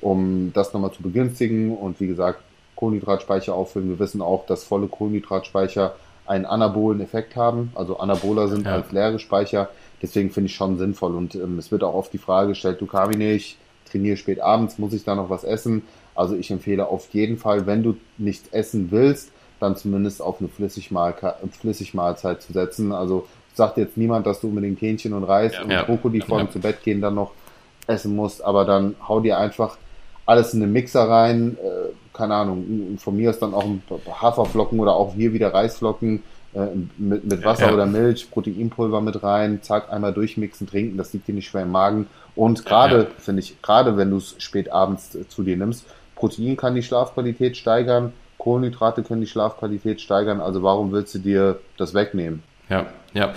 um 0.00 0.52
das 0.52 0.72
nochmal 0.72 0.92
zu 0.92 1.02
begünstigen. 1.02 1.76
Und 1.76 2.00
wie 2.00 2.08
gesagt, 2.08 2.40
Kohlenhydratspeicher 2.74 3.54
auffüllen. 3.54 3.88
Wir 3.88 3.98
wissen 3.98 4.20
auch, 4.20 4.46
dass 4.46 4.64
volle 4.64 4.86
Kohlenhydratspeicher 4.86 5.94
einen 6.26 6.46
anabolen 6.46 7.00
Effekt 7.00 7.36
haben. 7.36 7.72
Also 7.74 7.98
Anabola 7.98 8.48
sind 8.48 8.66
ja. 8.66 8.72
als 8.72 8.92
leere 8.92 9.18
Speicher. 9.18 9.68
Deswegen 10.02 10.30
finde 10.30 10.48
ich 10.48 10.54
schon 10.54 10.78
sinnvoll. 10.78 11.14
Und 11.14 11.34
ähm, 11.34 11.58
es 11.58 11.70
wird 11.70 11.82
auch 11.82 11.94
oft 11.94 12.12
die 12.12 12.18
Frage 12.18 12.48
gestellt, 12.48 12.80
du 12.80 12.86
Kamine, 12.86 13.32
ich 13.32 13.56
trainiere 13.90 14.16
spät 14.16 14.40
abends, 14.40 14.78
muss 14.78 14.92
ich 14.92 15.04
da 15.04 15.14
noch 15.14 15.30
was 15.30 15.44
essen? 15.44 15.82
Also 16.14 16.34
ich 16.34 16.50
empfehle 16.50 16.88
auf 16.88 17.08
jeden 17.12 17.38
Fall, 17.38 17.66
wenn 17.66 17.82
du 17.82 17.96
nichts 18.18 18.48
essen 18.52 18.90
willst, 18.90 19.30
dann 19.60 19.76
zumindest 19.76 20.20
auf 20.20 20.40
eine 20.40 20.48
Flüssigmahlzeit 20.48 22.42
zu 22.42 22.52
setzen. 22.52 22.92
Also 22.92 23.26
sagt 23.54 23.78
jetzt 23.78 23.96
niemand, 23.96 24.26
dass 24.26 24.40
du 24.40 24.48
unbedingt 24.48 24.80
Hähnchen 24.80 25.12
und 25.12 25.24
Reis 25.24 25.54
ja, 25.54 25.62
und 25.62 25.70
ja. 25.70 25.82
Brokkoli 25.82 26.20
vor 26.20 26.38
dem 26.38 26.46
ja. 26.46 26.52
zu 26.52 26.60
Bett 26.60 26.82
gehen 26.82 27.00
dann 27.00 27.14
noch 27.14 27.32
essen 27.86 28.14
musst, 28.16 28.42
aber 28.44 28.64
dann 28.64 28.96
hau 29.06 29.20
dir 29.20 29.38
einfach 29.38 29.78
alles 30.26 30.52
in 30.52 30.60
den 30.60 30.72
Mixer 30.72 31.08
rein, 31.08 31.56
äh, 31.62 31.92
keine 32.16 32.34
Ahnung, 32.34 32.96
von 32.98 33.16
mir 33.16 33.30
ist 33.30 33.40
dann 33.40 33.54
auch 33.54 33.64
ein 33.64 33.82
Haferflocken 34.20 34.80
oder 34.80 34.94
auch 34.94 35.14
hier 35.14 35.32
wieder 35.32 35.52
Reisflocken 35.52 36.22
äh, 36.54 36.66
mit, 36.96 37.24
mit 37.24 37.44
Wasser 37.44 37.66
ja. 37.66 37.74
oder 37.74 37.86
Milch, 37.86 38.30
Proteinpulver 38.30 39.00
mit 39.00 39.22
rein, 39.22 39.62
zack, 39.62 39.92
einmal 39.92 40.14
durchmixen, 40.14 40.66
trinken, 40.66 40.96
das 40.96 41.12
liegt 41.12 41.28
dir 41.28 41.34
nicht 41.34 41.48
schwer 41.48 41.62
im 41.62 41.70
Magen. 41.70 42.06
Und 42.34 42.64
gerade, 42.64 42.98
ja. 42.98 43.06
finde 43.18 43.40
ich, 43.40 43.60
gerade 43.60 43.96
wenn 43.96 44.10
du 44.10 44.16
es 44.16 44.36
spät 44.38 44.72
abends 44.72 45.14
äh, 45.14 45.28
zu 45.28 45.42
dir 45.42 45.56
nimmst, 45.56 45.84
Protein 46.14 46.56
kann 46.56 46.74
die 46.74 46.82
Schlafqualität 46.82 47.56
steigern, 47.56 48.12
Kohlenhydrate 48.38 49.02
können 49.02 49.20
die 49.20 49.26
Schlafqualität 49.26 50.00
steigern, 50.00 50.40
also 50.40 50.62
warum 50.62 50.92
willst 50.92 51.14
du 51.14 51.18
dir 51.18 51.58
das 51.76 51.92
wegnehmen? 51.92 52.42
Ja, 52.68 52.86
ja. 53.12 53.34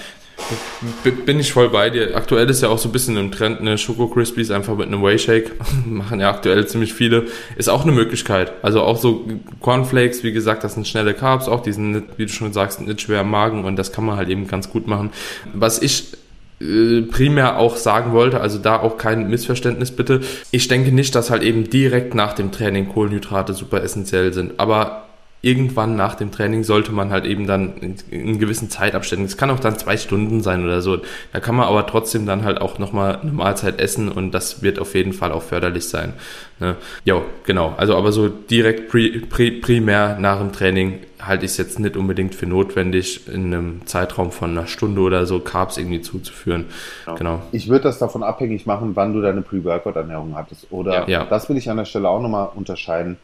Bin 1.25 1.39
ich 1.39 1.53
voll 1.53 1.69
bei 1.69 1.89
dir. 1.89 2.15
Aktuell 2.15 2.49
ist 2.49 2.62
ja 2.62 2.69
auch 2.69 2.77
so 2.77 2.89
ein 2.89 2.91
bisschen 2.91 3.17
im 3.17 3.31
Trend, 3.31 3.59
eine 3.59 3.77
Schoko 3.77 4.07
Crispies 4.07 4.51
einfach 4.51 4.75
mit 4.75 4.88
einem 4.88 5.03
Whey 5.03 5.19
Shake. 5.19 5.51
Machen 5.85 6.19
ja 6.19 6.29
aktuell 6.29 6.67
ziemlich 6.67 6.93
viele. 6.93 7.27
Ist 7.55 7.69
auch 7.69 7.83
eine 7.83 7.91
Möglichkeit. 7.91 8.53
Also 8.62 8.81
auch 8.81 8.97
so 8.97 9.25
Cornflakes, 9.62 10.23
wie 10.23 10.31
gesagt, 10.31 10.63
das 10.63 10.73
sind 10.73 10.88
schnelle 10.88 11.13
Carbs, 11.13 11.47
auch 11.47 11.62
die 11.62 11.71
sind, 11.71 12.03
wie 12.17 12.25
du 12.25 12.31
schon 12.31 12.53
sagst, 12.53 12.81
nicht 12.81 13.01
schwer 13.01 13.21
im 13.21 13.29
Magen 13.29 13.65
und 13.65 13.75
das 13.75 13.91
kann 13.91 14.05
man 14.05 14.17
halt 14.17 14.29
eben 14.29 14.47
ganz 14.47 14.69
gut 14.69 14.88
machen. 14.88 15.12
Was 15.53 15.81
ich 15.81 16.13
äh, 16.62 17.01
primär 17.03 17.57
auch 17.57 17.77
sagen 17.77 18.12
wollte, 18.12 18.41
also 18.41 18.57
da 18.57 18.79
auch 18.79 18.97
kein 18.97 19.29
Missverständnis 19.29 19.91
bitte. 19.91 20.21
Ich 20.51 20.67
denke 20.67 20.91
nicht, 20.91 21.15
dass 21.15 21.29
halt 21.29 21.43
eben 21.43 21.69
direkt 21.69 22.15
nach 22.15 22.33
dem 22.33 22.51
Training 22.51 22.89
Kohlenhydrate 22.89 23.53
super 23.53 23.81
essentiell 23.83 24.33
sind, 24.33 24.59
aber 24.59 25.09
irgendwann 25.41 25.95
nach 25.95 26.15
dem 26.15 26.32
Training 26.32 26.63
sollte 26.63 26.91
man 26.91 27.12
halt 27.12 27.25
eben 27.25 27.47
dann 27.47 27.78
in, 27.78 27.95
in 28.12 28.39
gewissen 28.39 28.69
Zeitabständen, 28.69 29.25
es 29.25 29.38
kann 29.38 29.52
auch 29.52 29.60
dann 29.60 29.78
zwei 29.78 29.95
Stunden 29.95 30.41
sein 30.41 30.63
oder 30.63 30.82
so, 30.82 30.97
da 31.32 31.39
kann 31.39 31.56
man 31.56 31.67
aber 31.67 31.88
trotzdem 31.88 32.25
dann 32.25 32.43
halt 32.43 32.60
auch 32.60 32.78
nochmal 32.78 33.19
eine 33.21 33.32
Mahlzeit 33.32 33.80
essen 33.80 34.10
und 34.10 34.32
das 34.32 34.62
wird 34.62 34.80
auf 34.80 34.95
jeden 34.95 35.13
Fall 35.13 35.32
auch 35.32 35.43
förderlich 35.43 35.88
sein. 35.88 36.13
Ne? 36.60 36.75
Ja, 37.06 37.21
genau. 37.45 37.73
Also 37.78 37.95
aber 37.95 38.12
so 38.12 38.28
direkt 38.28 38.89
pri, 38.89 39.19
pri, 39.30 39.52
primär 39.52 40.17
nach 40.19 40.39
dem 40.39 40.52
Training 40.52 40.99
halte 41.21 41.45
ich 41.45 41.52
es 41.52 41.58
jetzt 41.58 41.80
nicht 41.80 41.95
unbedingt 41.95 42.36
für 42.36 42.45
notwendig, 42.45 43.28
in 43.28 43.54
einem 43.54 43.86
Zeitraum 43.86 44.32
von 44.32 44.52
einer 44.52 44.67
Stunde 44.67 45.02
oder 45.02 45.25
so 45.25 45.39
Carbs 45.39 45.78
irgendwie 45.78 46.02
zuzuführen. 46.02 46.65
Genau. 47.06 47.17
genau. 47.17 47.41
Ich 47.52 47.69
würde 47.69 47.84
das 47.84 47.99
davon 47.99 48.23
abhängig 48.23 48.65
machen, 48.65 48.91
wann 48.95 49.13
du 49.13 49.21
deine 49.21 49.41
Pre-Workout-Ernährung 49.41 50.36
hattest. 50.36 50.67
Oder 50.69 51.10
ja. 51.10 51.25
das 51.25 51.49
will 51.49 51.58
ich 51.58 51.69
an 51.69 51.78
der 51.78 51.86
Stelle 51.86 52.10
auch 52.10 52.21
nochmal 52.21 52.49
unterscheiden 52.56 53.17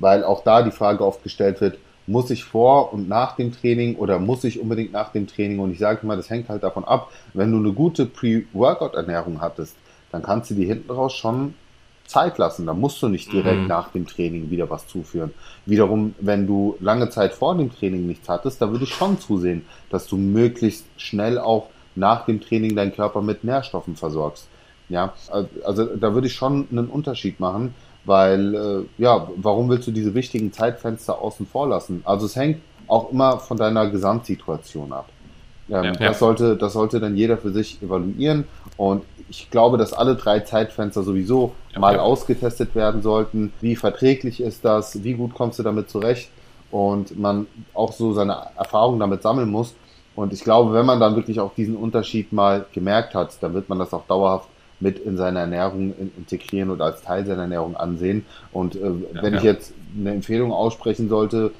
weil 0.00 0.24
auch 0.24 0.44
da 0.44 0.62
die 0.62 0.70
Frage 0.70 1.04
oft 1.04 1.22
gestellt 1.22 1.60
wird, 1.60 1.78
muss 2.06 2.30
ich 2.30 2.44
vor 2.44 2.92
und 2.92 3.08
nach 3.08 3.36
dem 3.36 3.52
Training 3.52 3.96
oder 3.96 4.18
muss 4.18 4.44
ich 4.44 4.60
unbedingt 4.60 4.92
nach 4.92 5.12
dem 5.12 5.26
Training? 5.26 5.58
Und 5.58 5.72
ich 5.72 5.78
sage 5.78 6.00
immer, 6.02 6.16
das 6.16 6.30
hängt 6.30 6.48
halt 6.48 6.62
davon 6.62 6.84
ab, 6.84 7.10
wenn 7.34 7.52
du 7.52 7.58
eine 7.58 7.72
gute 7.72 8.06
Pre-Workout-Ernährung 8.06 9.40
hattest, 9.40 9.76
dann 10.10 10.22
kannst 10.22 10.50
du 10.50 10.54
die 10.54 10.64
hinten 10.64 10.90
raus 10.90 11.12
schon 11.12 11.54
Zeit 12.06 12.38
lassen. 12.38 12.66
Da 12.66 12.72
musst 12.72 13.02
du 13.02 13.08
nicht 13.08 13.30
direkt 13.30 13.60
mhm. 13.60 13.66
nach 13.66 13.92
dem 13.92 14.06
Training 14.06 14.50
wieder 14.50 14.70
was 14.70 14.88
zuführen. 14.88 15.32
Wiederum, 15.66 16.14
wenn 16.18 16.46
du 16.46 16.76
lange 16.80 17.10
Zeit 17.10 17.34
vor 17.34 17.54
dem 17.54 17.70
Training 17.70 18.06
nichts 18.06 18.28
hattest, 18.28 18.60
da 18.62 18.70
würde 18.70 18.84
ich 18.84 18.94
schon 18.94 19.20
zusehen, 19.20 19.66
dass 19.90 20.06
du 20.06 20.16
möglichst 20.16 20.86
schnell 20.96 21.38
auch 21.38 21.68
nach 21.94 22.24
dem 22.24 22.40
Training 22.40 22.74
deinen 22.74 22.94
Körper 22.94 23.20
mit 23.20 23.44
Nährstoffen 23.44 23.96
versorgst. 23.96 24.48
Ja, 24.88 25.12
also 25.64 25.84
da 25.84 26.14
würde 26.14 26.28
ich 26.28 26.32
schon 26.32 26.66
einen 26.70 26.88
Unterschied 26.88 27.40
machen, 27.40 27.74
weil, 28.08 28.54
äh, 28.54 29.02
ja, 29.02 29.28
warum 29.36 29.68
willst 29.68 29.86
du 29.86 29.92
diese 29.92 30.14
wichtigen 30.14 30.52
Zeitfenster 30.52 31.20
außen 31.20 31.46
vor 31.46 31.68
lassen? 31.68 32.02
Also 32.04 32.26
es 32.26 32.34
hängt 32.34 32.60
auch 32.86 33.12
immer 33.12 33.38
von 33.38 33.58
deiner 33.58 33.88
Gesamtsituation 33.90 34.92
ab. 34.92 35.08
Ähm, 35.68 35.84
ja, 35.84 35.92
das, 35.92 36.00
ja. 36.00 36.14
Sollte, 36.14 36.56
das 36.56 36.72
sollte 36.72 37.00
dann 37.00 37.16
jeder 37.16 37.36
für 37.36 37.50
sich 37.50 37.82
evaluieren. 37.82 38.44
Und 38.78 39.04
ich 39.28 39.50
glaube, 39.50 39.76
dass 39.76 39.92
alle 39.92 40.16
drei 40.16 40.40
Zeitfenster 40.40 41.02
sowieso 41.02 41.52
ja, 41.74 41.80
mal 41.80 41.98
ausgetestet 41.98 42.74
werden 42.74 43.02
sollten. 43.02 43.52
Wie 43.60 43.76
verträglich 43.76 44.40
ist 44.40 44.64
das? 44.64 45.04
Wie 45.04 45.12
gut 45.12 45.34
kommst 45.34 45.58
du 45.58 45.62
damit 45.62 45.90
zurecht? 45.90 46.30
Und 46.70 47.18
man 47.18 47.46
auch 47.74 47.92
so 47.92 48.14
seine 48.14 48.36
Erfahrungen 48.56 49.00
damit 49.00 49.22
sammeln 49.22 49.50
muss. 49.50 49.74
Und 50.16 50.32
ich 50.32 50.42
glaube, 50.42 50.72
wenn 50.72 50.86
man 50.86 50.98
dann 50.98 51.14
wirklich 51.14 51.38
auch 51.40 51.54
diesen 51.54 51.76
Unterschied 51.76 52.32
mal 52.32 52.64
gemerkt 52.72 53.14
hat, 53.14 53.36
dann 53.42 53.54
wird 53.54 53.68
man 53.68 53.78
das 53.78 53.92
auch 53.92 54.06
dauerhaft 54.06 54.48
mit 54.80 54.98
in 54.98 55.16
seine 55.16 55.40
Ernährung 55.40 55.94
integrieren 56.16 56.70
oder 56.70 56.84
als 56.86 57.02
Teil 57.02 57.26
seiner 57.26 57.42
Ernährung 57.42 57.76
ansehen. 57.76 58.24
Und 58.52 58.76
äh, 58.76 58.80
ja, 58.80 59.22
wenn 59.22 59.32
ja. 59.34 59.38
ich 59.38 59.44
jetzt 59.44 59.72
eine 59.98 60.12
Empfehlung 60.12 60.52
aussprechen 60.52 61.08
sollte, 61.08 61.52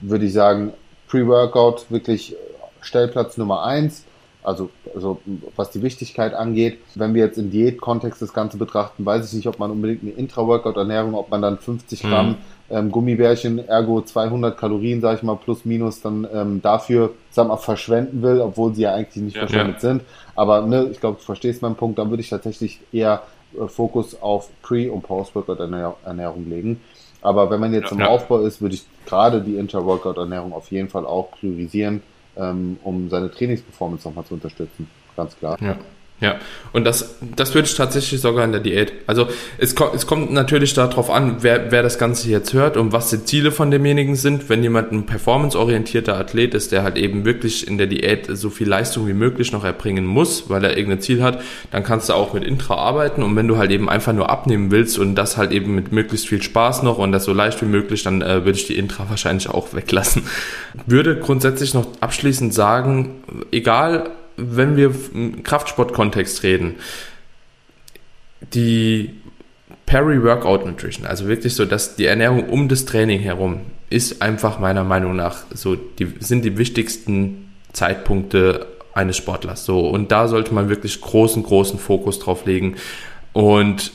würde 0.00 0.26
ich 0.26 0.32
sagen, 0.32 0.72
Pre-Workout 1.08 1.90
wirklich 1.90 2.36
Stellplatz 2.80 3.36
Nummer 3.36 3.64
eins. 3.64 4.04
Also, 4.42 4.70
also 4.94 5.20
was 5.54 5.70
die 5.70 5.82
Wichtigkeit 5.82 6.34
angeht, 6.34 6.78
wenn 6.94 7.14
wir 7.14 7.24
jetzt 7.24 7.38
im 7.38 7.50
Diätkontext 7.50 8.22
das 8.22 8.32
Ganze 8.32 8.56
betrachten, 8.56 9.04
weiß 9.04 9.26
ich 9.26 9.32
nicht, 9.34 9.46
ob 9.46 9.58
man 9.58 9.70
unbedingt 9.70 10.02
eine 10.02 10.12
Intra-Workout-Ernährung, 10.12 11.14
ob 11.14 11.30
man 11.30 11.42
dann 11.42 11.58
50 11.58 12.02
Gramm 12.02 12.28
mhm 12.30 12.36
ähm, 12.70 12.90
Gummibärchen, 12.90 13.66
ergo 13.68 14.00
200 14.00 14.56
Kalorien, 14.56 15.00
sage 15.00 15.16
ich 15.16 15.22
mal, 15.22 15.36
plus 15.36 15.64
minus, 15.64 16.00
dann 16.00 16.26
ähm, 16.32 16.62
dafür, 16.62 17.12
sag 17.30 17.48
mal, 17.48 17.56
verschwenden 17.56 18.22
will, 18.22 18.40
obwohl 18.40 18.74
sie 18.74 18.82
ja 18.82 18.94
eigentlich 18.94 19.24
nicht 19.24 19.36
ja, 19.36 19.42
verschwendet 19.42 19.76
ja. 19.76 19.80
sind. 19.80 20.02
Aber 20.36 20.62
ne, 20.62 20.88
ich 20.90 21.00
glaube, 21.00 21.18
du 21.18 21.24
verstehst 21.24 21.62
meinen 21.62 21.74
Punkt, 21.74 21.98
dann 21.98 22.10
würde 22.10 22.22
ich 22.22 22.30
tatsächlich 22.30 22.80
eher 22.92 23.22
äh, 23.60 23.66
Fokus 23.66 24.20
auf 24.22 24.50
Pre- 24.62 24.90
und 24.90 25.02
Post-Workout-Ernährung 25.02 26.48
legen. 26.48 26.80
Aber 27.22 27.50
wenn 27.50 27.60
man 27.60 27.74
jetzt 27.74 27.90
ja, 27.90 27.96
im. 27.96 28.02
Aufbau 28.02 28.38
ist, 28.38 28.62
würde 28.62 28.76
ich 28.76 28.84
gerade 29.04 29.42
die 29.42 29.56
Intra-Workout-Ernährung 29.56 30.52
auf 30.52 30.70
jeden 30.70 30.88
Fall 30.88 31.04
auch 31.04 31.32
priorisieren, 31.32 32.02
ähm, 32.40 32.78
um 32.82 33.10
seine 33.10 33.30
Trainingsperformance 33.30 34.08
nochmal 34.08 34.24
zu 34.24 34.34
unterstützen. 34.34 34.88
Ganz 35.16 35.36
klar. 35.36 35.58
Ja. 35.60 35.76
Ja, 36.20 36.36
und 36.72 36.84
das, 36.84 37.16
das 37.34 37.54
würde 37.54 37.66
ich 37.66 37.74
tatsächlich 37.74 38.20
sogar 38.20 38.44
in 38.44 38.52
der 38.52 38.60
Diät. 38.60 38.92
Also 39.06 39.28
es, 39.56 39.74
kommt 39.74 39.94
es 39.94 40.06
kommt 40.06 40.30
natürlich 40.30 40.74
darauf 40.74 41.08
an, 41.08 41.36
wer, 41.40 41.72
wer 41.72 41.82
das 41.82 41.98
Ganze 41.98 42.28
jetzt 42.28 42.52
hört 42.52 42.76
und 42.76 42.92
was 42.92 43.08
die 43.08 43.24
Ziele 43.24 43.50
von 43.50 43.70
demjenigen 43.70 44.16
sind. 44.16 44.50
Wenn 44.50 44.62
jemand 44.62 44.92
ein 44.92 45.06
performanceorientierter 45.06 46.18
Athlet 46.18 46.52
ist, 46.52 46.72
der 46.72 46.82
halt 46.82 46.98
eben 46.98 47.24
wirklich 47.24 47.66
in 47.66 47.78
der 47.78 47.86
Diät 47.86 48.26
so 48.36 48.50
viel 48.50 48.68
Leistung 48.68 49.08
wie 49.08 49.14
möglich 49.14 49.50
noch 49.50 49.64
erbringen 49.64 50.04
muss, 50.04 50.50
weil 50.50 50.62
er 50.62 50.76
irgendein 50.76 51.00
Ziel 51.00 51.22
hat, 51.22 51.40
dann 51.70 51.84
kannst 51.84 52.10
du 52.10 52.12
auch 52.12 52.34
mit 52.34 52.44
Intra 52.44 52.74
arbeiten. 52.74 53.22
Und 53.22 53.34
wenn 53.34 53.48
du 53.48 53.56
halt 53.56 53.70
eben 53.70 53.88
einfach 53.88 54.12
nur 54.12 54.28
abnehmen 54.28 54.70
willst 54.70 54.98
und 54.98 55.14
das 55.14 55.38
halt 55.38 55.52
eben 55.52 55.74
mit 55.74 55.90
möglichst 55.90 56.28
viel 56.28 56.42
Spaß 56.42 56.82
noch 56.82 56.98
und 56.98 57.12
das 57.12 57.24
so 57.24 57.32
leicht 57.32 57.62
wie 57.62 57.66
möglich, 57.66 58.02
dann 58.02 58.20
äh, 58.20 58.44
würde 58.44 58.58
ich 58.58 58.66
die 58.66 58.76
Intra 58.76 59.08
wahrscheinlich 59.08 59.48
auch 59.48 59.72
weglassen. 59.72 60.24
Würde 60.86 61.16
grundsätzlich 61.16 61.72
noch 61.72 61.86
abschließend 62.00 62.52
sagen, 62.52 63.22
egal 63.50 64.10
wenn 64.40 64.76
wir 64.76 64.94
im 65.14 65.42
Kraftsport-Kontext 65.42 66.42
reden, 66.42 66.76
die 68.54 69.10
Peri-Workout 69.86 70.66
Nutrition, 70.66 71.06
also 71.06 71.26
wirklich 71.26 71.54
so, 71.54 71.64
dass 71.64 71.96
die 71.96 72.06
Ernährung 72.06 72.48
um 72.48 72.68
das 72.68 72.84
Training 72.84 73.20
herum 73.20 73.60
ist 73.90 74.22
einfach 74.22 74.60
meiner 74.60 74.84
Meinung 74.84 75.16
nach 75.16 75.38
so, 75.52 75.74
die 75.74 76.14
sind 76.20 76.44
die 76.44 76.56
wichtigsten 76.56 77.52
Zeitpunkte 77.72 78.66
eines 78.94 79.16
Sportlers. 79.16 79.64
So, 79.64 79.88
und 79.88 80.12
da 80.12 80.28
sollte 80.28 80.54
man 80.54 80.68
wirklich 80.68 81.00
großen, 81.00 81.42
großen 81.42 81.78
Fokus 81.78 82.20
drauf 82.20 82.46
legen. 82.46 82.76
Und 83.32 83.92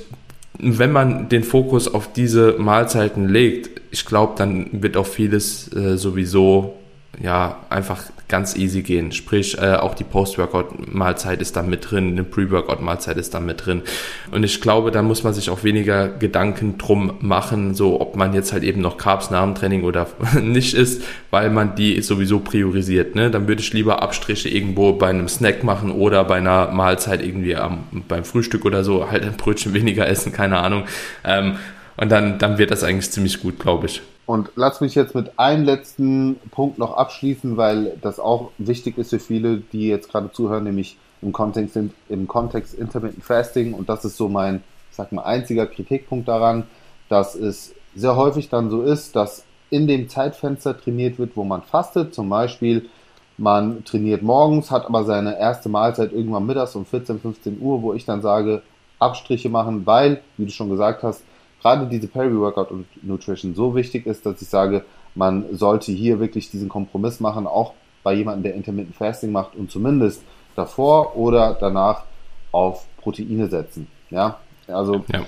wenn 0.60 0.92
man 0.92 1.30
den 1.30 1.44
Fokus 1.44 1.94
auf 1.94 2.12
diese 2.12 2.54
Mahlzeiten 2.58 3.28
legt, 3.28 3.82
ich 3.92 4.06
glaube, 4.06 4.34
dann 4.38 4.84
wird 4.84 4.98
auch 4.98 5.08
vieles 5.08 5.74
äh, 5.74 5.98
sowieso 5.98 6.76
ja 7.22 7.58
einfach 7.70 8.04
ganz 8.28 8.56
easy 8.56 8.82
gehen. 8.82 9.12
Sprich, 9.12 9.58
äh, 9.58 9.76
auch 9.76 9.94
die 9.94 10.04
Post-Workout-Mahlzeit 10.04 11.42
ist 11.42 11.56
da 11.56 11.62
mit 11.62 11.92
drin, 11.92 12.12
eine 12.12 12.24
Pre-Workout-Mahlzeit 12.24 13.18
ist 13.18 13.34
da 13.34 13.40
mit 13.40 13.66
drin. 13.66 13.84
Und 14.32 14.44
ich 14.44 14.62
glaube, 14.62 14.92
da 14.92 15.02
muss 15.02 15.24
man 15.24 15.34
sich 15.34 15.50
auch 15.50 15.64
weniger 15.64 16.08
Gedanken 16.08 16.78
drum 16.78 17.14
machen, 17.20 17.76
so 17.76 18.02
ob 18.02 18.16
man 18.16 18.34
jetzt 18.34 18.52
halt 18.52 18.64
eben 18.64 18.82
noch 18.82 18.98
Carbs 18.98 19.30
nach 19.30 19.44
dem 19.44 19.56
Training 19.56 19.84
oder 19.84 20.08
nicht 20.42 20.74
isst, 20.74 21.04
weil 21.30 21.50
man 21.50 21.76
die 21.76 22.02
sowieso 22.02 22.40
priorisiert. 22.40 23.16
Ne? 23.16 23.30
Dann 23.30 23.48
würde 23.48 23.62
ich 23.62 23.74
lieber 23.74 24.02
Abstriche 24.02 24.50
irgendwo 24.50 24.94
bei 24.94 25.10
einem 25.10 25.28
Snack 25.28 25.64
machen 25.64 25.92
oder 25.92 26.24
bei 26.24 26.38
einer 26.38 26.72
Mahlzeit 26.72 27.24
irgendwie 27.24 27.56
am, 27.56 27.84
beim 28.08 28.24
Frühstück 28.24 28.66
oder 28.66 28.84
so, 28.84 29.10
halt 29.12 29.24
ein 29.24 29.38
Brötchen 29.38 29.74
weniger 29.76 30.08
essen, 30.08 30.32
keine 30.32 30.58
Ahnung. 30.60 30.86
Ähm, 31.24 31.58
und 31.98 32.12
dann, 32.12 32.40
dann 32.40 32.58
wird 32.58 32.72
das 32.72 32.84
eigentlich 32.84 33.12
ziemlich 33.12 33.42
gut, 33.42 33.60
glaube 33.60 33.86
ich. 33.86 34.02
Und 34.26 34.50
lass 34.56 34.82
mich 34.82 34.96
jetzt 34.96 35.14
mit 35.14 35.38
einem 35.38 35.66
letzten 35.66 36.38
Punkt 36.52 36.80
noch 36.80 36.98
abschließen, 36.98 37.58
weil 37.58 37.98
das 38.02 38.20
auch 38.20 38.52
wichtig 38.58 38.98
ist 38.98 39.12
für 39.12 39.20
viele, 39.20 39.58
die 39.58 39.88
jetzt 39.88 40.10
gerade 40.10 40.32
zuhören, 40.32 40.64
nämlich 40.64 40.98
im 41.22 41.32
Kontext, 41.32 41.78
im 42.10 42.28
Kontext 42.28 42.74
Intermittent 42.74 43.24
Fasting. 43.24 43.74
Und 43.74 43.88
das 43.88 44.04
ist 44.04 44.18
so 44.18 44.28
mein, 44.28 44.64
sag 44.92 45.12
mal, 45.12 45.24
einziger 45.24 45.68
Kritikpunkt 45.68 46.28
daran, 46.28 46.64
dass 47.08 47.36
es 47.36 47.74
sehr 47.96 48.16
häufig 48.16 48.50
dann 48.50 48.70
so 48.70 48.82
ist, 48.82 49.16
dass 49.16 49.46
in 49.70 49.88
dem 49.88 50.10
Zeitfenster 50.10 50.80
trainiert 50.80 51.20
wird, 51.20 51.36
wo 51.36 51.44
man 51.44 51.62
fastet. 51.62 52.14
Zum 52.14 52.30
Beispiel, 52.30 52.90
man 53.38 53.84
trainiert 53.86 54.24
morgens, 54.24 54.72
hat 54.72 54.86
aber 54.86 55.04
seine 55.04 55.38
erste 55.40 55.70
Mahlzeit 55.70 56.14
irgendwann 56.14 56.46
mittags 56.46 56.76
um 56.76 56.86
14, 56.86 57.20
15 57.20 57.62
Uhr, 57.62 57.82
wo 57.82 57.94
ich 57.94 58.06
dann 58.06 58.22
sage, 58.22 58.62
Abstriche 58.98 59.50
machen, 59.50 59.86
weil, 59.86 60.22
wie 60.38 60.46
du 60.46 60.52
schon 60.52 60.70
gesagt 60.70 61.04
hast, 61.04 61.24
gerade 61.66 61.88
diese 61.88 62.08
Peri-Workout 62.08 62.70
und 62.70 62.86
Nutrition 63.02 63.56
so 63.56 63.74
wichtig 63.74 64.06
ist, 64.06 64.24
dass 64.24 64.40
ich 64.40 64.48
sage, 64.48 64.86
man 65.16 65.46
sollte 65.56 65.92
hier 65.92 66.20
wirklich 66.20 66.52
diesen 66.52 66.70
Kompromiss 66.70 67.20
machen, 67.20 67.48
auch 67.48 67.74
bei 68.04 68.14
jemandem, 68.14 68.44
der 68.44 68.54
Intermittent 68.54 68.96
Fasting 68.96 69.32
macht 69.32 69.56
und 69.56 69.72
zumindest 69.72 70.22
davor 70.56 71.18
oder 71.18 71.58
danach 71.60 72.04
auf 72.52 72.86
Proteine 73.02 73.48
setzen. 73.48 73.88
Ja, 74.12 74.38
also 74.68 75.04
ja. 75.12 75.24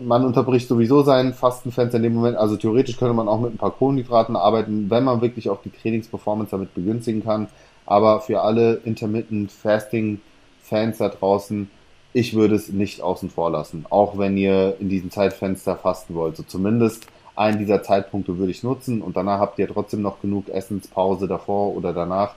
man 0.00 0.24
unterbricht 0.24 0.66
sowieso 0.66 1.02
seinen 1.02 1.34
Fastenfenster 1.34 1.98
in 1.98 2.04
dem 2.04 2.14
Moment. 2.14 2.38
Also 2.38 2.56
theoretisch 2.56 2.96
könnte 2.96 3.12
man 3.12 3.28
auch 3.28 3.40
mit 3.40 3.52
ein 3.52 3.58
paar 3.58 3.72
Kohlenhydraten 3.72 4.34
arbeiten, 4.34 4.88
wenn 4.88 5.04
man 5.04 5.20
wirklich 5.20 5.50
auch 5.50 5.60
die 5.60 5.70
Trainingsperformance 5.70 6.52
damit 6.52 6.74
begünstigen 6.74 7.22
kann. 7.22 7.48
Aber 7.84 8.22
für 8.22 8.40
alle 8.40 8.80
Intermittent 8.84 9.52
Fasting 9.52 10.22
Fans 10.62 10.96
da 10.96 11.10
draußen, 11.10 11.68
ich 12.12 12.34
würde 12.34 12.54
es 12.54 12.68
nicht 12.68 13.00
außen 13.00 13.30
vor 13.30 13.50
lassen, 13.50 13.86
auch 13.90 14.18
wenn 14.18 14.36
ihr 14.36 14.76
in 14.80 14.88
diesem 14.88 15.10
Zeitfenster 15.10 15.76
fasten 15.76 16.14
wollt. 16.14 16.36
So 16.36 16.42
zumindest 16.42 17.06
einen 17.34 17.58
dieser 17.58 17.82
Zeitpunkte 17.82 18.38
würde 18.38 18.52
ich 18.52 18.62
nutzen 18.62 19.00
und 19.00 19.16
danach 19.16 19.40
habt 19.40 19.58
ihr 19.58 19.68
trotzdem 19.68 20.02
noch 20.02 20.20
genug 20.20 20.48
Essenspause 20.48 21.26
davor 21.26 21.74
oder 21.74 21.92
danach. 21.92 22.34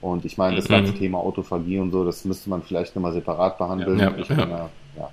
Und 0.00 0.24
ich 0.24 0.38
meine, 0.38 0.56
das 0.56 0.68
mhm. 0.68 0.74
ganze 0.74 0.94
Thema 0.94 1.18
Autophagie 1.18 1.78
und 1.78 1.90
so, 1.90 2.04
das 2.04 2.24
müsste 2.24 2.50
man 2.50 2.62
vielleicht 2.62 2.94
nochmal 2.94 3.12
separat 3.12 3.58
behandeln. 3.58 3.98
Ja, 3.98 4.10
ja, 4.10 4.16
ich 4.16 4.28
bin 4.28 4.38
ja. 4.38 4.70
ja, 4.96 5.10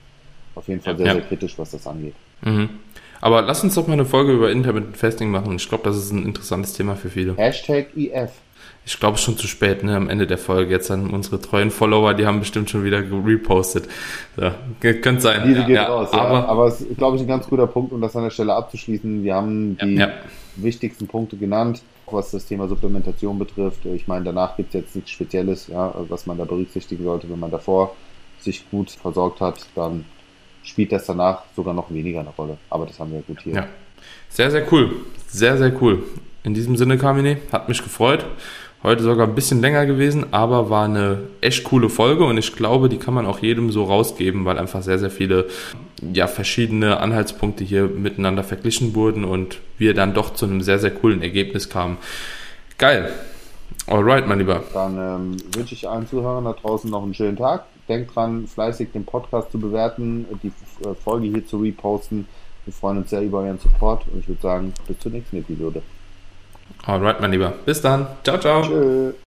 auf 0.53 0.67
jeden 0.67 0.81
Fall 0.81 0.97
sehr, 0.97 1.13
sehr 1.13 1.21
kritisch, 1.21 1.57
was 1.57 1.71
das 1.71 1.87
angeht. 1.87 2.15
Mhm. 2.41 2.69
Aber 3.21 3.41
lass 3.41 3.63
uns 3.63 3.75
doch 3.75 3.87
mal 3.87 3.93
eine 3.93 4.05
Folge 4.05 4.33
über 4.33 4.51
Intermittent 4.51 4.97
Fasting 4.97 5.31
machen. 5.31 5.55
Ich 5.55 5.67
glaube, 5.67 5.85
das 5.85 5.95
ist 5.97 6.11
ein 6.11 6.25
interessantes 6.25 6.73
Thema 6.73 6.95
für 6.95 7.09
viele. 7.09 7.35
Hashtag 7.37 7.95
IF 7.95 8.31
ich 8.85 8.99
glaube 8.99 9.17
schon 9.17 9.37
zu 9.37 9.47
spät, 9.47 9.83
ne, 9.83 9.95
am 9.95 10.09
Ende 10.09 10.27
der 10.27 10.37
Folge. 10.37 10.71
Jetzt 10.71 10.91
an 10.91 11.09
unsere 11.09 11.39
treuen 11.39 11.71
Follower, 11.71 12.13
die 12.13 12.25
haben 12.25 12.39
bestimmt 12.39 12.69
schon 12.69 12.83
wieder 12.83 13.01
repostet. 13.01 13.87
So, 14.35 14.51
könnte 14.81 15.21
sein. 15.21 15.43
Diese 15.45 15.59
ja, 15.61 15.65
geht 15.65 15.75
ja, 15.75 15.85
raus, 15.85 16.09
ja. 16.11 16.19
Aber, 16.19 16.49
aber 16.49 16.67
es 16.67 16.81
ist, 16.81 16.97
glaube 16.97 17.15
ich, 17.15 17.21
ein 17.21 17.27
ganz 17.27 17.47
guter 17.47 17.67
Punkt, 17.67 17.93
um 17.93 18.01
das 18.01 18.15
an 18.15 18.23
der 18.23 18.29
Stelle 18.29 18.53
abzuschließen. 18.53 19.23
Wir 19.23 19.35
haben 19.35 19.77
die 19.77 19.95
ja, 19.95 20.09
wichtigsten 20.57 21.07
Punkte 21.07 21.37
genannt, 21.37 21.81
was 22.07 22.31
das 22.31 22.45
Thema 22.45 22.67
Supplementation 22.67 23.39
betrifft. 23.39 23.85
Ich 23.85 24.07
meine, 24.07 24.25
danach 24.25 24.57
gibt 24.57 24.75
es 24.75 24.81
jetzt 24.81 24.95
nichts 24.95 25.11
Spezielles, 25.11 25.67
ja, 25.67 25.93
was 26.09 26.25
man 26.25 26.37
da 26.37 26.43
berücksichtigen 26.43 27.05
sollte. 27.05 27.29
Wenn 27.29 27.39
man 27.39 27.51
davor 27.51 27.95
sich 28.39 28.69
gut 28.69 28.91
versorgt 28.91 29.39
hat, 29.39 29.65
dann 29.75 30.03
spielt 30.63 30.91
das 30.91 31.05
danach 31.05 31.43
sogar 31.55 31.73
noch 31.73 31.89
weniger 31.89 32.19
eine 32.19 32.29
Rolle. 32.29 32.57
Aber 32.69 32.85
das 32.85 32.99
haben 32.99 33.13
wir 33.13 33.21
gut 33.21 33.41
hier. 33.41 33.53
Ja. 33.53 33.67
Sehr, 34.27 34.51
sehr 34.51 34.71
cool. 34.73 34.91
Sehr, 35.27 35.57
sehr 35.57 35.81
cool. 35.81 36.03
In 36.43 36.53
diesem 36.53 36.75
Sinne, 36.75 36.97
Kamine, 36.97 37.37
hat 37.51 37.69
mich 37.69 37.81
gefreut. 37.81 38.25
Heute 38.83 39.01
sogar 39.01 39.27
ein 39.27 39.35
bisschen 39.35 39.61
länger 39.61 39.85
gewesen, 39.85 40.25
aber 40.31 40.69
war 40.69 40.83
eine 40.83 41.19
echt 41.39 41.63
coole 41.63 41.87
Folge 41.87 42.25
und 42.25 42.37
ich 42.37 42.53
glaube, 42.53 42.89
die 42.89 42.97
kann 42.97 43.13
man 43.13 43.25
auch 43.25 43.39
jedem 43.39 43.71
so 43.71 43.85
rausgeben, 43.85 44.43
weil 44.43 44.59
einfach 44.59 44.81
sehr, 44.81 44.99
sehr 44.99 45.09
viele 45.09 45.47
ja, 46.11 46.27
verschiedene 46.27 46.99
Anhaltspunkte 46.99 47.63
hier 47.63 47.85
miteinander 47.85 48.43
verglichen 48.43 48.93
wurden 48.93 49.23
und 49.23 49.61
wir 49.77 49.93
dann 49.93 50.13
doch 50.13 50.33
zu 50.33 50.45
einem 50.45 50.61
sehr, 50.61 50.79
sehr 50.79 50.91
coolen 50.91 51.21
Ergebnis 51.21 51.69
kamen. 51.69 51.97
Geil. 52.77 53.09
Alright, 53.87 54.27
mein 54.27 54.39
Lieber. 54.39 54.63
Dann 54.73 54.97
ähm, 54.97 55.37
wünsche 55.55 55.75
ich 55.75 55.87
allen 55.87 56.05
Zuhörern 56.05 56.43
da 56.43 56.51
draußen 56.51 56.89
noch 56.89 57.03
einen 57.03 57.13
schönen 57.13 57.37
Tag. 57.37 57.63
Denkt 57.87 58.13
dran, 58.13 58.47
fleißig 58.47 58.91
den 58.91 59.05
Podcast 59.05 59.49
zu 59.53 59.59
bewerten, 59.59 60.25
die 60.43 60.47
äh, 60.47 60.93
Folge 60.93 61.27
hier 61.27 61.47
zu 61.47 61.57
reposten. 61.57 62.27
Wir 62.65 62.73
freuen 62.73 62.97
uns 62.97 63.09
sehr 63.09 63.21
über 63.21 63.39
euren 63.39 63.59
Support 63.59 64.05
und 64.11 64.19
ich 64.19 64.27
würde 64.27 64.41
sagen, 64.41 64.73
bis 64.87 64.99
zur 64.99 65.13
nächsten 65.13 65.37
Episode. 65.37 65.81
Alright, 66.85 67.21
mein 67.21 67.31
Lieber. 67.31 67.53
Bis 67.65 67.81
dann. 67.81 68.07
Ciao, 68.23 68.37
ciao. 68.39 68.61
Tschö. 68.61 69.13